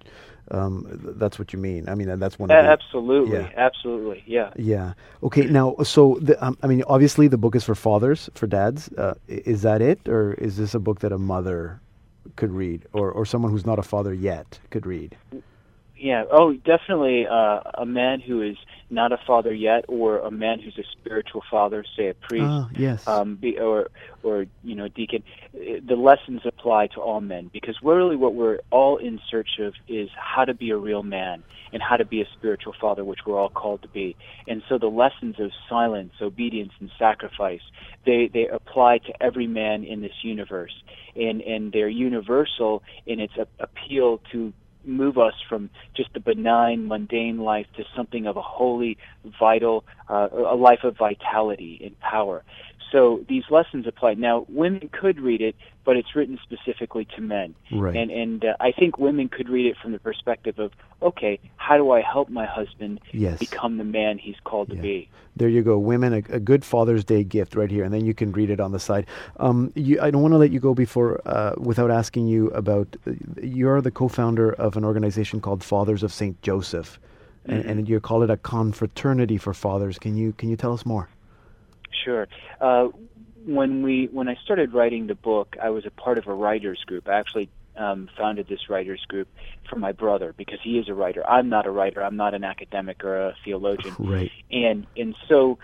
um, 0.52 0.86
that's 1.18 1.40
what 1.40 1.54
you 1.54 1.60
mean. 1.60 1.88
I 1.88 1.96
mean, 1.96 2.20
that's 2.20 2.38
one. 2.38 2.52
Of 2.52 2.64
the, 2.64 2.70
absolutely, 2.70 3.38
yeah. 3.38 3.50
absolutely, 3.56 4.24
yeah. 4.26 4.52
Yeah. 4.56 4.94
Okay. 5.24 5.46
Now, 5.46 5.76
so 5.84 6.18
the, 6.22 6.44
um, 6.44 6.58
I 6.62 6.68
mean, 6.68 6.84
obviously, 6.88 7.28
the 7.28 7.38
book 7.38 7.56
is 7.56 7.64
for 7.64 7.76
fathers, 7.76 8.30
for 8.36 8.48
dads. 8.48 8.90
Uh, 8.94 9.16
is 9.28 9.62
that 9.62 9.82
it, 9.82 10.08
or 10.08 10.34
is 10.34 10.58
this 10.58 10.74
a 10.76 10.80
book 10.80 11.00
that 11.00 11.12
a 11.12 11.18
mother 11.18 11.80
could 12.36 12.52
read, 12.52 12.86
or 12.94 13.12
or 13.12 13.26
someone 13.26 13.52
who's 13.52 13.66
not 13.66 13.80
a 13.80 13.84
father 13.84 14.14
yet 14.14 14.60
could 14.70 14.86
read? 14.86 15.16
Yeah. 16.04 16.26
Oh, 16.30 16.52
definitely 16.52 17.26
uh, 17.26 17.62
a 17.76 17.86
man 17.86 18.20
who 18.20 18.42
is 18.42 18.58
not 18.90 19.14
a 19.14 19.18
father 19.26 19.54
yet, 19.54 19.86
or 19.88 20.20
a 20.20 20.30
man 20.30 20.60
who's 20.60 20.78
a 20.78 20.84
spiritual 20.92 21.42
father, 21.50 21.86
say 21.96 22.10
a 22.10 22.14
priest, 22.14 22.44
Ah, 22.44 22.68
yes. 22.78 23.08
um, 23.08 23.38
be, 23.38 23.58
or 23.58 23.88
or 24.22 24.46
you 24.66 24.76
know, 24.76 24.90
deacon. 24.90 25.24
Uh, 25.56 25.80
The 25.88 25.96
lessons 25.96 26.42
apply 26.44 26.88
to 26.88 27.00
all 27.00 27.22
men 27.22 27.50
because 27.54 27.78
really 27.82 28.18
what 28.18 28.34
we're 28.36 28.60
all 28.70 28.98
in 28.98 29.22
search 29.32 29.60
of 29.60 29.76
is 29.88 30.10
how 30.14 30.44
to 30.44 30.54
be 30.54 30.72
a 30.72 30.78
real 30.78 31.04
man 31.04 31.42
and 31.72 31.82
how 31.82 31.96
to 31.96 32.06
be 32.06 32.22
a 32.22 32.28
spiritual 32.38 32.74
father, 32.82 33.06
which 33.06 33.20
we're 33.26 33.40
all 33.40 33.50
called 33.50 33.82
to 33.84 33.88
be. 33.88 34.18
And 34.46 34.62
so 34.68 34.78
the 34.78 34.88
lessons 35.04 35.40
of 35.40 35.52
silence, 35.70 36.12
obedience, 36.22 36.74
and 36.82 36.92
sacrifice 37.00 37.62
they 38.06 38.30
they 38.34 38.48
apply 38.50 38.98
to 39.08 39.24
every 39.24 39.48
man 39.48 39.86
in 39.86 40.02
this 40.02 40.18
universe, 40.22 40.76
and 41.16 41.40
and 41.42 41.72
they're 41.72 41.88
universal 42.10 42.84
in 43.06 43.22
its 43.22 43.38
a- 43.38 43.48
appeal 43.64 44.20
to 44.34 44.52
move 44.86 45.18
us 45.18 45.34
from 45.48 45.70
just 45.96 46.10
a 46.16 46.20
benign, 46.20 46.88
mundane 46.88 47.40
life 47.40 47.68
to 47.78 47.84
something 47.96 48.28
of 48.28 48.38
a 48.38 48.42
holy, 48.42 48.98
vital, 49.40 49.84
uh, 50.10 50.28
a 50.32 50.56
life 50.56 50.84
of 50.84 50.98
vitality 50.98 51.80
and 51.84 52.00
power. 52.00 52.44
So 52.94 53.26
these 53.28 53.44
lessons 53.50 53.88
apply. 53.88 54.14
Now, 54.14 54.46
women 54.48 54.88
could 54.92 55.20
read 55.20 55.42
it, 55.42 55.56
but 55.84 55.98
it's 55.98 56.16
written 56.16 56.40
specifically 56.44 57.06
to 57.16 57.22
men. 57.22 57.56
Right. 57.72 57.96
And 57.98 58.12
and 58.12 58.46
uh, 58.46 58.56
I 58.60 58.72
think 58.72 59.00
women 59.00 59.28
could 59.30 59.50
read 59.50 59.66
it 59.66 59.76
from 59.82 59.92
the 59.94 60.00
perspective 60.00 60.60
of, 60.60 60.72
okay, 61.02 61.40
how 61.58 61.76
do 61.76 61.90
I 61.90 62.02
help 62.02 62.30
my 62.30 62.46
husband 62.46 63.02
Yes. 63.12 63.40
become 63.40 63.78
the 63.78 63.84
man 63.84 64.20
he's 64.20 64.40
called 64.44 64.70
to 64.70 64.76
be? 64.76 65.10
There 65.36 65.50
you 65.50 65.64
go, 65.64 65.80
women, 65.80 66.14
a, 66.14 66.18
a 66.36 66.40
good 66.40 66.64
Father's 66.64 67.04
Day 67.04 67.24
gift 67.24 67.56
right 67.56 67.72
here, 67.72 67.84
and 67.84 67.92
then 67.92 68.06
you 68.06 68.14
can 68.14 68.32
read 68.32 68.52
it 68.52 68.60
on 68.60 68.72
the 68.72 68.80
side. 68.80 69.08
Um, 69.38 69.72
you, 69.74 70.00
I 70.00 70.12
don't 70.12 70.22
want 70.22 70.34
to 70.34 70.38
let 70.38 70.52
you 70.52 70.60
go 70.60 70.76
before 70.76 71.20
uh, 71.26 71.54
without 71.58 71.90
asking 71.90 72.28
you 72.28 72.50
about. 72.52 72.96
Uh, 73.08 73.14
you're 73.42 73.82
the 73.82 73.90
co-founder 73.92 74.54
of 74.54 74.78
an 74.78 74.86
organization 74.86 75.42
called 75.42 75.64
Fathers 75.64 76.04
of 76.04 76.14
Saint 76.14 76.40
Joseph, 76.44 77.00
and, 77.46 77.66
and 77.66 77.90
you 77.90 78.00
call 78.00 78.22
it 78.22 78.30
a 78.30 78.38
confraternity 78.38 79.40
for 79.40 79.56
fathers. 79.56 79.98
Can 79.98 80.16
you 80.16 80.34
can 80.34 80.50
you 80.50 80.56
tell 80.56 80.74
us 80.74 80.86
more? 80.86 81.10
Sure. 82.04 82.28
Uh, 82.60 82.90
when 83.46 83.84
we 83.84 84.08
when 84.12 84.28
I 84.30 84.36
started 84.44 84.74
writing 84.74 85.08
the 85.08 85.16
book, 85.16 85.56
I 85.62 85.70
was 85.70 85.86
a 85.86 85.92
part 85.92 86.18
of 86.18 86.28
a 86.28 86.34
writers 86.34 86.84
group. 86.86 87.08
I 87.08 87.20
actually 87.20 87.50
um, 87.76 88.10
founded 88.18 88.48
this 88.48 88.70
writers 88.70 89.04
group 89.08 89.28
for 89.70 89.78
my 89.78 89.92
brother 89.92 90.34
because 90.38 90.60
he 90.64 90.78
is 90.78 90.88
a 90.90 90.94
writer. 90.94 91.28
I'm 91.28 91.50
not 91.50 91.66
a 91.66 91.72
writer. 91.72 92.04
I'm 92.04 92.16
not 92.16 92.34
an 92.34 92.44
academic 92.44 93.04
or 93.04 93.30
a 93.30 93.36
theologian. 93.44 93.96
Right. 94.00 94.32
And 94.52 94.88
and 94.96 95.16
so 95.28 95.60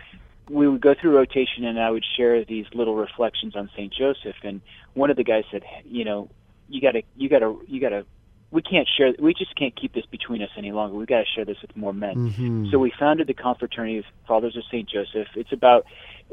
we 0.49 0.67
would 0.67 0.81
go 0.81 0.95
through 0.99 1.15
rotation, 1.15 1.63
and 1.63 1.79
I 1.79 1.91
would 1.91 2.05
share 2.17 2.43
these 2.43 2.65
little 2.73 2.95
reflections 2.95 3.55
on 3.55 3.69
Saint 3.75 3.93
Joseph. 3.93 4.35
And 4.43 4.61
one 4.93 5.09
of 5.09 5.17
the 5.17 5.23
guys 5.23 5.43
said, 5.51 5.63
you 5.85 6.03
know, 6.03 6.29
you 6.67 6.81
gotta 6.81 7.03
you 7.15 7.29
gotta 7.29 7.55
you 7.67 7.79
gotta 7.79 8.05
we 8.51 8.61
can't 8.61 8.87
share 8.97 9.13
we 9.19 9.33
just 9.33 9.55
can't 9.55 9.75
keep 9.75 9.93
this 9.93 10.05
between 10.07 10.41
us 10.41 10.49
any 10.57 10.71
longer. 10.71 10.95
We've 10.95 11.07
got 11.07 11.19
to 11.19 11.25
share 11.35 11.45
this 11.45 11.57
with 11.61 11.75
more 11.77 11.93
men. 11.93 12.31
Mhm. 12.31 12.71
So 12.71 12.79
we 12.79 12.91
founded 12.99 13.27
the 13.27 13.33
Confraternity 13.33 13.99
of 13.99 14.05
Fathers 14.27 14.55
of 14.55 14.63
St. 14.65 14.89
Joseph. 14.89 15.27
It's 15.35 15.51
about 15.51 15.85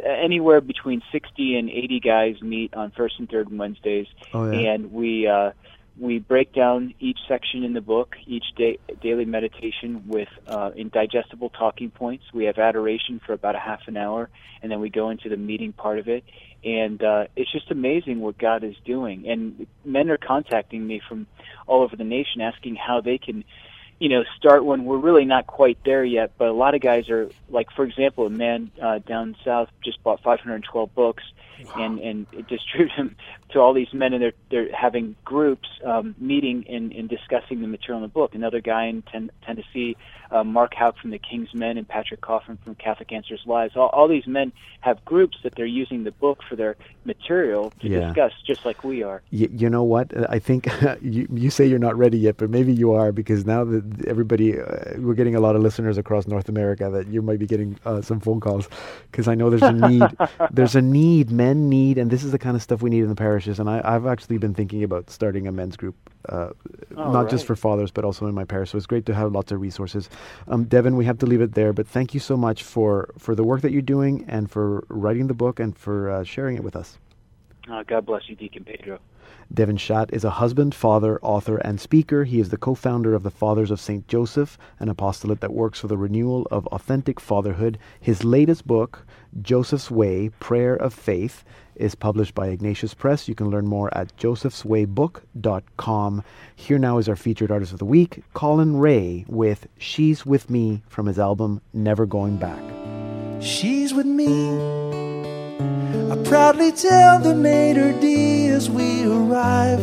uh, 0.02 0.08
anywhere 0.08 0.60
between 0.60 1.02
60 1.12 1.56
and 1.56 1.70
80 1.70 2.00
guys 2.00 2.42
meet 2.42 2.74
on 2.74 2.90
first 2.90 3.18
and 3.18 3.28
third 3.30 3.50
Wednesdays, 3.56 4.06
Oh, 4.34 4.50
yeah. 4.50 4.72
and 4.72 4.92
we 4.92 5.26
uh, 5.26 5.52
we 5.98 6.18
break 6.18 6.52
down 6.52 6.94
each 7.00 7.18
section 7.26 7.64
in 7.64 7.72
the 7.72 7.80
book, 7.80 8.16
each 8.26 8.44
day, 8.56 8.78
daily 9.00 9.24
meditation 9.24 10.04
with 10.06 10.28
uh, 10.46 10.70
indigestible 10.76 11.50
talking 11.50 11.90
points. 11.90 12.24
We 12.34 12.44
have 12.44 12.58
adoration 12.58 13.20
for 13.24 13.32
about 13.32 13.54
a 13.54 13.58
half 13.58 13.80
an 13.86 13.96
hour, 13.96 14.28
and 14.62 14.70
then 14.70 14.80
we 14.80 14.90
go 14.90 15.08
into 15.10 15.28
the 15.28 15.38
meeting 15.38 15.72
part 15.72 15.98
of 15.98 16.08
it. 16.08 16.24
And 16.62 17.02
uh, 17.02 17.26
it's 17.34 17.50
just 17.50 17.70
amazing 17.70 18.20
what 18.20 18.36
God 18.36 18.62
is 18.62 18.74
doing. 18.84 19.28
And 19.28 19.66
men 19.84 20.10
are 20.10 20.18
contacting 20.18 20.86
me 20.86 21.00
from 21.08 21.26
all 21.66 21.82
over 21.82 21.96
the 21.96 22.04
nation 22.04 22.40
asking 22.40 22.76
how 22.76 23.00
they 23.00 23.18
can 23.18 23.44
you 23.98 24.08
know, 24.08 24.24
start 24.36 24.64
when 24.64 24.84
we're 24.84 24.98
really 24.98 25.24
not 25.24 25.46
quite 25.46 25.78
there 25.84 26.04
yet. 26.04 26.32
But 26.38 26.48
a 26.48 26.52
lot 26.52 26.74
of 26.74 26.80
guys 26.80 27.08
are 27.08 27.30
like, 27.48 27.70
for 27.74 27.84
example, 27.84 28.26
a 28.26 28.30
man 28.30 28.70
uh, 28.80 28.98
down 28.98 29.36
south 29.44 29.68
just 29.82 30.02
bought 30.02 30.22
512 30.22 30.94
books 30.94 31.22
and 31.74 31.98
and 31.98 32.26
distribute 32.48 32.90
them 32.96 33.16
to 33.50 33.60
all 33.60 33.72
these 33.72 33.92
men, 33.92 34.12
and 34.12 34.22
they're 34.22 34.32
they're 34.50 34.74
having 34.74 35.16
groups 35.24 35.68
um, 35.84 36.14
meeting 36.18 36.66
and, 36.68 36.92
and 36.92 37.08
discussing 37.08 37.60
the 37.60 37.68
material 37.68 37.98
in 37.98 38.02
the 38.02 38.12
book. 38.12 38.34
Another 38.34 38.60
guy 38.60 38.86
in 38.86 39.02
ten, 39.02 39.30
Tennessee, 39.44 39.96
uh, 40.30 40.44
Mark 40.44 40.74
Houck 40.74 40.98
from 40.98 41.10
the 41.10 41.18
King's 41.18 41.52
Men, 41.54 41.76
and 41.78 41.86
Patrick 41.86 42.20
Coffin 42.20 42.58
from 42.64 42.74
Catholic 42.76 43.12
Answers 43.12 43.42
Lives. 43.46 43.76
All, 43.76 43.88
all 43.88 44.08
these 44.08 44.26
men 44.26 44.52
have 44.80 45.04
groups 45.04 45.38
that 45.42 45.54
they're 45.56 45.66
using 45.66 46.04
the 46.04 46.10
book 46.12 46.40
for 46.48 46.56
their 46.56 46.76
material 47.04 47.72
to 47.80 47.88
Yeah. 47.88 48.00
discuss, 48.08 48.32
just 48.46 48.64
like 48.64 48.84
we 48.84 49.02
are. 49.02 49.22
Y- 49.32 49.48
you 49.52 49.70
know 49.70 49.82
what? 49.82 50.16
Uh, 50.16 50.26
I 50.28 50.38
think 50.38 50.68
you, 51.02 51.26
you 51.32 51.50
say 51.50 51.66
you're 51.66 51.78
not 51.78 51.96
ready 51.96 52.18
yet, 52.18 52.36
but 52.36 52.50
maybe 52.50 52.72
you 52.72 52.92
are 52.92 53.12
because 53.12 53.44
now 53.46 53.64
that 53.64 54.06
everybody, 54.06 54.58
uh, 54.60 54.98
we're 54.98 55.14
getting 55.14 55.34
a 55.36 55.40
lot 55.40 55.56
of 55.56 55.62
listeners 55.62 55.98
across 55.98 56.26
North 56.26 56.48
America 56.48 56.90
that 56.90 57.08
you 57.08 57.22
might 57.22 57.38
be 57.38 57.46
getting 57.46 57.78
uh, 57.84 58.00
some 58.02 58.20
phone 58.20 58.40
calls 58.40 58.68
because 59.10 59.28
I 59.28 59.34
know 59.34 59.50
there's 59.50 59.62
a 59.62 59.72
need. 59.72 60.16
there's 60.50 60.74
a 60.76 60.82
need. 60.82 61.30
Men 61.30 61.68
need, 61.68 61.98
and 61.98 62.10
this 62.10 62.24
is 62.24 62.32
the 62.32 62.38
kind 62.38 62.56
of 62.56 62.62
stuff 62.62 62.82
we 62.82 62.90
need 62.90 63.02
in 63.02 63.08
the 63.08 63.14
parishes. 63.14 63.58
And 63.60 63.68
I, 63.70 63.80
I've 63.84 64.06
actually 64.06 64.38
been 64.38 64.54
thinking 64.54 64.82
about 64.82 65.10
starting 65.10 65.46
a 65.46 65.52
men's 65.52 65.76
group, 65.76 65.94
uh, 66.28 66.50
not 66.90 67.28
just 67.30 67.44
for 67.46 67.56
fathers, 67.56 67.90
but 67.90 68.04
also 68.04 68.26
in 68.26 68.34
my 68.34 68.44
parish. 68.44 68.70
So 68.70 68.76
it's 68.78 68.86
great 68.86 69.06
to 69.06 69.14
have 69.14 69.32
lots 69.32 69.52
of 69.52 69.60
resources. 69.60 70.08
Um, 70.48 70.64
Devin, 70.64 70.96
we 70.96 71.04
have 71.04 71.18
to 71.18 71.26
leave 71.26 71.40
it 71.40 71.54
there, 71.54 71.72
but 71.72 71.86
thank 71.86 72.14
you 72.14 72.20
so 72.20 72.36
much 72.36 72.62
for 72.62 73.10
for 73.18 73.34
the 73.34 73.44
work 73.44 73.62
that 73.62 73.72
you're 73.72 73.82
doing 73.82 74.24
and 74.28 74.50
for 74.50 74.84
writing 74.88 75.26
the 75.26 75.34
book 75.34 75.60
and 75.60 75.76
for 75.76 76.10
uh, 76.10 76.24
sharing 76.24 76.56
it 76.56 76.64
with 76.64 76.76
us. 76.76 76.98
Uh, 77.70 77.82
God 77.82 78.06
bless 78.06 78.28
you, 78.28 78.36
Deacon 78.36 78.64
Pedro. 78.64 79.00
Devin 79.52 79.76
Schadt 79.76 80.12
is 80.12 80.24
a 80.24 80.30
husband, 80.30 80.74
father, 80.74 81.20
author, 81.22 81.58
and 81.58 81.80
speaker. 81.80 82.24
He 82.24 82.40
is 82.40 82.48
the 82.50 82.56
co 82.56 82.74
founder 82.74 83.14
of 83.14 83.22
the 83.22 83.30
Fathers 83.30 83.70
of 83.70 83.80
St. 83.80 84.06
Joseph, 84.08 84.58
an 84.80 84.88
apostolate 84.88 85.40
that 85.40 85.52
works 85.52 85.80
for 85.80 85.86
the 85.86 85.96
renewal 85.96 86.46
of 86.50 86.66
authentic 86.68 87.20
fatherhood. 87.20 87.78
His 88.00 88.24
latest 88.24 88.66
book, 88.66 89.06
Joseph's 89.40 89.90
Way 89.90 90.30
Prayer 90.40 90.74
of 90.74 90.92
Faith, 90.92 91.44
is 91.76 91.94
published 91.94 92.34
by 92.34 92.48
Ignatius 92.48 92.94
Press. 92.94 93.28
You 93.28 93.34
can 93.34 93.50
learn 93.50 93.66
more 93.66 93.94
at 93.96 94.16
josephswaybook.com. 94.16 96.24
Here 96.54 96.78
now 96.78 96.98
is 96.98 97.08
our 97.08 97.16
featured 97.16 97.50
artist 97.50 97.72
of 97.72 97.78
the 97.78 97.84
week, 97.84 98.22
Collin 98.34 98.76
Raye, 98.76 99.24
with 99.28 99.66
She's 99.78 100.26
With 100.26 100.50
Me 100.50 100.82
from 100.88 101.06
his 101.06 101.18
album 101.18 101.60
Never 101.72 102.06
Going 102.06 102.36
Back. 102.36 102.62
She's 103.42 103.94
with 103.94 104.06
me. 104.06 104.48
I 106.10 106.16
proudly 106.24 106.72
tell 106.72 107.18
the 107.18 107.34
maitre 107.34 107.92
d' 108.00 108.48
as 108.48 108.70
we 108.70 109.04
arrive. 109.04 109.80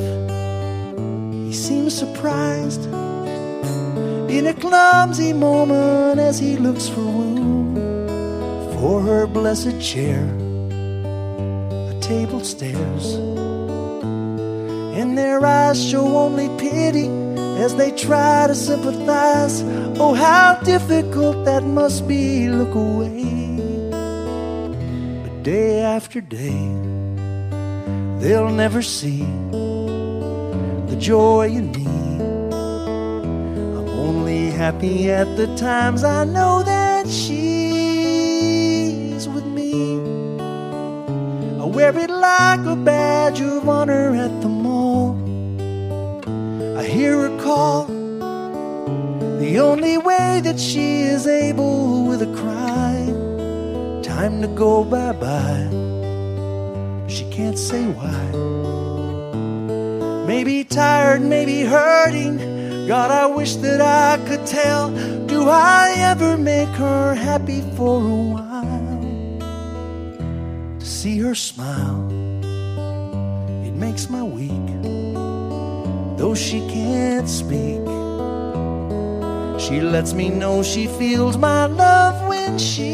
He 1.34 1.54
seems 1.54 1.96
surprised 1.96 2.86
in 4.30 4.48
a 4.48 4.54
clumsy 4.54 5.34
moment 5.34 6.20
as 6.20 6.39
he 6.39 6.58
looks 6.58 6.89
for 6.89 7.02
room 7.02 7.76
for 8.80 9.02
her 9.02 9.28
blessed 9.28 9.80
chair. 9.80 10.43
Table 12.04 12.43
stares, 12.43 13.16
and 14.99 15.18
their 15.18 15.45
eyes 15.45 15.82
show 15.89 16.06
only 16.18 16.49
pity 16.60 17.08
as 17.64 17.76
they 17.76 17.91
try 17.91 18.45
to 18.45 18.54
sympathize. 18.54 19.64
Oh, 19.97 20.14
how 20.14 20.60
difficult 20.66 21.45
that 21.45 21.64
must 21.64 22.06
be. 22.06 22.49
Look 22.49 22.76
away. 22.76 23.24
But 25.24 25.43
day 25.43 25.80
after 25.80 26.20
day, 26.20 26.68
they'll 28.20 28.51
never 28.51 28.82
see 28.82 29.24
the 30.89 30.97
joy 30.99 31.47
in 31.47 31.72
me. 31.72 31.88
I'm 33.78 33.88
only 34.08 34.51
happy 34.51 35.10
at 35.10 35.38
the 35.38 35.47
times 35.56 36.04
I 36.04 36.26
know 36.26 36.64
that 36.64 37.08
she's 37.08 37.62
wear 41.84 42.04
it 42.06 42.10
like 42.10 42.66
a 42.66 42.78
badge 42.78 43.42
of 43.42 43.68
honor 43.68 44.16
at 44.16 44.42
the 44.42 44.48
mall. 44.48 45.18
I 46.78 46.84
hear 46.86 47.16
her 47.24 47.38
call, 47.44 47.88
the 49.44 49.60
only 49.60 49.98
way 49.98 50.40
that 50.46 50.58
she 50.58 51.02
is 51.02 51.28
able 51.28 52.06
with 52.08 52.22
a 52.22 52.32
cry. 52.42 52.96
Time 54.02 54.42
to 54.42 54.48
go 54.48 54.86
bye 54.86 55.12
bye. 55.12 55.68
She 57.10 57.26
can't 57.30 57.60
say 57.60 57.84
why. 57.98 58.24
Maybe 60.26 60.64
tired, 60.64 61.22
maybe 61.22 61.64
hurting. 61.64 62.38
God, 62.88 63.12
I 63.12 63.26
wish 63.26 63.56
that 63.58 63.82
I 63.82 64.24
could 64.28 64.46
tell. 64.46 64.90
Do 65.28 65.50
I 65.50 65.96
ever 65.98 66.38
make 66.38 66.74
her 66.86 67.14
happy 67.14 67.62
for 67.76 67.98
a 68.02 68.16
while? 68.34 68.53
See 71.04 71.20
her 71.20 71.36
smile, 71.36 72.08
it 73.68 73.74
makes 73.74 74.10
my 74.10 74.24
week. 74.24 74.68
Though 76.18 76.34
she 76.34 76.62
can't 76.70 77.28
speak, 77.28 77.84
she 79.60 79.82
lets 79.82 80.14
me 80.14 80.30
know 80.30 80.64
she 80.64 80.88
feels 80.88 81.36
my 81.38 81.66
love 81.66 82.30
when 82.30 82.58
she's 82.58 82.88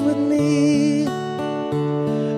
with 0.00 0.18
me. 0.18 1.06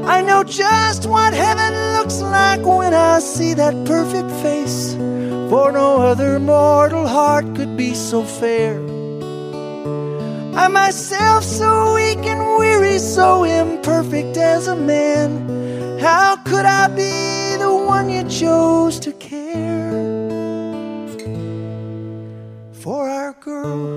I 0.04 0.20
know 0.20 0.44
just 0.44 1.06
what 1.06 1.32
heaven 1.32 1.72
looks 1.96 2.20
like 2.20 2.60
when 2.66 2.92
I 2.92 3.20
see 3.20 3.54
that 3.54 3.72
perfect 3.86 4.30
face. 4.42 4.92
For 5.48 5.72
no 5.72 6.02
other 6.02 6.38
mortal 6.38 7.06
heart 7.06 7.54
could 7.56 7.74
be 7.74 7.94
so 7.94 8.22
fair. 8.22 8.87
I 10.58 10.66
myself 10.66 11.44
so 11.44 11.94
weak 11.94 12.18
and 12.26 12.58
weary, 12.58 12.98
so 12.98 13.44
imperfect 13.44 14.36
as 14.36 14.66
a 14.66 14.74
man. 14.74 16.00
How 16.00 16.34
could 16.34 16.64
I 16.64 16.88
be 16.88 17.56
the 17.56 17.72
one 17.72 18.08
you 18.10 18.24
chose 18.28 18.98
to 19.00 19.12
care 19.12 19.92
for 22.72 23.08
our 23.08 23.34
girl? 23.34 23.94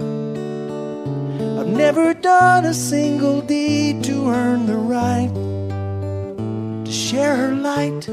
I've 1.60 1.74
never 1.86 2.14
done 2.14 2.66
a 2.66 2.76
single 2.76 3.42
deed 3.42 4.04
to 4.04 4.30
earn 4.30 4.68
the 4.68 4.78
right 4.78 5.34
to 6.86 6.92
share 6.92 7.38
her 7.38 7.56
light. 7.56 8.06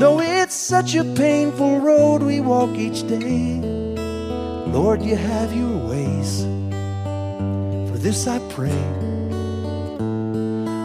Though 0.00 0.18
it's 0.22 0.54
such 0.54 0.94
a 0.94 1.04
painful 1.04 1.80
road 1.80 2.22
we 2.22 2.40
walk 2.40 2.70
each 2.70 3.06
day, 3.06 3.60
Lord, 4.72 5.02
you 5.02 5.16
have 5.16 5.54
your 5.54 5.76
ways. 5.86 6.49
This 8.00 8.26
I 8.26 8.38
pray. 8.48 8.82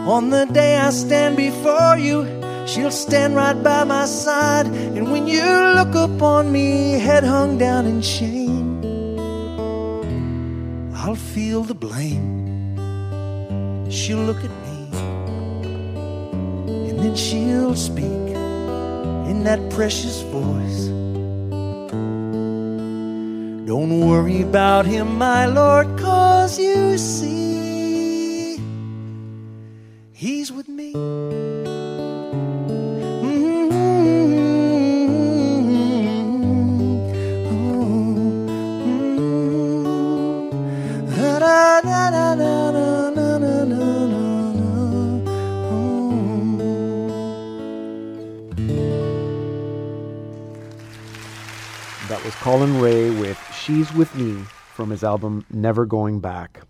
On 0.06 0.28
the 0.28 0.44
day 0.52 0.76
I 0.76 0.90
stand 0.90 1.38
before 1.38 1.96
you, 1.96 2.26
she'll 2.66 2.90
stand 2.90 3.34
right 3.34 3.60
by 3.62 3.84
my 3.84 4.04
side. 4.04 4.66
And 4.66 5.10
when 5.10 5.26
you 5.26 5.42
look 5.74 5.94
upon 5.94 6.52
me, 6.52 6.98
head 6.98 7.24
hung 7.24 7.56
down 7.56 7.86
in 7.86 8.02
shame, 8.02 8.84
I'll 10.94 11.14
feel 11.14 11.62
the 11.62 11.74
blame. 11.74 12.76
She'll 13.90 14.22
look 14.22 14.44
at 14.44 14.50
me, 14.66 14.90
and 16.90 16.98
then 16.98 17.16
she'll 17.16 17.76
speak 17.76 18.26
in 19.30 19.44
that 19.44 19.70
precious 19.70 20.20
voice. 20.20 20.95
Don't 23.76 24.00
worry 24.00 24.40
about 24.40 24.86
him, 24.86 25.18
my 25.18 25.44
Lord, 25.44 25.98
cause 25.98 26.58
you 26.58 26.96
see, 26.96 27.55
With 53.96 54.14
Me 54.14 54.42
from 54.74 54.90
his 54.90 55.02
album 55.02 55.46
Never 55.50 55.86
Going 55.86 56.20
Back. 56.20 56.60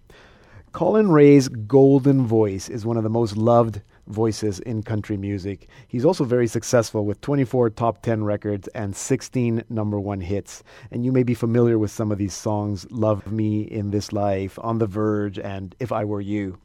Collin 0.71 1.11
Raye's 1.11 1.49
golden 1.49 2.25
voice 2.25 2.69
is 2.69 2.87
one 2.87 2.97
of 2.97 3.03
the 3.03 3.09
most 3.09 3.37
loved 3.37 3.83
voices 4.07 4.61
in 4.61 4.85
country 4.85 5.17
music. 5.17 5.69
He's 5.89 6.05
also 6.05 6.23
very 6.23 6.47
successful 6.47 7.05
with 7.05 7.21
24 7.23 7.71
top 7.71 8.01
10 8.03 8.23
records 8.23 8.69
and 8.69 8.95
16 8.95 9.65
number 9.69 9.99
one 9.99 10.21
hits. 10.21 10.63
And 10.93 11.05
you 11.05 11.11
may 11.11 11.25
be 11.25 11.35
familiar 11.35 11.81
with 11.81 11.91
some 11.91 12.13
of 12.13 12.19
these 12.19 12.35
songs 12.35 12.87
Love 12.93 13.33
Me 13.33 13.63
in 13.63 13.91
This 13.91 14.13
Life, 14.13 14.57
On 14.63 14.79
the 14.79 14.87
Verge, 14.87 15.41
and 15.41 15.75
If 15.81 15.91
I 15.91 16.05
Were 16.05 16.21
You. 16.21 16.59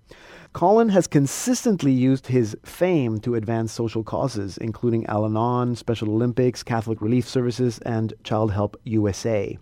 Collin 0.53 0.89
has 0.89 1.07
consistently 1.07 1.91
used 1.91 2.27
his 2.27 2.55
fame 2.63 3.19
to 3.21 3.33
advance 3.33 3.71
social 3.71 4.03
causes, 4.03 4.59
including 4.59 5.07
Al 5.07 5.25
Anon, 5.25 5.75
Special 5.75 6.09
Olympics, 6.09 6.61
Catholic 6.61 7.01
Relief 7.01 7.27
Services, 7.27 7.79
and 7.79 8.13
Child 8.23 8.51
Help 8.51 8.79
USA. 8.83 9.57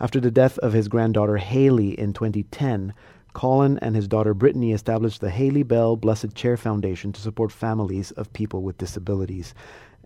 After 0.00 0.20
the 0.20 0.30
death 0.30 0.58
of 0.58 0.72
his 0.72 0.88
granddaughter 0.88 1.36
Haley 1.36 1.98
in 1.98 2.12
2010, 2.12 2.94
Collin 3.32 3.78
and 3.78 3.96
his 3.96 4.08
daughter 4.08 4.34
Brittany 4.34 4.72
established 4.72 5.20
the 5.20 5.30
Haley 5.30 5.62
Bell 5.62 5.96
Blessed 5.96 6.34
Chair 6.34 6.56
Foundation 6.56 7.12
to 7.12 7.20
support 7.20 7.50
families 7.50 8.10
of 8.12 8.32
people 8.32 8.62
with 8.62 8.78
disabilities. 8.78 9.54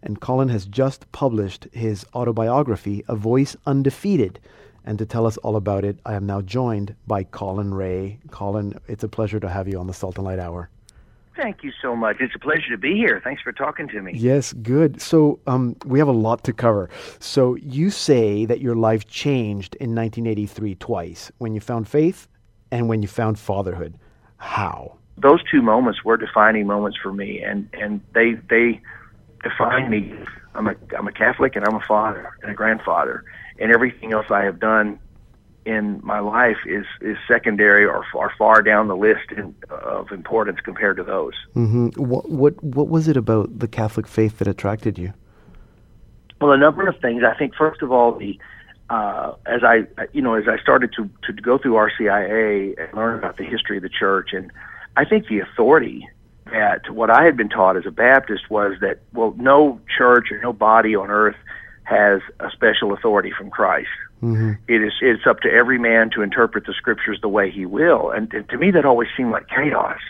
And 0.03 0.20
Collin 0.20 0.49
has 0.51 0.66
just 0.66 1.11
published 1.12 1.66
his 1.72 2.07
autobiography, 2.14 3.05
A 3.09 3.16
Voice 3.16 3.57
Undefeated. 3.66 4.39
And 4.84 4.99
to 4.99 5.07
tell 5.07 5.26
us 5.26 5.37
all 5.39 5.57
about 5.57 5.84
it, 5.84 5.99
I 6.07 6.14
am 6.14 6.26
now 6.26 6.41
joined 6.41 6.95
by 7.07 7.24
Collin 7.24 7.74
Raye. 7.74 8.20
Collin, 8.30 8.78
it's 8.87 9.03
a 9.03 9.09
pleasure 9.09 9.41
to 9.41 9.49
have 9.49 9.66
you 9.66 9.80
on 9.80 9.89
the 9.89 9.95
Salt 9.95 10.16
and 10.16 10.24
Light 10.24 10.39
Hour. 10.39 10.70
Thank 11.37 11.62
you 11.62 11.72
so 11.82 11.95
much. 11.95 12.16
It's 12.20 12.34
a 12.34 12.39
pleasure 12.39 12.70
to 12.70 12.78
be 12.78 12.95
here. 12.95 13.20
Thanks 13.22 13.43
for 13.43 13.53
talking 13.53 13.89
to 13.89 14.01
me. 14.01 14.12
Yes, 14.14 14.55
good. 14.55 15.03
So 15.03 15.39
um, 15.47 15.76
we 15.84 15.99
have 15.99 16.09
a 16.09 16.12
lot 16.12 16.45
to 16.45 16.53
cover. 16.53 16.89
So 17.18 17.57
you 17.57 17.91
say 17.91 18.47
that 18.47 18.61
your 18.61 18.74
life 18.74 19.07
changed 19.07 19.74
in 19.76 19.95
1983 19.95 20.74
twice 20.76 21.30
when 21.39 21.55
you 21.55 21.61
found 21.61 21.89
faith 21.89 22.26
and 22.70 22.89
when 22.89 23.03
you 23.03 23.09
found 23.09 23.39
fatherhood. 23.39 23.99
How? 24.39 24.97
Those 25.18 25.41
two 25.51 25.61
moments 25.61 26.05
were 26.05 26.16
defining 26.16 26.66
moments 26.66 26.99
for 27.03 27.12
me, 27.12 27.41
and 27.43 27.68
and 27.72 28.03
they 28.14 28.34
they 28.51 28.82
define 29.43 29.89
me. 29.89 30.12
I'm 30.55 30.68
a 30.68 30.74
I'm 30.97 31.09
a 31.09 31.12
Catholic, 31.12 31.57
and 31.57 31.66
I'm 31.66 31.76
a 31.76 31.80
father 31.80 32.30
and 32.43 32.51
a 32.51 32.55
grandfather, 32.55 33.24
and 33.59 33.72
everything 33.72 34.12
else 34.12 34.26
I 34.30 34.45
have 34.45 34.61
done 34.61 34.99
in 35.66 36.00
my 36.02 36.20
life 36.20 36.58
is 36.64 36.86
is 37.00 37.16
secondary 37.26 37.84
or 37.84 38.04
far 38.12 38.32
far 38.38 38.62
down 38.62 38.86
the 38.86 38.96
list 38.96 39.32
in, 39.36 39.54
of 39.68 40.12
importance 40.12 40.60
compared 40.60 40.96
to 40.96 41.02
those. 41.02 41.34
Mm-hmm. 41.54 41.88
What 42.00 42.30
what 42.30 42.62
what 42.62 42.88
was 42.88 43.08
it 43.08 43.16
about 43.16 43.58
the 43.58 43.68
Catholic 43.68 44.06
faith 44.06 44.38
that 44.38 44.48
attracted 44.48 44.96
you? 44.96 45.12
Well, 46.40 46.52
a 46.52 46.56
number 46.56 46.86
of 46.86 46.98
things. 47.00 47.22
I 47.24 47.36
think 47.36 47.54
first 47.54 47.82
of 47.82 47.90
all, 47.90 48.12
the 48.12 48.38
uh, 48.88 49.34
as 49.44 49.64
I 49.64 49.86
you 50.12 50.22
know 50.22 50.34
as 50.34 50.46
I 50.48 50.58
started 50.58 50.92
to 50.94 51.10
to 51.24 51.32
go 51.32 51.58
through 51.58 51.74
RCIA 51.74 52.80
and 52.80 52.94
learn 52.94 53.18
about 53.18 53.36
the 53.36 53.44
history 53.44 53.78
of 53.78 53.82
the 53.82 53.88
church, 53.88 54.32
and 54.32 54.52
I 54.96 55.04
think 55.04 55.26
the 55.26 55.40
authority 55.40 56.08
that 56.52 56.88
what 56.90 57.10
I 57.10 57.24
had 57.24 57.36
been 57.36 57.48
taught 57.48 57.76
as 57.76 57.86
a 57.86 57.90
Baptist 57.90 58.48
was 58.50 58.74
that 58.80 59.00
well, 59.12 59.34
no 59.36 59.80
church 59.98 60.30
or 60.30 60.40
no 60.40 60.52
body 60.52 60.94
on 60.94 61.10
earth 61.10 61.36
has 61.82 62.20
a 62.38 62.50
special 62.52 62.92
authority 62.92 63.32
from 63.36 63.50
Christ. 63.50 63.88
Mm-hmm. 64.22 64.52
It 64.68 64.82
is 64.82 64.92
it's 65.00 65.26
up 65.26 65.40
to 65.40 65.50
every 65.50 65.78
man 65.78 66.10
to 66.10 66.22
interpret 66.22 66.66
the 66.66 66.72
scriptures 66.72 67.18
the 67.20 67.28
way 67.28 67.50
he 67.50 67.66
will, 67.66 68.10
and, 68.10 68.32
and 68.32 68.48
to 68.48 68.56
me 68.56 68.70
that 68.70 68.84
always 68.84 69.08
seemed 69.16 69.30
like 69.30 69.48
chaos. 69.48 70.00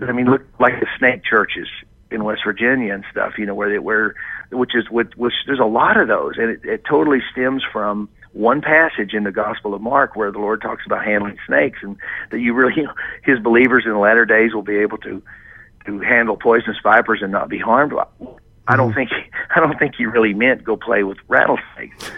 I 0.00 0.12
mean, 0.12 0.26
look 0.26 0.42
like 0.58 0.80
the 0.80 0.86
snake 0.98 1.24
churches 1.24 1.68
in 2.10 2.24
West 2.24 2.42
Virginia 2.44 2.94
and 2.94 3.04
stuff, 3.10 3.34
you 3.38 3.46
know, 3.46 3.54
where 3.54 3.68
they 3.68 3.78
where 3.78 4.14
which 4.50 4.74
is 4.74 4.88
which, 4.90 5.12
which 5.16 5.34
there's 5.46 5.58
a 5.58 5.64
lot 5.64 5.96
of 5.96 6.08
those, 6.08 6.34
and 6.38 6.50
it, 6.50 6.64
it 6.64 6.84
totally 6.84 7.20
stems 7.32 7.62
from 7.72 8.08
one 8.32 8.60
passage 8.60 9.14
in 9.14 9.24
the 9.24 9.32
Gospel 9.32 9.74
of 9.74 9.80
Mark 9.80 10.14
where 10.14 10.30
the 10.30 10.38
Lord 10.38 10.60
talks 10.60 10.84
about 10.86 11.04
handling 11.04 11.38
snakes, 11.46 11.78
and 11.82 11.96
that 12.30 12.38
you 12.38 12.54
really, 12.54 12.74
you 12.76 12.82
know, 12.84 12.94
His 13.24 13.40
believers 13.40 13.84
in 13.84 13.92
the 13.92 13.98
latter 13.98 14.24
days 14.24 14.54
will 14.54 14.62
be 14.62 14.76
able 14.76 14.98
to 14.98 15.22
to 15.86 16.00
handle 16.00 16.36
poisonous 16.36 16.78
vipers 16.82 17.20
and 17.22 17.32
not 17.32 17.48
be 17.48 17.58
harmed. 17.58 17.92
I 18.68 18.76
don't 18.76 18.92
think 18.92 19.10
I 19.54 19.60
don't 19.60 19.78
think 19.78 19.94
he 19.96 20.06
really 20.06 20.34
meant 20.34 20.64
go 20.64 20.76
play 20.76 21.02
with 21.02 21.18
rattlesnakes, 21.28 22.10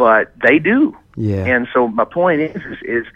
but 0.00 0.32
they 0.42 0.58
do. 0.58 0.96
Yeah. 1.14 1.44
And 1.44 1.68
so 1.74 1.86
my 1.88 2.06
point 2.06 2.40
is, 2.40 2.56
is, 2.56 2.78
is 2.82 3.06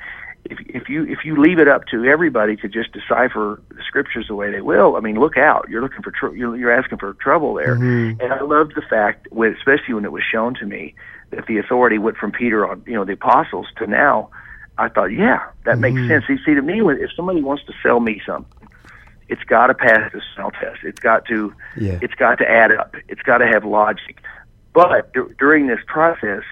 if 0.45 0.59
if 0.69 0.89
you 0.91 1.05
if 1.07 1.25
you 1.25 1.35
leave 1.41 1.59
it 1.59 1.67
up 1.67 1.87
to 1.87 2.05
everybody 2.05 2.57
to 2.57 2.69
just 2.69 2.93
decipher 2.93 3.63
the 3.71 3.83
scriptures 3.87 4.27
the 4.29 4.35
way 4.35 4.51
they 4.53 4.61
will, 4.61 4.97
I 4.97 5.01
mean, 5.01 5.19
look 5.19 5.39
out! 5.39 5.67
You're 5.71 5.81
looking 5.81 6.03
for 6.03 6.11
tr- 6.11 6.35
you're, 6.37 6.55
you're 6.57 6.71
asking 6.71 6.99
for 6.99 7.15
trouble 7.15 7.55
there. 7.55 7.77
Mhm. 7.77 8.21
And 8.23 8.33
I 8.35 8.43
loved 8.43 8.75
the 8.77 8.83
fact, 8.83 9.29
when, 9.31 9.55
especially 9.55 9.95
when 9.95 10.05
it 10.05 10.13
was 10.13 10.23
shown 10.31 10.55
to 10.57 10.67
me, 10.67 10.95
that 11.31 11.47
the 11.47 11.57
authority 11.57 11.97
went 11.97 12.19
from 12.19 12.31
Peter 12.33 12.69
on 12.69 12.83
you 12.87 12.93
know 12.93 13.07
the 13.07 13.15
apostles 13.15 13.67
to 13.79 13.87
now. 13.87 14.29
I 14.77 14.89
thought, 14.89 15.13
yeah, 15.13 15.41
that 15.65 15.79
makes 15.79 15.97
Mhm. 15.99 16.09
sense. 16.09 16.25
You 16.29 16.37
see, 16.45 16.53
to 16.55 16.61
me, 16.61 16.83
when- 16.83 16.99
if 17.01 17.11
somebody 17.17 17.41
wants 17.41 17.65
to 17.65 17.73
sell 17.83 18.01
me 18.01 18.21
something, 18.27 18.69
it's 19.31 19.45
got 19.45 19.69
to 19.69 19.75
pass 19.75 20.13
the 20.13 20.21
smell 20.35 20.51
test. 20.51 20.81
It's 20.85 21.01
got 21.01 21.25
to 21.27 21.55
Yeah. 21.79 21.99
it's 22.03 22.15
got 22.15 22.37
to 22.39 22.47
add 22.51 22.71
up. 22.73 22.95
It's 23.09 23.23
got 23.23 23.39
to 23.39 23.47
have 23.47 23.65
logic. 23.65 24.21
But 24.75 25.15
dur- 25.15 25.33
during 25.39 25.69
this 25.69 25.79
process, 25.87 26.43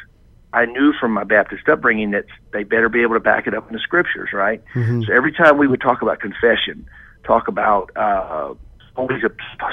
I 0.52 0.66
knew 0.66 0.92
from 0.98 1.12
my 1.12 1.24
Baptist 1.24 1.68
upbringing 1.68 2.10
that 2.12 2.26
they 2.52 2.62
better 2.62 2.88
be 2.88 3.02
able 3.02 3.14
to 3.14 3.20
back 3.20 3.46
it 3.46 3.54
up 3.54 3.66
in 3.68 3.72
the 3.74 3.80
scriptures, 3.80 4.30
right? 4.32 4.62
Mhm. 4.74 5.06
So 5.06 5.12
every 5.12 5.32
time 5.32 5.58
we 5.58 5.66
would 5.66 5.80
talk 5.80 6.02
about 6.02 6.20
confession, 6.20 6.86
talk 7.24 7.48
about 7.48 7.90
uh, 7.96 8.54
always 8.96 9.22
a, 9.24 9.30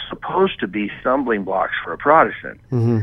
supposed 0.10 0.60
to 0.62 0.68
be 0.68 0.90
stumbling 1.02 1.44
blocks 1.44 1.74
for 1.84 1.94
a 1.94 1.98
Protestant, 1.98 2.62
hmm 2.70 3.00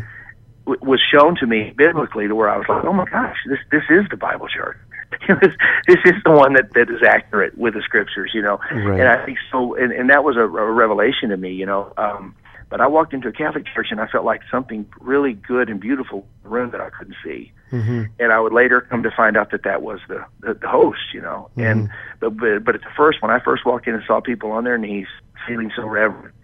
w- 0.66 0.80
was 0.82 1.00
shown 1.00 1.36
to 1.36 1.46
me 1.46 1.72
biblically 1.76 2.28
to 2.28 2.34
where 2.34 2.48
I 2.48 2.56
was 2.56 2.66
like, 2.68 2.84
oh 2.84 2.92
my 2.92 3.04
gosh, 3.06 3.36
this 3.46 3.58
this 3.70 3.84
is 3.88 4.04
the 4.10 4.16
Bible 4.16 4.48
church. 4.48 4.76
this, 5.28 5.52
this 5.86 5.98
is 6.04 6.14
the 6.24 6.32
one 6.32 6.54
that, 6.54 6.72
that 6.74 6.90
is 6.90 7.00
accurate 7.06 7.56
with 7.56 7.74
the 7.74 7.82
scriptures, 7.82 8.32
you 8.34 8.42
know. 8.42 8.58
Right. 8.72 9.00
And 9.00 9.08
I 9.08 9.24
think 9.24 9.38
so, 9.52 9.76
and, 9.76 9.92
and 9.92 10.10
that 10.10 10.24
was 10.24 10.36
a, 10.36 10.40
a 10.40 10.72
revelation 10.72 11.30
to 11.30 11.36
me, 11.36 11.52
you 11.52 11.64
know. 11.64 11.92
Um, 11.96 12.34
but 12.68 12.80
I 12.80 12.86
walked 12.86 13.14
into 13.14 13.28
a 13.28 13.32
Catholic 13.32 13.64
church 13.72 13.88
and 13.90 14.00
I 14.00 14.06
felt 14.06 14.24
like 14.24 14.42
something 14.50 14.86
really 15.00 15.34
good 15.34 15.68
and 15.68 15.80
beautiful 15.80 16.18
in 16.18 16.24
the 16.42 16.48
room 16.48 16.70
that 16.72 16.80
I 16.80 16.90
couldn't 16.90 17.16
see. 17.24 17.52
hmm 17.70 18.04
And 18.18 18.32
I 18.32 18.40
would 18.40 18.52
later 18.52 18.80
come 18.80 19.02
to 19.02 19.10
find 19.10 19.36
out 19.36 19.50
that 19.52 19.62
that 19.64 19.82
was 19.82 20.00
the 20.08 20.24
the, 20.40 20.54
the 20.54 20.68
host, 20.68 21.14
you 21.14 21.20
know. 21.20 21.50
And 21.56 21.90
but, 22.20 22.36
but 22.36 22.64
but 22.64 22.74
at 22.74 22.82
the 22.82 22.94
first, 22.96 23.22
when 23.22 23.30
I 23.30 23.40
first 23.40 23.64
walked 23.64 23.86
in 23.86 23.94
and 23.94 24.02
saw 24.06 24.20
people 24.20 24.50
on 24.52 24.64
their 24.64 24.78
knees, 24.78 25.06
feeling 25.46 25.70
so 25.76 25.86
reverent, 25.86 26.34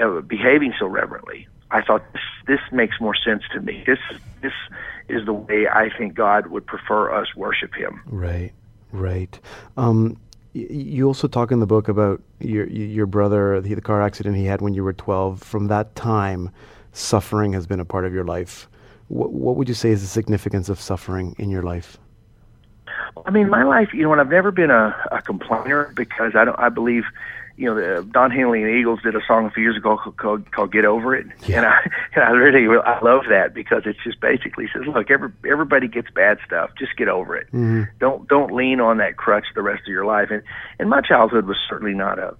uh, 0.00 0.20
behaving 0.20 0.74
so 0.78 0.86
reverently, 0.86 1.46
I 1.70 1.82
thought 1.82 2.04
this 2.12 2.22
this 2.46 2.60
makes 2.72 3.00
more 3.00 3.14
sense 3.14 3.42
to 3.52 3.60
me. 3.60 3.84
This 3.86 3.98
this 4.42 4.52
is 5.08 5.24
the 5.26 5.32
way 5.32 5.66
I 5.68 5.88
think 5.96 6.14
God 6.14 6.48
would 6.48 6.66
prefer 6.66 7.12
us 7.14 7.28
worship 7.36 7.74
Him. 7.74 8.02
Right, 8.06 8.52
right. 8.92 9.38
Um, 9.76 10.16
you 10.54 11.06
also 11.06 11.26
talk 11.26 11.50
in 11.50 11.58
the 11.58 11.66
book 11.66 11.88
about 11.88 12.22
your 12.38 12.66
your 12.68 13.06
brother, 13.06 13.60
the, 13.60 13.74
the 13.74 13.80
car 13.80 14.00
accident 14.00 14.36
he 14.36 14.44
had 14.44 14.62
when 14.62 14.72
you 14.72 14.84
were 14.84 14.92
12. 14.92 15.42
From 15.42 15.66
that 15.66 15.94
time, 15.96 16.50
suffering 16.92 17.52
has 17.52 17.66
been 17.66 17.80
a 17.80 17.84
part 17.84 18.04
of 18.04 18.14
your 18.14 18.24
life. 18.24 18.68
What, 19.08 19.32
what 19.32 19.56
would 19.56 19.68
you 19.68 19.74
say 19.74 19.90
is 19.90 20.00
the 20.00 20.06
significance 20.06 20.68
of 20.68 20.80
suffering 20.80 21.34
in 21.38 21.50
your 21.50 21.62
life? 21.62 21.98
I 23.26 23.30
mean, 23.30 23.48
my 23.50 23.64
life, 23.64 23.92
you 23.92 24.02
know, 24.02 24.12
and 24.12 24.20
I've 24.20 24.30
never 24.30 24.50
been 24.50 24.70
a, 24.70 24.96
a 25.10 25.22
complainer 25.22 25.92
because 25.94 26.32
I 26.36 26.44
don't. 26.44 26.58
I 26.58 26.68
believe, 26.68 27.04
you 27.56 27.66
know, 27.66 27.74
the, 27.74 28.02
Don 28.10 28.30
Henley 28.30 28.62
and 28.62 28.68
the 28.70 28.74
Eagles 28.74 29.00
did 29.02 29.14
a 29.14 29.20
song 29.26 29.46
a 29.46 29.50
few 29.50 29.62
years 29.62 29.76
ago 29.76 29.96
called, 30.16 30.50
called, 30.50 30.72
"Get 30.72 30.84
Over 30.84 31.14
It," 31.14 31.26
and 31.52 31.64
I, 31.66 31.78
and 32.14 32.24
I 32.24 32.30
really, 32.30 32.66
I 32.84 33.00
love 33.00 33.22
that 33.28 33.54
because 33.54 33.82
it's 33.86 33.98
just 34.02 34.20
basically 34.20 34.66
says, 34.72 34.82
look, 34.86 35.10
every 35.10 35.30
everybody 35.48 35.86
gets 35.88 36.10
bad 36.10 36.38
stuff, 36.44 36.70
just 36.78 36.96
get 36.96 37.08
over 37.08 37.36
it. 37.36 37.46
Mhm. 37.52 37.88
Don't 38.00 38.26
don't 38.28 38.52
lean 38.52 38.80
on 38.80 38.96
that 38.98 39.16
crutch 39.16 39.46
the 39.54 39.62
rest 39.62 39.82
of 39.82 39.88
your 39.92 40.04
life. 40.04 40.30
And 40.30 40.42
and 40.78 40.90
my 40.90 41.00
childhood 41.00 41.46
was 41.46 41.56
certainly 41.68 41.94
not 41.94 42.18
a 42.18 42.34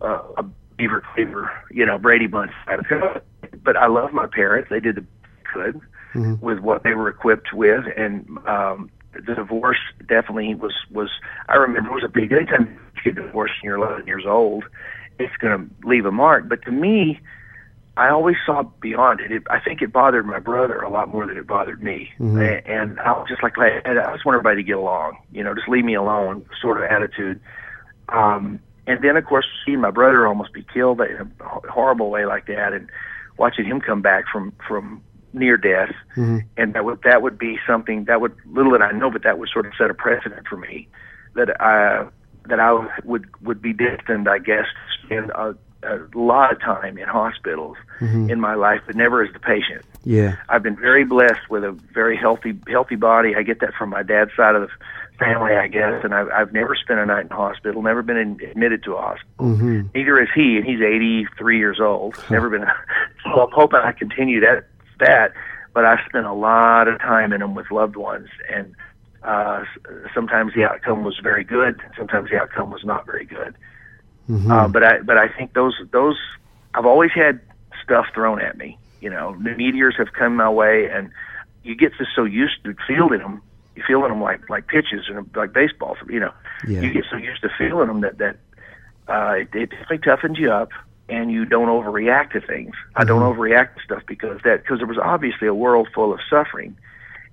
a, 0.00 0.08
a 0.38 0.42
beaver 0.76 1.02
cleaver, 1.14 1.50
you 1.70 1.84
know, 1.84 1.98
Brady 1.98 2.26
Bunch. 2.26 2.52
type 2.66 3.24
But 3.62 3.76
I 3.76 3.86
love 3.86 4.12
my 4.12 4.26
parents. 4.26 4.70
They 4.70 4.80
did 4.80 4.94
the 4.96 5.04
good 5.52 5.80
Mhm. 6.14 6.40
with 6.40 6.58
what 6.60 6.82
they 6.82 6.94
were 6.94 7.08
equipped 7.08 7.52
with, 7.54 7.84
and 7.96 8.26
um, 8.46 8.90
the 9.14 9.34
divorce 9.34 9.78
definitely 10.06 10.54
was 10.54 10.74
was. 10.90 11.08
I 11.48 11.56
remember 11.56 11.90
it 11.90 11.94
was 11.94 12.04
a 12.04 12.08
big. 12.08 12.32
Anytime 12.32 12.78
you 13.04 13.12
get 13.12 13.22
divorced 13.22 13.54
and 13.62 13.64
you're 13.68 13.76
11 13.76 14.06
years 14.06 14.24
old, 14.26 14.64
it's 15.18 15.34
going 15.36 15.58
to 15.68 15.86
leave 15.88 16.06
a 16.06 16.12
mark. 16.12 16.48
But 16.48 16.62
to 16.62 16.70
me, 16.70 17.20
I 17.96 18.08
always 18.08 18.36
saw 18.46 18.62
beyond 18.80 19.20
it. 19.20 19.30
it. 19.30 19.42
I 19.50 19.60
think 19.60 19.82
it 19.82 19.92
bothered 19.92 20.26
my 20.26 20.38
brother 20.38 20.80
a 20.80 20.88
lot 20.88 21.08
more 21.12 21.26
than 21.26 21.36
it 21.36 21.46
bothered 21.46 21.82
me, 21.82 22.10
Mhm. 22.18 22.62
And 22.64 22.98
I 23.00 23.12
was 23.12 23.28
just 23.28 23.42
like, 23.42 23.58
I 23.58 23.82
I 23.84 24.12
just 24.12 24.24
want 24.24 24.36
everybody 24.36 24.56
to 24.56 24.66
get 24.66 24.78
along. 24.78 25.18
You 25.30 25.44
know, 25.44 25.54
just 25.54 25.68
leave 25.68 25.84
me 25.84 25.94
alone, 25.94 26.44
sort 26.60 26.78
of 26.78 26.84
attitude. 26.84 27.38
Um, 28.08 28.60
and 28.86 29.00
then, 29.02 29.16
of 29.16 29.24
course, 29.26 29.46
seeing 29.64 29.80
my 29.80 29.90
brother 29.90 30.26
almost 30.26 30.52
be 30.52 30.64
killed 30.72 31.00
in 31.02 31.30
a 31.40 31.70
horrible 31.70 32.10
way 32.10 32.24
like 32.24 32.46
that, 32.46 32.72
and 32.72 32.88
watching 33.36 33.64
him 33.66 33.80
come 33.80 34.00
back 34.00 34.24
from 34.32 34.52
from 34.66 35.02
near 35.34 35.56
death, 35.56 35.94
Mhm. 36.16 36.44
and 36.56 36.74
that 36.74 36.84
would 36.84 37.02
that 37.02 37.20
would 37.22 37.38
be 37.38 37.58
something 37.66 38.04
that 38.04 38.20
would 38.22 38.34
little 38.46 38.72
did 38.72 38.82
I 38.82 38.92
know, 38.92 39.10
but 39.10 39.22
that 39.22 39.38
would 39.38 39.48
sort 39.50 39.66
of 39.66 39.74
set 39.76 39.90
a 39.90 39.94
precedent 39.94 40.46
for 40.48 40.56
me 40.56 40.88
that 41.34 41.60
I 41.60 42.06
that 42.48 42.60
I 42.60 42.86
would 43.04 43.26
would 43.42 43.60
be 43.62 43.72
destined, 43.72 44.28
I 44.28 44.38
guess, 44.38 44.66
to 44.66 45.06
spend 45.06 45.30
a, 45.30 45.54
a 45.84 45.98
lot 46.14 46.52
of 46.52 46.60
time 46.60 46.98
in 46.98 47.08
hospitals 47.08 47.76
Mhm. 48.00 48.30
in 48.30 48.40
my 48.40 48.54
life, 48.54 48.80
but 48.86 48.96
never 48.96 49.22
as 49.22 49.32
the 49.32 49.38
patient. 49.38 49.84
Yeah. 50.04 50.36
I've 50.48 50.62
been 50.62 50.76
very 50.76 51.04
blessed 51.04 51.48
with 51.50 51.62
a 51.64 51.72
very 51.92 52.16
healthy 52.16 52.56
healthy 52.68 52.96
body. 52.96 53.34
I 53.36 53.42
get 53.42 53.60
that 53.60 53.74
from 53.74 53.90
my 53.90 54.02
dad's 54.02 54.32
side 54.36 54.54
of 54.56 54.62
the 54.62 54.68
family, 55.18 55.54
I 55.54 55.68
guess, 55.68 56.02
and 56.04 56.12
I've 56.14 56.28
I've 56.30 56.52
never 56.52 56.74
spent 56.74 56.98
a 57.00 57.06
night 57.06 57.24
in 57.26 57.30
hospital, 57.30 57.82
never 57.82 58.02
been 58.02 58.16
in, 58.16 58.40
admitted 58.50 58.82
to 58.84 58.94
a 58.94 59.00
hospital. 59.00 59.54
hmm 59.56 59.82
Neither 59.94 60.20
is 60.20 60.28
he, 60.34 60.56
and 60.56 60.64
he's 60.66 60.80
83 60.80 61.58
years 61.58 61.78
old. 61.80 62.16
Never 62.30 62.48
been. 62.50 62.64
So 63.24 63.40
I'm 63.44 63.52
hoping 63.52 63.78
I 63.84 63.92
continue 63.92 64.40
that 64.40 64.66
that. 64.98 65.32
But 65.74 65.84
I've 65.86 66.00
spent 66.06 66.26
a 66.26 66.32
lot 66.34 66.86
of 66.88 66.98
time 66.98 67.32
in 67.32 67.40
them 67.40 67.54
with 67.54 67.70
loved 67.70 67.96
ones, 67.96 68.28
and 68.52 68.74
uh, 69.24 69.64
sometimes 70.14 70.54
the 70.54 70.64
outcome 70.64 71.04
was 71.04 71.18
very 71.22 71.44
good. 71.44 71.80
Sometimes 71.96 72.30
the 72.30 72.40
outcome 72.40 72.70
was 72.70 72.84
not 72.84 73.06
very 73.06 73.24
good. 73.24 73.54
hmm 74.26 74.50
Uh, 74.50 74.68
but 74.68 74.82
I 74.82 75.00
but 75.00 75.16
I 75.18 75.28
think 75.28 75.54
those 75.54 75.74
those 75.92 76.18
I've 76.74 76.86
always 76.86 77.10
had 77.12 77.40
stuff 77.82 78.06
thrown 78.14 78.40
at 78.40 78.56
me. 78.56 78.78
You 79.00 79.10
know, 79.10 79.36
the 79.42 79.54
meteors 79.56 79.96
have 79.98 80.12
come 80.12 80.36
my 80.36 80.48
way, 80.48 80.88
and 80.88 81.10
you 81.64 81.74
get 81.74 81.92
just 81.98 82.10
so 82.14 82.24
used 82.24 82.62
to 82.64 82.74
fielding 82.86 83.18
them. 83.20 83.42
You 83.76 83.82
fielding 83.86 84.10
them 84.10 84.20
like 84.22 84.48
like 84.48 84.66
pitches 84.68 85.08
and 85.08 85.28
like 85.34 85.52
baseballs. 85.52 85.98
You 86.08 86.20
know, 86.20 86.32
Yeah. 86.66 86.80
you 86.82 86.92
get 86.92 87.04
so 87.10 87.16
used 87.16 87.42
to 87.42 87.48
feeling 87.58 87.88
them 87.88 88.00
that 88.02 88.18
that 88.18 88.36
uh, 89.08 89.34
it, 89.38 89.54
it 89.54 89.70
definitely 89.70 89.98
toughens 89.98 90.38
you 90.38 90.50
up, 90.52 90.70
and 91.08 91.30
you 91.32 91.44
don't 91.44 91.68
overreact 91.68 92.32
to 92.32 92.40
things. 92.40 92.74
I 92.96 93.04
don't 93.04 93.22
overreact 93.22 93.74
to 93.76 93.82
stuff 93.84 94.02
because 94.06 94.40
that 94.44 94.62
because 94.62 94.78
there 94.78 94.86
was 94.86 94.98
obviously 94.98 95.48
a 95.48 95.54
world 95.54 95.88
full 95.94 96.12
of 96.12 96.20
suffering, 96.30 96.76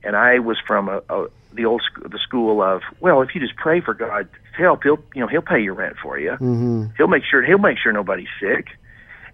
and 0.03 0.15
I 0.15 0.39
was 0.39 0.57
from 0.65 0.89
a, 0.89 1.01
a 1.09 1.27
the 1.53 1.65
old 1.65 1.81
sc- 1.81 2.09
the 2.09 2.19
school 2.19 2.61
of 2.61 2.81
well, 2.99 3.21
if 3.21 3.33
you 3.33 3.41
just 3.41 3.55
pray 3.55 3.81
for 3.81 3.93
God 3.93 4.29
help, 4.57 4.83
he'll 4.83 4.99
you 5.15 5.21
know 5.21 5.27
he'll 5.27 5.41
pay 5.41 5.59
your 5.59 5.73
rent 5.73 5.95
for 6.01 6.19
you. 6.19 6.33
hmm 6.35 6.85
He'll 6.97 7.07
make 7.07 7.23
sure 7.29 7.43
he'll 7.43 7.57
make 7.57 7.77
sure 7.77 7.91
nobody's 7.93 8.27
sick. 8.41 8.67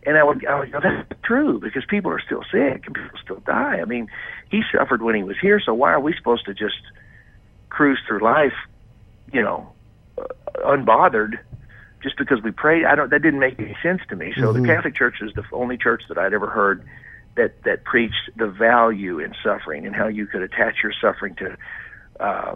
And 0.07 0.18
I 0.20 0.24
would, 0.24 0.45
I 0.45 0.59
would 0.59 0.72
go, 0.72 0.80
that's 0.84 1.20
true 1.24 1.59
because 1.59 1.84
people 1.89 2.11
are 2.11 2.22
still 2.24 2.43
sick 2.51 2.84
and 2.86 2.93
people 2.93 3.18
still 3.24 3.39
die. 3.39 3.80
I 3.82 3.86
mean, 3.86 4.07
he 4.51 4.61
suffered 4.72 5.01
when 5.01 5.16
he 5.16 5.24
was 5.24 5.36
here, 5.41 5.59
so 5.59 5.74
why 5.74 5.91
are 5.93 5.99
we 5.99 6.13
supposed 6.16 6.45
to 6.45 6.53
just 6.53 6.76
cruise 7.70 7.99
through 8.07 8.20
life, 8.24 8.53
you 9.34 9.41
know, 9.41 9.68
uh, 10.20 10.26
unbothered 10.63 11.39
just 12.03 12.18
because 12.20 12.39
we 12.43 12.51
prayed? 12.51 12.86
I 12.86 12.93
don't. 12.93 13.09
That 13.09 13.24
didn't 13.24 13.39
make 13.39 13.59
any 13.59 13.76
sense 13.82 14.01
to 14.09 14.16
me. 14.16 14.32
So 14.39 14.53
Mhm. 14.53 14.61
the 14.61 14.61
Catholic 14.61 14.95
Church 14.95 15.16
is 15.22 15.34
the 15.34 15.43
only 15.51 15.76
church 15.78 16.03
that 16.07 16.20
I'd 16.20 16.34
ever 16.36 16.47
heard 16.47 16.84
that 17.36 17.63
that 17.63 17.84
preached 17.84 18.30
the 18.36 18.47
value 18.47 19.18
in 19.20 19.34
suffering 19.43 19.88
and 19.88 19.95
how 19.95 20.07
you 20.07 20.28
could 20.28 20.43
attach 20.43 20.84
your 20.84 20.93
suffering 21.01 21.34
to. 21.36 21.57
Uh, 22.20 22.55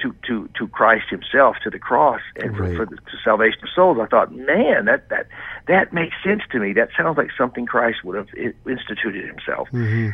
to, 0.00 0.14
to, 0.26 0.48
to 0.56 0.66
Christ 0.68 1.04
Himself, 1.10 1.56
to 1.62 1.68
the 1.68 1.78
cross, 1.78 2.22
and 2.36 2.56
for, 2.56 2.62
Right. 2.62 2.74
for 2.76 2.86
the 2.86 2.96
to 2.96 3.16
salvation 3.22 3.58
of 3.62 3.68
souls. 3.74 3.98
I 4.00 4.06
thought, 4.06 4.32
man, 4.32 4.86
that 4.86 5.10
that 5.10 5.26
that 5.68 5.92
makes 5.92 6.16
sense 6.24 6.40
to 6.52 6.58
me. 6.58 6.72
That 6.72 6.88
sounds 6.96 7.18
like 7.18 7.28
something 7.36 7.66
Christ 7.66 8.02
would 8.04 8.16
have 8.16 8.28
instituted 8.66 9.26
Himself, 9.26 9.68
hmm 9.68 10.08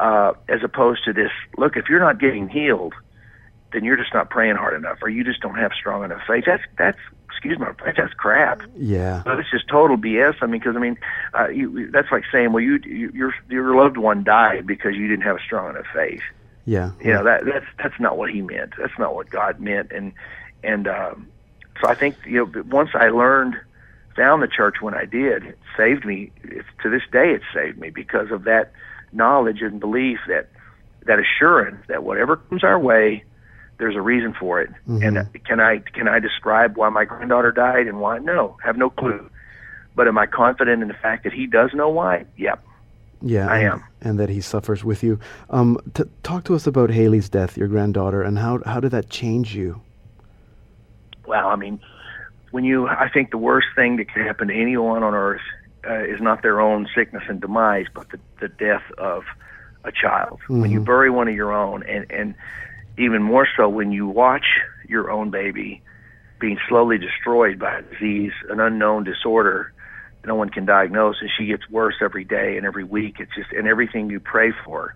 uh, 0.00 0.32
as 0.48 0.62
opposed 0.64 1.04
to 1.04 1.12
this. 1.12 1.30
Look, 1.56 1.76
if 1.76 1.88
you're 1.88 2.00
not 2.00 2.18
getting 2.20 2.48
healed, 2.48 2.94
then 3.72 3.84
you're 3.84 3.96
just 3.96 4.14
not 4.14 4.30
praying 4.30 4.56
hard 4.56 4.74
enough, 4.74 4.98
or 5.02 5.08
you 5.08 5.24
just 5.24 5.40
don't 5.40 5.56
have 5.56 5.72
strong 5.72 6.04
enough 6.04 6.22
faith. 6.26 6.44
That's 6.46 6.62
that's 6.76 6.98
excuse 7.30 7.58
my 7.60 7.72
French, 7.74 7.96
that's 7.98 8.14
crap. 8.14 8.62
Yeah. 8.76 9.22
But 9.24 9.38
it's 9.38 9.50
just 9.50 9.68
total 9.68 9.96
BS. 9.96 10.34
I 10.42 10.46
mean, 10.46 10.60
because 10.60 10.74
I 10.74 10.80
mean, 10.80 10.98
uh, 11.38 11.48
you, 11.48 11.90
that's 11.92 12.10
like 12.10 12.24
saying, 12.32 12.52
well, 12.52 12.62
you, 12.62 12.80
you 12.84 13.10
your 13.14 13.32
your 13.48 13.76
loved 13.76 13.96
one 13.98 14.24
died 14.24 14.66
because 14.66 14.96
you 14.96 15.06
didn't 15.06 15.22
have 15.24 15.36
a 15.36 15.40
strong 15.40 15.70
enough 15.70 15.86
faith. 15.94 16.22
Yeah. 16.68 16.90
You 17.00 17.14
know 17.14 17.24
that 17.24 17.46
that's 17.46 17.64
that's 17.82 17.98
not 17.98 18.18
what 18.18 18.28
he 18.28 18.42
meant. 18.42 18.74
That's 18.78 18.96
not 18.98 19.14
what 19.14 19.30
God 19.30 19.58
meant. 19.58 19.90
And 19.90 20.12
and 20.62 20.86
um, 20.86 21.26
so 21.80 21.88
I 21.88 21.94
think 21.94 22.16
you 22.26 22.44
know 22.44 22.62
once 22.68 22.90
I 22.92 23.08
learned, 23.08 23.56
found 24.14 24.42
the 24.42 24.48
church 24.48 24.76
when 24.82 24.92
I 24.92 25.06
did, 25.06 25.44
it 25.44 25.58
saved 25.78 26.04
me. 26.04 26.30
It's, 26.44 26.68
to 26.82 26.90
this 26.90 27.02
day, 27.10 27.30
it 27.32 27.40
saved 27.54 27.78
me 27.78 27.88
because 27.88 28.30
of 28.30 28.44
that 28.44 28.72
knowledge 29.12 29.62
and 29.62 29.80
belief 29.80 30.18
that 30.28 30.50
that 31.06 31.18
assurance 31.18 31.82
that 31.88 32.04
whatever 32.04 32.36
comes 32.36 32.62
our 32.62 32.78
way, 32.78 33.24
there's 33.78 33.96
a 33.96 34.02
reason 34.02 34.34
for 34.38 34.60
it. 34.60 34.68
Mhm. 34.86 35.06
And 35.06 35.44
can 35.46 35.60
I 35.60 35.78
can 35.78 36.06
I 36.06 36.18
describe 36.18 36.76
why 36.76 36.90
my 36.90 37.06
granddaughter 37.06 37.50
died 37.50 37.86
and 37.86 37.98
why? 37.98 38.18
No, 38.18 38.58
have 38.62 38.76
no 38.76 38.90
clue. 38.90 39.30
But 39.96 40.06
am 40.06 40.18
I 40.18 40.26
confident 40.26 40.82
in 40.82 40.88
the 40.88 40.94
fact 40.94 41.24
that 41.24 41.32
he 41.32 41.46
does 41.46 41.72
know 41.72 41.88
why? 41.88 42.26
Yep. 42.36 42.62
Yeah, 43.22 43.48
I 43.48 43.60
am. 43.60 43.82
And 44.00 44.18
that 44.18 44.28
he 44.28 44.40
suffers 44.40 44.84
with 44.84 45.02
you. 45.02 45.18
Um, 45.50 45.78
t- 45.94 46.04
talk 46.22 46.44
to 46.44 46.54
us 46.54 46.66
about 46.66 46.90
Haley's 46.90 47.28
death, 47.28 47.56
your 47.56 47.68
granddaughter, 47.68 48.22
and 48.22 48.38
how 48.38 48.60
how 48.64 48.80
did 48.80 48.90
that 48.92 49.10
change 49.10 49.54
you? 49.54 49.80
Well, 51.26 51.48
I 51.48 51.56
mean, 51.56 51.80
when 52.52 52.64
you, 52.64 52.88
I 52.88 53.08
think 53.10 53.30
the 53.30 53.38
worst 53.38 53.68
thing 53.76 53.96
that 53.96 54.08
can 54.08 54.24
happen 54.24 54.48
to 54.48 54.54
anyone 54.54 55.02
on 55.02 55.14
earth 55.14 55.42
uh, 55.86 56.04
is 56.04 56.20
not 56.20 56.42
their 56.42 56.60
own 56.60 56.88
sickness 56.94 57.22
and 57.28 57.40
demise, 57.40 57.86
but 57.94 58.08
the, 58.10 58.18
the 58.40 58.48
death 58.48 58.82
of 58.96 59.24
a 59.84 59.92
child. 59.92 60.40
When 60.48 60.70
you 60.70 60.80
Mhm. 60.80 60.84
bury 60.86 61.10
one 61.10 61.28
of 61.28 61.34
your 61.34 61.52
own, 61.52 61.82
and 61.84 62.06
and 62.10 62.34
even 62.96 63.22
more 63.22 63.46
so 63.56 63.68
when 63.68 63.92
you 63.92 64.06
watch 64.06 64.46
your 64.88 65.10
own 65.10 65.30
baby 65.30 65.80
being 66.40 66.58
slowly 66.68 66.98
destroyed 66.98 67.58
by 67.58 67.78
a 67.78 67.82
disease, 67.82 68.32
an 68.48 68.60
unknown 68.60 69.04
disorder 69.04 69.72
no 70.24 70.34
one 70.34 70.48
can 70.48 70.64
diagnose, 70.64 71.16
and 71.20 71.30
she 71.36 71.46
gets 71.46 71.68
worse 71.70 71.96
every 72.00 72.24
day 72.24 72.56
and 72.56 72.66
every 72.66 72.84
week. 72.84 73.16
It's 73.20 73.34
just 73.34 73.52
and 73.52 73.66
everything 73.66 74.10
you 74.10 74.20
pray 74.20 74.52
for, 74.64 74.94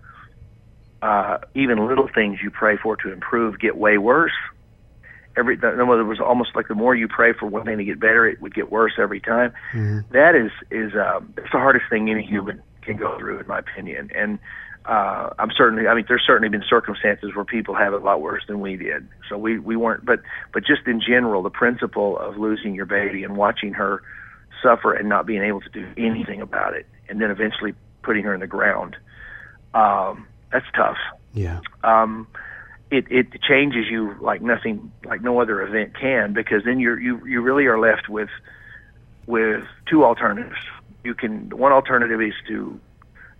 uh, 1.01 1.39
even 1.53 1.87
little 1.87 2.07
things 2.07 2.39
you 2.41 2.51
pray 2.51 2.77
for 2.77 2.95
to 2.97 3.11
improve, 3.11 3.59
get 3.59 3.77
way 3.77 3.97
worse. 3.97 4.33
Every 5.35 5.57
no, 5.57 5.99
it 5.99 6.03
was 6.03 6.19
almost 6.19 6.55
like 6.55 6.67
the 6.67 6.75
more 6.75 6.93
you 6.93 7.07
pray 7.07 7.33
for 7.33 7.47
one 7.47 7.65
thing 7.65 7.77
to 7.77 7.83
get 7.83 7.99
better, 7.99 8.27
it 8.27 8.41
would 8.41 8.53
get 8.53 8.71
worse 8.71 8.93
every 8.99 9.19
time. 9.19 9.51
Mm-hmm. 9.73 10.11
That 10.11 10.35
is 10.35 10.51
is 10.69 10.93
um, 10.95 11.33
it's 11.37 11.51
the 11.51 11.59
hardest 11.59 11.85
thing 11.89 12.09
any 12.09 12.23
human 12.23 12.61
can 12.83 12.97
go 12.97 13.17
through, 13.17 13.39
in 13.39 13.47
my 13.47 13.59
opinion. 13.59 14.11
And 14.13 14.37
uh, 14.85 15.29
I'm 15.39 15.49
certainly, 15.55 15.87
I 15.87 15.95
mean, 15.95 16.05
there's 16.07 16.23
certainly 16.25 16.49
been 16.49 16.63
circumstances 16.69 17.33
where 17.33 17.45
people 17.45 17.73
have 17.73 17.93
it 17.93 18.01
a 18.01 18.05
lot 18.05 18.21
worse 18.21 18.43
than 18.47 18.59
we 18.59 18.75
did. 18.75 19.07
So 19.29 19.37
we 19.37 19.57
we 19.57 19.75
weren't, 19.75 20.05
but 20.05 20.21
but 20.53 20.65
just 20.65 20.85
in 20.85 21.01
general, 21.01 21.41
the 21.41 21.49
principle 21.49 22.17
of 22.19 22.37
losing 22.37 22.75
your 22.75 22.85
baby 22.85 23.23
and 23.23 23.37
watching 23.37 23.73
her 23.73 24.03
suffer 24.63 24.93
and 24.93 25.07
not 25.09 25.25
being 25.25 25.43
able 25.43 25.61
to 25.61 25.69
do 25.69 25.85
anything 25.97 26.41
about 26.41 26.73
it, 26.73 26.87
and 27.09 27.21
then 27.21 27.29
eventually 27.29 27.75
putting 28.01 28.23
her 28.23 28.33
in 28.33 28.39
the 28.39 28.47
ground, 28.47 28.95
um, 29.73 30.25
that's 30.51 30.65
tough. 30.75 30.97
Yeah. 31.33 31.59
Um, 31.83 32.27
it 32.91 33.05
it 33.09 33.41
changes 33.41 33.85
you 33.89 34.15
like 34.21 34.41
nothing, 34.41 34.91
like 35.03 35.21
no 35.21 35.41
other 35.41 35.61
event 35.61 35.97
can, 35.99 36.33
because 36.33 36.63
then 36.63 36.79
you're 36.79 36.99
you 36.99 37.25
you 37.25 37.41
really 37.41 37.65
are 37.65 37.79
left 37.79 38.07
with 38.07 38.29
with 39.25 39.63
two 39.89 40.03
alternatives. 40.05 40.57
You 41.03 41.15
can 41.15 41.49
one 41.49 41.71
alternative 41.71 42.21
is 42.21 42.33
to 42.47 42.79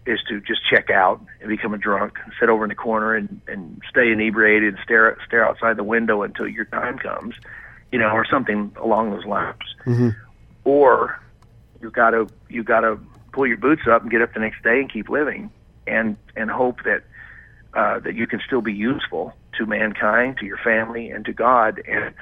is 0.05 0.19
to 0.27 0.41
just 0.41 0.61
check 0.69 0.89
out 0.89 1.21
and 1.39 1.49
become 1.49 1.73
a 1.73 1.77
drunk, 1.77 2.13
and 2.23 2.33
sit 2.39 2.49
over 2.49 2.65
in 2.65 2.69
the 2.69 2.75
corner 2.75 3.15
and 3.15 3.41
and 3.47 3.81
stay 3.89 4.11
inebriated 4.11 4.73
and 4.73 4.83
stare 4.83 5.17
stare 5.25 5.47
outside 5.47 5.77
the 5.77 5.83
window 5.83 6.23
until 6.23 6.47
your 6.47 6.65
time 6.65 6.97
comes, 6.97 7.35
you 7.91 7.99
know, 7.99 8.09
or 8.09 8.25
something 8.25 8.75
along 8.81 9.11
those 9.11 9.25
lines. 9.25 9.61
Mm-hmm. 9.85 10.09
Or 10.65 11.19
you 11.81 11.91
got 11.91 12.11
to 12.11 12.27
you 12.49 12.63
got 12.63 12.81
to 12.81 12.99
pull 13.31 13.47
your 13.47 13.57
boots 13.57 13.83
up 13.89 14.01
and 14.01 14.11
get 14.11 14.21
up 14.21 14.33
the 14.33 14.39
next 14.39 14.63
day 14.63 14.79
and 14.79 14.91
keep 14.91 15.09
living, 15.09 15.51
and 15.87 16.17
and 16.35 16.49
hope 16.49 16.77
that 16.83 17.03
uh, 17.73 17.99
that 17.99 18.15
you 18.15 18.27
can 18.27 18.39
still 18.45 18.61
be 18.61 18.73
useful 18.73 19.33
to 19.57 19.65
mankind, 19.65 20.37
to 20.37 20.45
your 20.45 20.57
family, 20.57 21.09
and 21.09 21.25
to 21.25 21.33
God. 21.33 21.81
And 21.87 22.13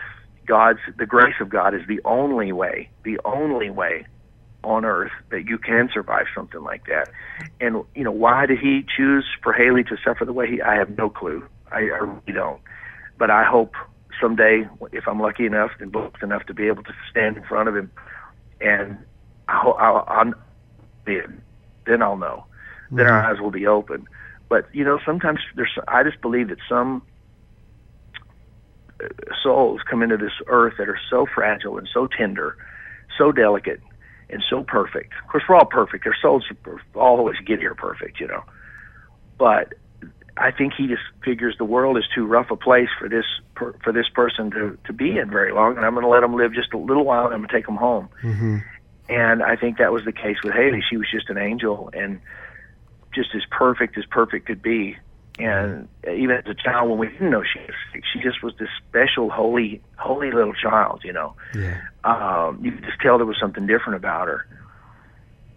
God's 0.45 0.79
the 0.97 1.05
grace 1.05 1.35
of 1.39 1.49
God 1.49 1.73
is 1.73 1.81
the 1.87 2.01
only 2.05 2.51
way, 2.51 2.89
the 3.03 3.19
only 3.25 3.69
way 3.69 4.05
on 4.63 4.85
earth 4.85 5.11
that 5.29 5.47
you 5.47 5.57
can 5.57 5.89
survive 5.93 6.25
something 6.35 6.61
like 6.63 6.85
that. 6.85 7.09
And 7.59 7.83
you 7.95 8.03
know, 8.03 8.11
why 8.11 8.45
did 8.45 8.59
he 8.59 8.85
choose 8.95 9.25
for 9.43 9.53
Haley 9.53 9.83
to 9.85 9.97
suffer 10.03 10.25
the 10.25 10.33
way 10.33 10.49
he? 10.49 10.61
I 10.61 10.75
have 10.75 10.97
no 10.97 11.09
clue. 11.09 11.45
I, 11.71 11.77
I 11.77 11.99
really 11.99 12.33
don't. 12.33 12.61
But 13.17 13.29
I 13.29 13.43
hope 13.43 13.75
someday, 14.19 14.67
if 14.91 15.07
I'm 15.07 15.19
lucky 15.19 15.45
enough 15.45 15.71
and 15.79 15.91
blessed 15.91 16.21
enough 16.21 16.45
to 16.47 16.53
be 16.53 16.67
able 16.67 16.83
to 16.83 16.93
stand 17.09 17.37
in 17.37 17.43
front 17.43 17.69
of 17.69 17.75
him, 17.75 17.91
and 18.61 18.97
I'll, 19.47 19.73
I'll, 19.73 20.05
I'll 20.07 20.33
then 21.85 22.01
I'll 22.01 22.17
know. 22.17 22.45
Mm-hmm. 22.85 22.97
Then 22.97 23.07
our 23.07 23.31
eyes 23.31 23.39
will 23.39 23.51
be 23.51 23.67
open. 23.67 24.07
But 24.49 24.67
you 24.73 24.83
know, 24.83 24.99
sometimes 25.05 25.39
there's. 25.55 25.77
I 25.87 26.03
just 26.03 26.21
believe 26.21 26.49
that 26.49 26.57
some 26.67 27.01
uh, 29.01 29.07
souls 29.41 29.81
come 29.89 30.03
into 30.03 30.17
this 30.17 30.33
earth 30.47 30.73
that 30.77 30.89
are 30.89 30.99
so 31.09 31.25
fragile 31.33 31.77
and 31.77 31.87
so 31.93 32.07
tender, 32.07 32.57
so 33.17 33.31
delicate, 33.31 33.81
and 34.29 34.43
so 34.49 34.63
perfect. 34.63 35.13
Of 35.23 35.31
course, 35.31 35.43
we're 35.47 35.55
all 35.55 35.65
perfect. 35.65 36.05
Our 36.05 36.15
souls 36.21 36.43
always 36.95 37.37
get 37.45 37.59
here 37.59 37.75
perfect, 37.75 38.19
you 38.19 38.27
know. 38.27 38.43
But 39.37 39.73
I 40.37 40.51
think 40.51 40.73
he 40.77 40.87
just 40.87 41.01
figures 41.23 41.55
the 41.57 41.65
world 41.65 41.97
is 41.97 42.05
too 42.13 42.25
rough 42.25 42.51
a 42.51 42.55
place 42.55 42.89
for 42.97 43.09
this 43.09 43.25
per, 43.55 43.73
for 43.83 43.91
this 43.91 44.07
person 44.09 44.51
to 44.51 44.77
to 44.85 44.93
be 44.93 45.17
in 45.17 45.29
very 45.29 45.51
long, 45.51 45.77
and 45.77 45.85
I'm 45.85 45.93
going 45.93 46.03
to 46.03 46.09
let 46.09 46.23
him 46.23 46.35
live 46.35 46.53
just 46.53 46.73
a 46.73 46.77
little 46.77 47.03
while, 47.03 47.25
and 47.25 47.33
I'm 47.33 47.39
going 47.41 47.49
to 47.49 47.55
take 47.55 47.67
him 47.67 47.75
home. 47.75 48.09
Mm-hmm. 48.23 48.57
And 49.09 49.43
I 49.43 49.55
think 49.57 49.77
that 49.77 49.91
was 49.91 50.05
the 50.05 50.13
case 50.13 50.37
with 50.43 50.53
Haley. 50.53 50.81
She 50.89 50.95
was 50.95 51.07
just 51.11 51.29
an 51.29 51.37
angel, 51.37 51.89
and 51.93 52.21
just 53.13 53.35
as 53.35 53.41
perfect 53.51 53.97
as 53.97 54.05
perfect 54.05 54.47
could 54.47 54.61
be. 54.61 54.97
And 55.37 55.87
even 56.07 56.37
as 56.37 56.45
a 56.45 56.53
child, 56.53 56.89
when 56.89 56.99
we 56.99 57.07
didn't 57.07 57.29
know 57.29 57.43
she 57.43 57.59
was 57.59 57.75
sick, 57.91 58.03
she 58.13 58.19
just 58.21 58.43
was 58.43 58.53
this 58.57 58.69
special, 58.87 59.29
holy, 59.29 59.81
holy 59.97 60.31
little 60.31 60.53
child. 60.53 61.01
You 61.03 61.13
know, 61.13 61.35
yeah. 61.55 61.81
um, 62.03 62.63
you 62.63 62.71
could 62.71 62.85
just 62.85 62.99
tell 63.01 63.17
there 63.17 63.25
was 63.25 63.39
something 63.39 63.65
different 63.65 63.95
about 63.95 64.27
her. 64.27 64.45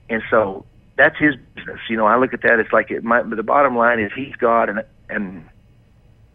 And 0.08 0.22
so 0.30 0.64
that's 0.96 1.18
his 1.18 1.34
business. 1.54 1.80
You 1.88 1.96
know, 1.96 2.06
I 2.06 2.16
look 2.16 2.34
at 2.34 2.42
that. 2.42 2.58
It's 2.58 2.72
like 2.72 2.90
it 2.90 3.04
might, 3.04 3.28
but 3.28 3.36
the 3.36 3.42
bottom 3.42 3.76
line 3.76 4.00
is 4.00 4.12
he's 4.14 4.34
God 4.36 4.68
and 4.68 4.84
and 5.08 5.48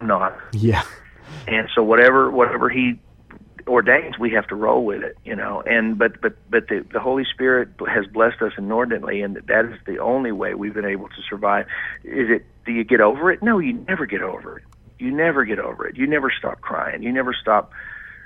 not. 0.01 0.37
Yeah. 0.53 0.83
And 1.47 1.69
so 1.73 1.83
whatever 1.83 2.29
whatever 2.31 2.69
he 2.69 2.99
ordains, 3.67 4.17
we 4.17 4.31
have 4.31 4.47
to 4.47 4.55
roll 4.55 4.85
with 4.85 5.03
it. 5.03 5.17
You 5.23 5.35
know, 5.35 5.61
and 5.65 5.97
but 5.97 6.21
but 6.21 6.35
but 6.49 6.67
the 6.67 6.85
the 6.91 6.99
Holy 6.99 7.25
Spirit 7.25 7.69
has 7.87 8.05
blessed 8.07 8.41
us 8.41 8.53
inordinately, 8.57 9.21
and 9.21 9.37
that 9.47 9.65
is 9.65 9.79
the 9.85 9.99
only 9.99 10.31
way 10.31 10.53
we've 10.53 10.73
been 10.73 10.85
able 10.85 11.07
to 11.09 11.21
survive. 11.29 11.65
Is 12.03 12.29
it? 12.29 12.45
Do 12.65 12.71
you 12.73 12.83
get 12.83 13.01
over 13.01 13.31
it? 13.31 13.41
No, 13.41 13.59
you 13.59 13.73
never 13.87 14.05
get 14.05 14.21
over 14.21 14.57
it. 14.57 14.63
You 14.99 15.11
never 15.11 15.45
get 15.45 15.59
over 15.59 15.87
it. 15.87 15.95
You 15.95 16.05
never 16.07 16.31
stop 16.37 16.61
crying. 16.61 17.03
You 17.03 17.11
never 17.11 17.33
stop 17.33 17.71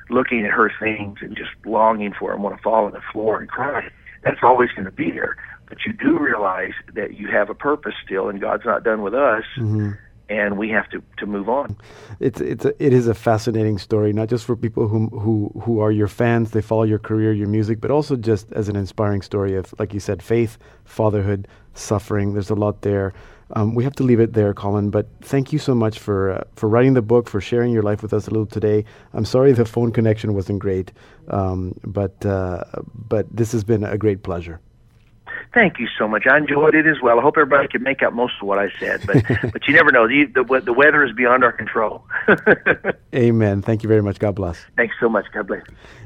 looking 0.09 0.45
at 0.45 0.51
her 0.51 0.71
things 0.79 1.19
and 1.21 1.35
just 1.37 1.51
longing 1.65 2.13
for 2.13 2.31
them, 2.31 2.41
want 2.41 2.57
to 2.57 2.61
fall 2.61 2.85
on 2.85 2.91
the 2.91 3.01
floor 3.11 3.39
and 3.39 3.47
cry. 3.47 3.89
That's 4.23 4.39
always 4.41 4.69
going 4.71 4.85
to 4.85 4.91
be 4.91 5.11
there 5.11 5.37
but 5.67 5.79
you 5.85 5.93
do 5.93 6.17
realize 6.17 6.73
that 6.93 7.17
you 7.17 7.27
have 7.27 7.49
a 7.49 7.55
purpose 7.55 7.93
still, 8.05 8.29
and 8.29 8.39
God's 8.39 8.65
not 8.65 8.83
done 8.83 9.01
with 9.01 9.13
us. 9.13 9.43
Mm-hmm. 9.57 9.91
And 10.29 10.57
we 10.57 10.69
have 10.69 10.89
to, 10.91 11.03
to 11.17 11.25
move 11.25 11.49
on. 11.49 11.75
It's 12.19 12.39
it's 12.39 12.65
a, 12.65 12.73
it 12.83 12.93
is 12.93 13.07
a 13.07 13.13
fascinating 13.13 13.77
story, 13.77 14.13
not 14.13 14.29
just 14.29 14.45
for 14.45 14.55
people 14.55 14.87
who 14.87 15.09
who 15.09 15.51
who 15.61 15.79
are 15.79 15.91
your 15.91 16.07
fans, 16.07 16.51
they 16.51 16.61
follow 16.61 16.83
your 16.83 16.97
career, 16.97 17.33
your 17.33 17.49
music, 17.49 17.81
but 17.81 17.91
also 17.91 18.15
just 18.15 18.51
as 18.53 18.69
an 18.69 18.75
inspiring 18.75 19.21
story 19.21 19.55
of, 19.55 19.75
like 19.79 19.93
you 19.93 19.99
said, 19.99 20.23
faith, 20.23 20.57
fatherhood, 20.85 21.47
suffering. 21.73 22.33
There's 22.33 22.49
a 22.49 22.55
lot 22.55 22.81
there. 22.81 23.13
Um, 23.55 23.75
we 23.75 23.83
have 23.83 23.93
to 23.95 24.03
leave 24.03 24.21
it 24.21 24.33
there, 24.33 24.53
Collin. 24.53 24.89
But 24.89 25.07
thank 25.21 25.51
you 25.53 25.59
so 25.59 25.75
much 25.75 25.99
for 25.99 26.31
uh, 26.31 26.43
for 26.55 26.69
writing 26.69 26.93
the 26.93 27.01
book, 27.01 27.29
for 27.29 27.41
sharing 27.41 27.73
your 27.73 27.83
life 27.83 28.01
with 28.01 28.13
us 28.13 28.25
a 28.27 28.31
little 28.31 28.47
today. 28.47 28.85
I'm 29.11 29.25
sorry 29.25 29.51
the 29.51 29.65
phone 29.65 29.91
connection 29.91 30.33
wasn't 30.33 30.59
great, 30.59 30.93
um, 31.27 31.75
but 31.83 32.25
uh, 32.25 32.63
but 33.09 33.27
this 33.29 33.51
has 33.51 33.63
been 33.65 33.83
a 33.83 33.97
great 33.97 34.23
pleasure. 34.23 34.61
Thank 35.53 35.77
you 35.77 35.87
so 35.99 36.07
much. 36.07 36.25
I 36.25 36.37
enjoyed 36.37 36.73
it 36.73 36.87
as 36.87 36.99
well. 37.01 37.19
I 37.19 37.21
hope 37.21 37.37
everybody 37.37 37.67
can 37.67 37.83
make 37.83 38.01
out 38.01 38.13
most 38.13 38.33
of 38.41 38.47
what 38.47 38.57
I 38.57 38.71
said, 38.79 39.05
but 39.05 39.23
but 39.53 39.67
you 39.67 39.73
never 39.73 39.91
know. 39.91 40.07
The, 40.07 40.25
the 40.25 40.61
the 40.61 40.73
weather 40.73 41.03
is 41.03 41.13
beyond 41.13 41.43
our 41.43 41.51
control. 41.51 42.03
Amen. 43.15 43.61
Thank 43.61 43.83
you 43.83 43.87
very 43.87 44.01
much. 44.01 44.17
God 44.17 44.33
bless. 44.33 44.65
Thanks 44.77 44.95
so 44.99 45.07
much. 45.07 45.25
God 45.31 45.47
bless. 45.47 45.61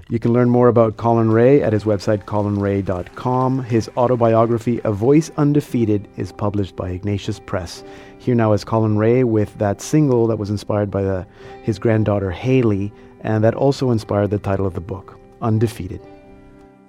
You 0.10 0.20
can 0.20 0.34
learn 0.34 0.50
more 0.50 0.68
about 0.68 0.98
Collin 0.98 1.32
Raye 1.32 1.62
at 1.62 1.74
his 1.74 1.86
website 1.86 2.24
collinraye.com. 2.26 3.64
His 3.64 3.90
autobiography, 3.98 4.82
A 4.84 4.92
Voice 4.92 5.30
Undefeated, 5.38 6.08
is 6.18 6.32
published 6.32 6.76
by 6.76 6.90
Ignatius 6.90 7.40
Press. 7.40 7.84
Here 8.18 8.36
now 8.36 8.54
is 8.54 8.64
Collin 8.64 8.98
Raye 8.98 9.24
with 9.24 9.58
that 9.58 9.82
single 9.82 10.28
that 10.28 10.38
was 10.38 10.50
inspired 10.50 10.90
by 10.92 11.02
the, 11.04 11.28
his 11.64 11.78
granddaughter 11.78 12.32
Haley, 12.32 12.92
and 13.22 13.44
that 13.44 13.54
also 13.54 13.92
inspired 13.92 14.30
the 14.30 14.40
title 14.40 14.66
of 14.66 14.76
the 14.76 14.82
book, 14.82 15.20
Undefeated. 15.42 16.02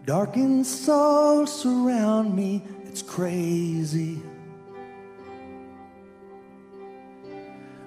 Darkened 0.09 0.67
souls 0.67 1.53
surround 1.61 2.35
me, 2.35 2.63
it's 2.87 3.03
crazy. 3.03 4.23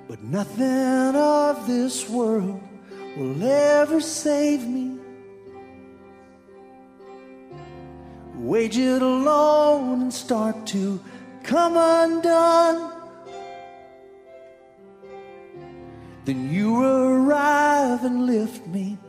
But 0.08 0.22
nothing 0.22 1.16
of 1.16 1.66
this 1.66 2.08
world 2.08 2.62
will 3.18 3.42
ever 3.44 4.00
save 4.00 4.68
me. 4.68 5.00
Wage 8.36 8.78
it 8.78 9.02
alone 9.02 10.04
and 10.04 10.14
start 10.14 10.68
to 10.68 11.02
come 11.42 11.76
undone. 11.76 12.94
Then 16.26 16.54
you 16.54 16.84
arrive 16.84 18.06
and 18.06 18.28
lift 18.28 18.68
me 18.68 19.00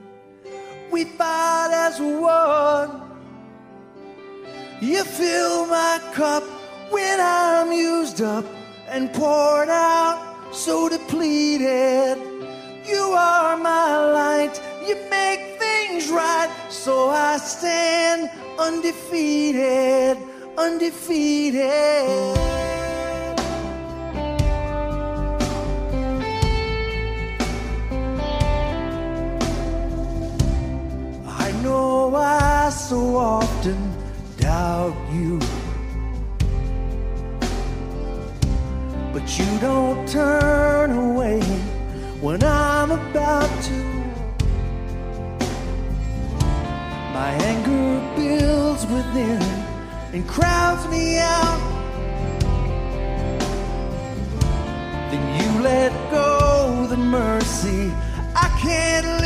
we 0.92 1.04
fight 1.04 1.70
as 1.72 1.98
one. 1.98 3.01
You 4.82 5.04
fill 5.04 5.66
my 5.66 6.00
cup 6.12 6.42
when 6.90 7.20
I'm 7.20 7.70
used 7.70 8.20
up 8.20 8.44
and 8.88 9.12
poured 9.12 9.68
out, 9.68 10.50
so 10.50 10.88
depleted. 10.88 12.18
You 12.84 13.14
are 13.16 13.56
my 13.56 13.96
light, 14.12 14.60
you 14.84 14.96
make 15.08 15.60
things 15.60 16.10
right, 16.10 16.50
so 16.68 17.10
I 17.10 17.36
stand 17.36 18.28
undefeated, 18.58 20.18
undefeated. 20.58 21.62
I 31.24 31.52
know 31.62 32.16
I 32.16 32.68
so 32.70 33.16
often 33.16 33.91
doubt 34.42 34.96
you. 35.12 35.38
But 39.12 39.38
you 39.38 39.46
don't 39.60 40.08
turn 40.08 40.90
away 40.90 41.40
when 42.20 42.42
I'm 42.42 42.90
about 42.90 43.50
to. 43.68 43.80
My 47.18 47.30
anger 47.50 47.90
builds 48.16 48.84
within 48.86 49.42
and 50.12 50.26
crowds 50.26 50.88
me 50.88 51.18
out. 51.18 51.62
Then 55.10 55.24
you 55.38 55.62
let 55.62 55.92
go 56.10 56.86
the 56.88 56.96
mercy 56.96 57.92
I 58.34 58.48
can't 58.60 59.21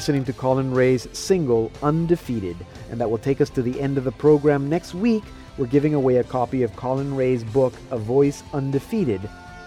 listening 0.00 0.24
to 0.24 0.32
Collin 0.32 0.72
Raye's 0.72 1.06
single, 1.12 1.70
Undefeated, 1.82 2.56
and 2.90 2.98
that 2.98 3.10
will 3.10 3.18
take 3.18 3.42
us 3.42 3.50
to 3.50 3.60
the 3.60 3.78
end 3.78 3.98
of 3.98 4.04
the 4.04 4.12
program. 4.12 4.66
Next 4.66 4.94
week, 4.94 5.22
we're 5.58 5.66
giving 5.66 5.92
away 5.92 6.16
a 6.16 6.24
copy 6.24 6.62
of 6.62 6.74
Collin 6.74 7.14
Raye's 7.14 7.44
book, 7.44 7.74
A 7.90 7.98
Voice 7.98 8.42
Undefeated, 8.54 9.20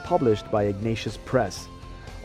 published 0.04 0.50
by 0.50 0.64
Ignatius 0.64 1.18
Press. 1.18 1.68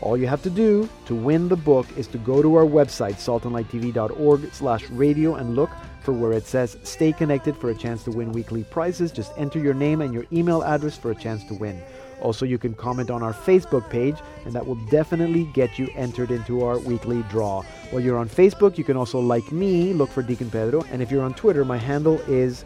All 0.01 0.17
you 0.17 0.25
have 0.25 0.41
to 0.41 0.49
do 0.49 0.89
to 1.05 1.13
win 1.13 1.49
the 1.49 1.55
book 1.55 1.85
is 1.95 2.07
to 2.07 2.17
go 2.17 2.41
to 2.41 2.55
our 2.55 2.65
website, 2.65 3.17
saltandlighttv.org 3.17 4.53
slash 4.53 4.89
radio, 4.89 5.35
and 5.35 5.55
look 5.55 5.69
for 6.01 6.11
where 6.11 6.33
it 6.33 6.47
says 6.47 6.77
Stay 6.81 7.13
Connected 7.13 7.55
for 7.55 7.69
a 7.69 7.75
chance 7.75 8.03
to 8.05 8.11
win 8.11 8.31
weekly 8.31 8.63
prizes. 8.63 9.11
Just 9.11 9.33
enter 9.37 9.59
your 9.59 9.75
name 9.75 10.01
and 10.01 10.15
your 10.15 10.25
email 10.33 10.63
address 10.63 10.97
for 10.97 11.11
a 11.11 11.15
chance 11.15 11.43
to 11.43 11.53
win. 11.53 11.79
Also, 12.21 12.45
you 12.45 12.57
can 12.57 12.73
comment 12.73 13.09
on 13.09 13.23
our 13.23 13.33
Facebook 13.33 13.89
page, 13.89 14.17
and 14.45 14.53
that 14.53 14.65
will 14.65 14.79
definitely 14.89 15.45
get 15.53 15.79
you 15.79 15.89
entered 15.95 16.31
into 16.31 16.63
our 16.63 16.79
weekly 16.79 17.23
draw. 17.29 17.61
While 17.91 18.01
you're 18.01 18.17
on 18.17 18.29
Facebook, 18.29 18.77
you 18.77 18.83
can 18.83 18.97
also 18.97 19.19
like 19.19 19.51
me, 19.51 19.93
look 19.93 20.09
for 20.09 20.21
Deacon 20.21 20.49
Pedro, 20.49 20.83
and 20.91 21.01
if 21.01 21.11
you're 21.11 21.23
on 21.23 21.33
Twitter, 21.33 21.63
my 21.65 21.77
handle 21.77 22.19
is 22.27 22.65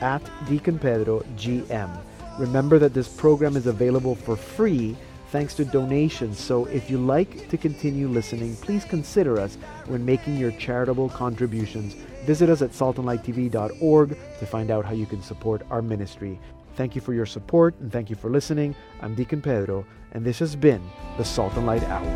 at 0.00 0.22
Deacon 0.48 0.78
Pedro 0.78 1.20
GM. 1.36 1.90
Remember 2.38 2.78
that 2.78 2.94
this 2.94 3.08
program 3.08 3.56
is 3.56 3.66
available 3.66 4.14
for 4.14 4.36
free 4.36 4.96
thanks 5.30 5.54
to 5.54 5.64
donations, 5.64 6.38
so 6.38 6.64
if 6.66 6.88
you 6.88 6.98
like 6.98 7.48
to 7.50 7.58
continue 7.58 8.08
listening, 8.08 8.56
please 8.56 8.84
consider 8.84 9.38
us 9.38 9.56
when 9.86 10.04
making 10.04 10.36
your 10.36 10.52
charitable 10.52 11.10
contributions. 11.10 11.94
Visit 12.24 12.48
us 12.48 12.62
at 12.62 12.70
saltandlighttv.org 12.70 14.08
to 14.38 14.46
find 14.46 14.70
out 14.70 14.84
how 14.84 14.92
you 14.92 15.06
can 15.06 15.22
support 15.22 15.62
our 15.70 15.82
ministry. 15.82 16.38
Thank 16.78 16.94
you 16.94 17.00
for 17.00 17.12
your 17.12 17.26
support 17.26 17.74
and 17.80 17.90
thank 17.90 18.08
you 18.08 18.14
for 18.14 18.30
listening. 18.30 18.72
I'm 19.02 19.16
Deacon 19.16 19.42
Pedro, 19.42 19.84
and 20.12 20.24
this 20.24 20.38
has 20.38 20.54
been 20.54 20.80
the 21.16 21.24
Salt 21.24 21.56
and 21.56 21.66
Light 21.66 21.82
Hour. 21.82 22.06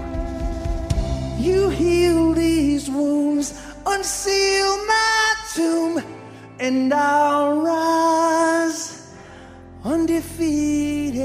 You 1.37 1.69
heal 1.69 2.33
these 2.33 2.89
wounds, 2.89 3.61
unseal 3.85 4.77
my 4.87 5.35
tomb, 5.53 6.05
and 6.61 6.95
I'll 6.95 7.61
rise 7.61 9.13
undefeated. 9.83 11.23